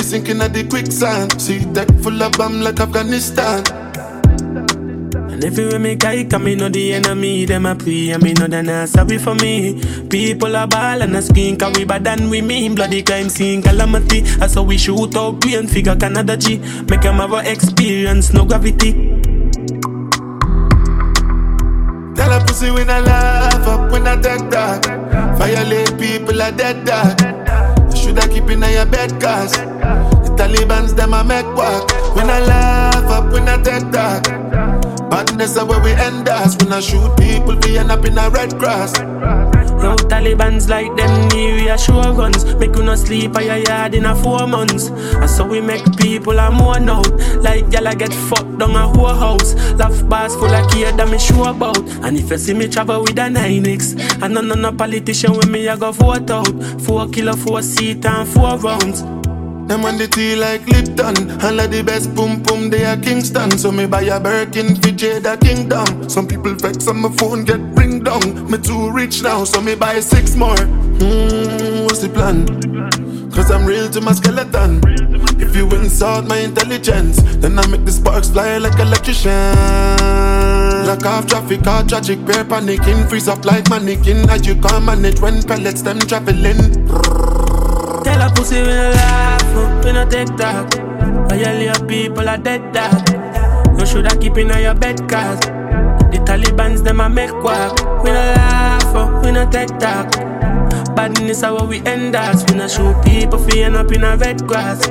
[0.00, 1.40] body sinking at the quicksand.
[1.40, 3.64] See deck full of bomb like Afghanistan.
[5.30, 8.46] And everywhere me guy come, me know the enemy, them a pray, and me know
[8.46, 9.80] they not sorry for me.
[10.08, 12.74] People are ball and a skin, cause we bad than we mean.
[12.74, 14.22] Bloody crime scene, calamity.
[14.40, 16.58] I saw we shoot out green figure Canada G.
[16.88, 18.92] Make them have a experience, no gravity.
[22.14, 24.86] Tell a pussy when I laugh up when I take that.
[25.38, 27.40] Violate people are dead dog.
[27.96, 29.56] Should I keep in your bed cause
[30.50, 31.88] Taliban's them a make work.
[32.16, 34.24] When I laugh up when I take that.
[35.08, 36.56] Badness is where we end us.
[36.56, 38.98] When I shoot people, we end up in a red grass.
[38.98, 42.44] No Taliban's like them need reassurance.
[42.56, 44.88] Make you no sleep at your yard in a four months.
[44.88, 47.08] And so we make people a mourn out.
[47.40, 49.54] Like gyal get fucked down a whole house.
[49.74, 51.78] Laugh bars full of care that me sure about.
[52.04, 55.68] And if you see me travel with a 9x, know none no politician with me
[55.68, 56.48] I go vote out.
[56.82, 59.19] Four kilo, four seat and four rounds.
[59.70, 61.30] Them on the tea like Lipton.
[61.46, 63.56] And like the best boom boom they are Kingston.
[63.56, 66.10] So me buy a Birkin for Jada Kingdom.
[66.10, 68.50] Some people vex on my phone get ring down.
[68.50, 70.58] Me too rich now so me buy six more.
[70.58, 72.50] Hmm, what's the plan?
[73.30, 74.80] Cause I'm real to my skeleton.
[75.38, 79.30] If you insult my intelligence Then I make the sparks fly like electrician.
[80.84, 85.20] Lock off traffic, all tragic, pair panicking Freeze up like mannequin As you can't manage
[85.20, 87.19] when pellets them traveling
[88.34, 90.72] Pussy we no laugh, oh, we no take talk.
[91.28, 93.08] Violate people are dead dog.
[93.78, 97.78] You shoulda keep in your bed cause the Taliban's them a make walk.
[98.04, 100.10] We no laugh, oh, we no take talk.
[100.96, 102.44] Badness how we end us.
[102.50, 104.86] We no shoot people end up in a red grass.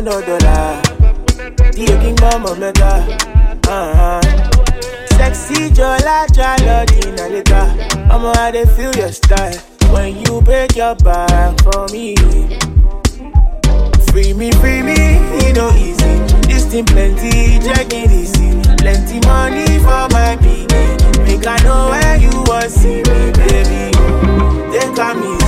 [0.00, 0.58] Olówó tó ń dọ̀ dọ́là.
[1.74, 2.92] Tí o kí ń gbọ́ mọ̀ mẹ́ta.
[3.76, 4.20] Uh-huh.
[5.16, 7.60] Sexy jálọ dínà létà.
[8.14, 9.58] Ọmọ I dey feel your style.
[9.92, 12.14] When you break your back for me.
[14.10, 14.96] Free me, free me,
[15.44, 16.12] e no easy.
[16.48, 18.48] This thing plenty, check it easy.
[18.82, 20.98] Plenty money for my pikin.
[21.26, 23.82] Make I know where you want see me, baby.
[24.72, 25.39] Take am easy.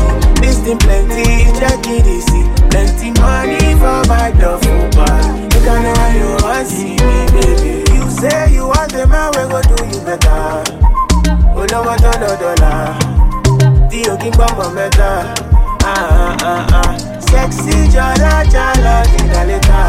[0.64, 2.42] This plenty, check it easy.
[2.70, 5.50] Plenty money for my duffel bag.
[5.50, 7.92] Make I know where you want see me, baby.
[7.92, 10.62] You say you want the man, we go do you better.
[11.58, 12.72] Olówó tó lọ dọ́là.
[13.90, 14.30] Tí o kí.
[15.84, 16.96] Ah, ah, ah.
[17.20, 19.80] Sexy jala jala dinaleta.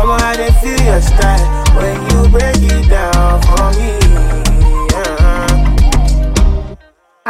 [0.00, 1.44] Ọmọ I dey feel your style
[1.76, 4.39] when you break it down for me.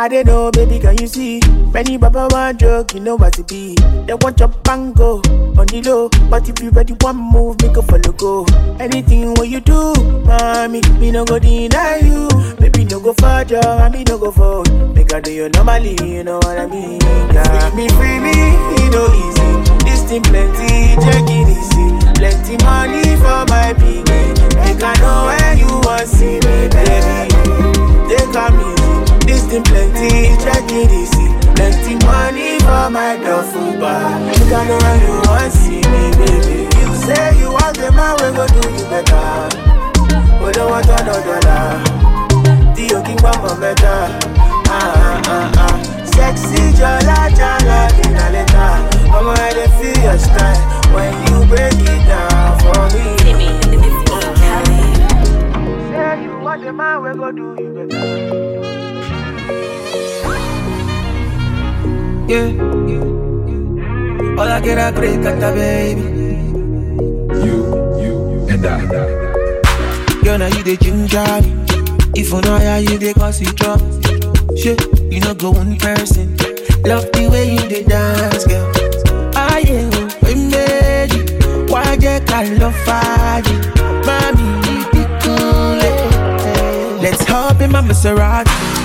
[0.00, 1.40] I don't know, baby, can you see?
[1.74, 3.74] Many baba want joke, you know what it be.
[4.06, 5.16] They want your bango
[5.60, 8.46] on the low, but if you ready one move, make a follow go.
[8.80, 9.92] Anything what you do,
[10.24, 12.28] mommy, me no go deny you.
[12.56, 14.72] Baby, no go further, and me no go forward.
[14.96, 16.98] Make I do you normally, you know what I mean?
[17.02, 17.70] Yeah.
[17.76, 19.84] Me, free me, it no easy.
[19.84, 21.86] This thing plenty, check it easy.
[22.16, 24.00] Plenty money for my piggy.
[24.56, 27.28] Make I know where you want see me, baby.
[28.08, 28.79] Take a easy.
[29.50, 31.26] This thing plenty, check it easy.
[31.58, 34.22] Plenty money for my duffel bag.
[34.26, 36.70] Make I know where you want see me, baby.
[36.78, 39.50] You say you want the man, we go do you better.
[40.44, 41.82] We don't want another dollar.
[42.76, 44.06] Dio King Bamba better.
[44.70, 46.06] Ah, ah, ah, ah.
[46.14, 48.86] Sexy jala jala dinaleta.
[49.10, 50.62] Mama, I dey feel your style
[50.94, 53.18] when you break it down for me.
[55.90, 58.99] Say you want the man, we go do you better.
[62.30, 62.46] Yeah.
[64.38, 66.00] All I get a great cat, baby.
[67.44, 67.56] You,
[68.00, 68.86] you, and I.
[70.22, 71.50] Girl, now you the ginger me.
[72.14, 73.80] If you know how you the cause you drop.
[74.56, 74.80] Shit,
[75.12, 76.36] you know go one person.
[76.84, 78.70] Love the way you the dance, girl.
[79.34, 79.88] Ah yeah,
[80.22, 81.66] we made you.
[81.66, 83.42] Why you call love fire?
[84.06, 85.80] Mommy, you be cool.
[85.82, 86.98] eh.
[87.02, 88.79] Let's hop in my Maserati.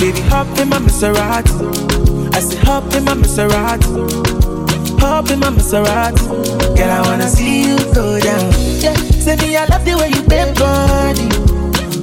[0.00, 2.34] Baby, hop in my Maserati.
[2.34, 3.88] I say, hop in my Maserati.
[5.00, 6.26] Hop in my Maserati.
[6.76, 8.52] Girl, I wanna see you go down.
[8.52, 11.28] Say me I love the way you bend body.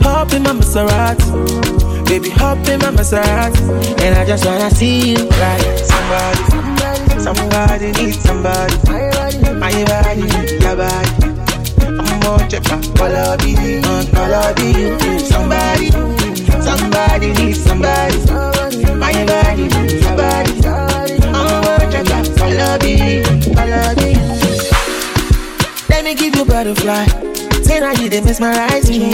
[0.04, 2.06] Hop in my Maserati.
[2.08, 3.62] Baby, hop in my Maserati.
[4.02, 5.62] And I just wanna see you right.
[5.92, 8.76] Somebody, somebody needs somebody.
[9.60, 10.22] My body,
[10.64, 11.28] your body.
[11.86, 15.20] I'm on check my color be, color be.
[15.20, 15.92] Somebody,
[16.78, 18.18] somebody needs somebody.
[18.96, 20.54] My body, your body.
[21.34, 24.16] I'm on check my color be, color be.
[25.90, 27.06] Let me give you butterfly.
[27.64, 29.12] Say now you they mesmerize me.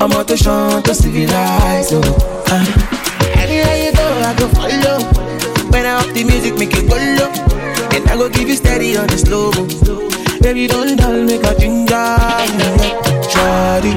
[0.00, 1.90] I'm out to shine to civilize.
[1.92, 2.02] Oh,
[2.48, 2.88] uh.
[3.36, 4.98] Anywhere you go, I go follow.
[5.70, 7.30] When I up the music, make it go low.
[7.94, 10.11] And I go give you steady on the slow.
[10.42, 12.16] Baby, don't dull, make a ginger.
[13.30, 13.92] Shawty,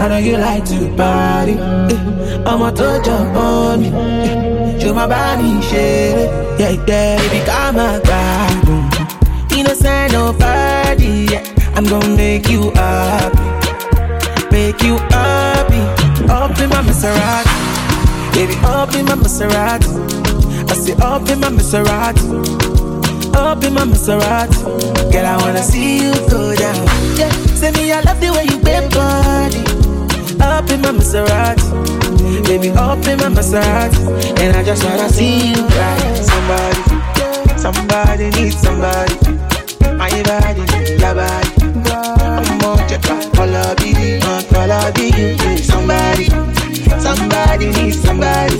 [0.00, 1.52] I know you like to party.
[1.52, 2.44] eh.
[2.46, 4.80] I'm a to jump on me.
[4.80, 6.60] Show my body, shake it.
[6.60, 9.52] Yeah, yeah, baby, come on, back.
[9.56, 11.26] Innocent, nobody.
[11.30, 11.44] Yeah.
[11.76, 13.38] I'm gonna make you happy.
[14.50, 15.80] Make you happy.
[16.28, 17.56] Up in my Maserati.
[18.34, 19.88] Baby, up in my Maserati.
[20.70, 22.79] I say up in my Maserati.
[23.34, 24.62] Up in my Maserati.
[25.12, 26.86] Girl, I wanna see you go down.
[27.16, 29.60] Yeah, say me, I love the way you bend body.
[30.40, 31.64] Up in my Maserati.
[32.44, 33.98] Baby, up in my Maserati.
[34.40, 36.16] And I just wanna see you right.
[36.30, 36.82] Somebody,
[37.58, 39.14] somebody needs somebody.
[39.96, 40.64] My body,
[40.98, 41.50] your body.
[41.92, 44.18] I'm on check out color be you.
[44.18, 45.56] yeah.
[45.56, 46.26] Somebody,
[47.00, 48.56] somebody needs somebody.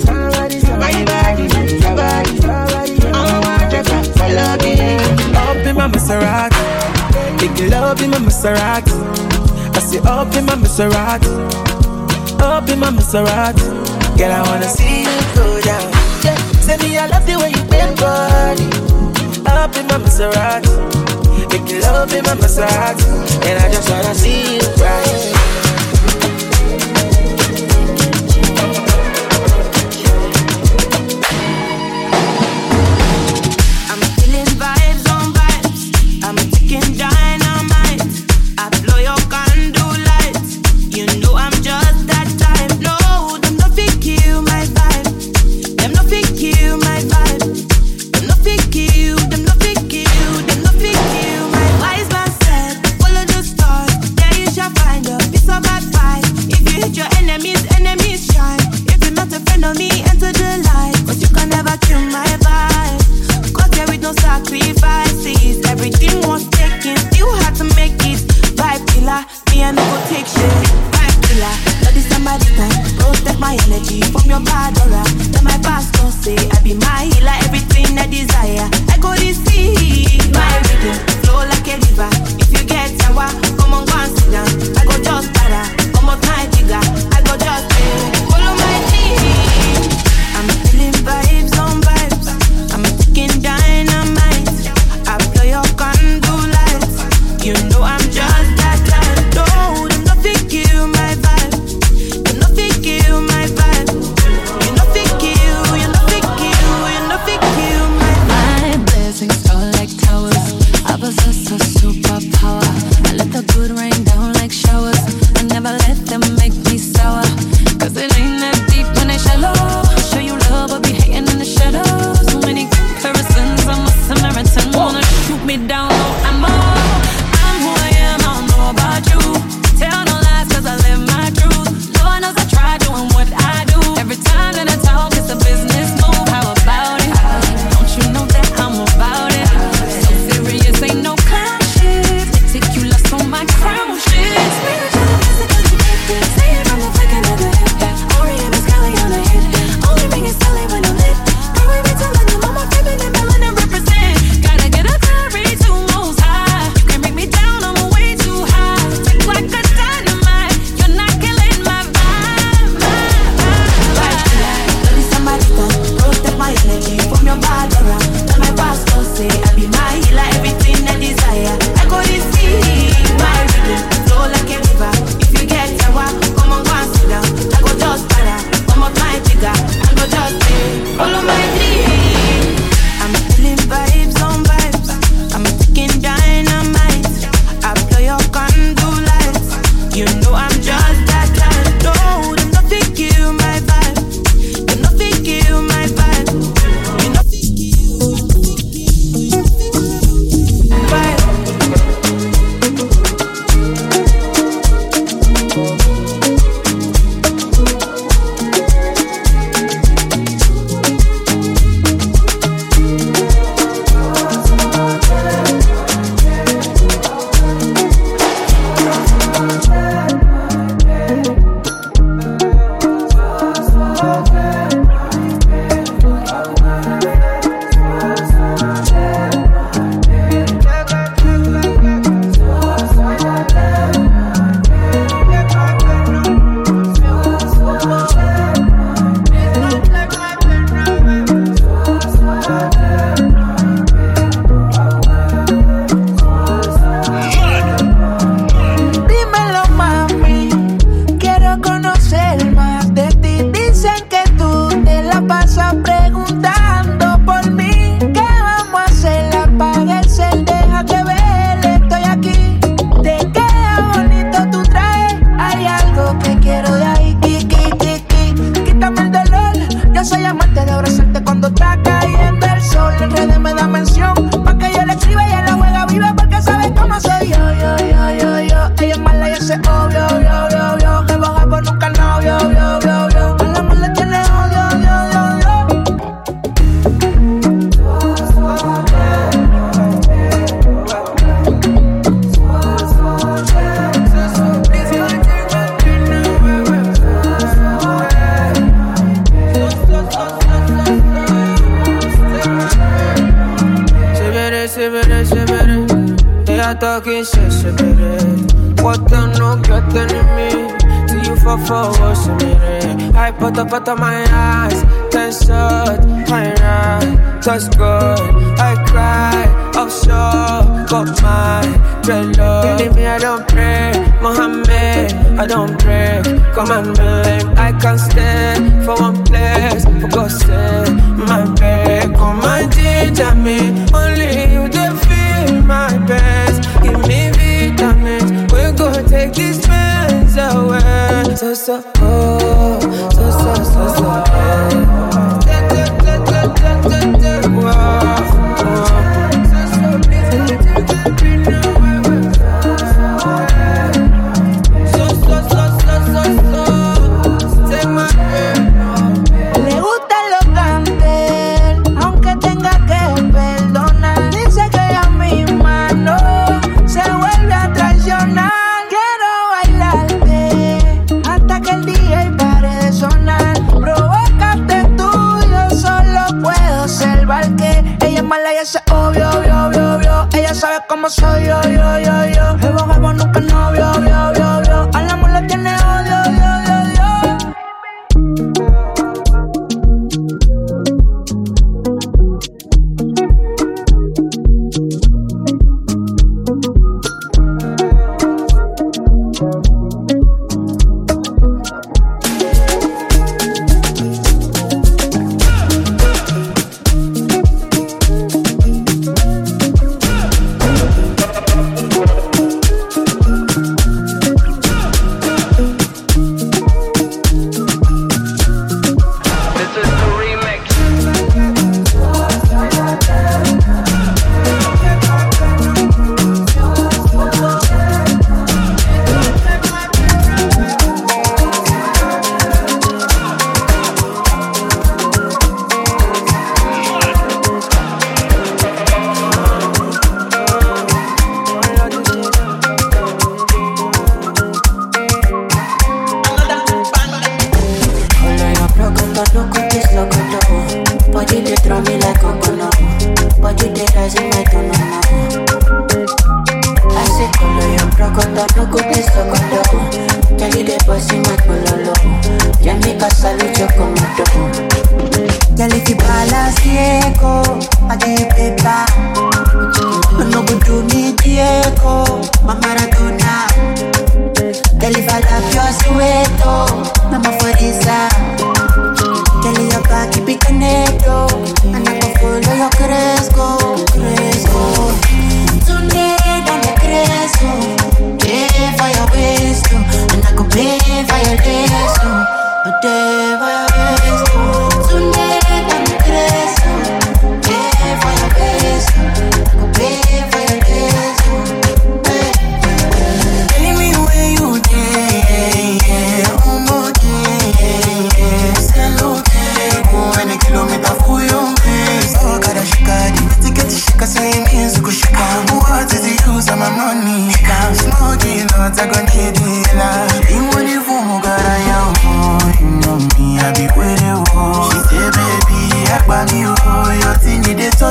[0.79, 1.43] My body,
[1.81, 2.40] your body.
[6.11, 8.91] Maserati, make love in my Maserati.
[9.75, 11.31] I say up in my Maserati,
[12.41, 13.63] up in my Maserati.
[14.17, 15.89] Girl, I wanna see you go down.
[16.23, 18.67] Yeah, say me I love the way you bend body.
[19.47, 20.67] Up in my Maserati.
[21.49, 23.03] Make love in my Maserati
[23.45, 25.70] And I just wanna see you right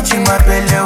[0.02, 0.79] thing, they touching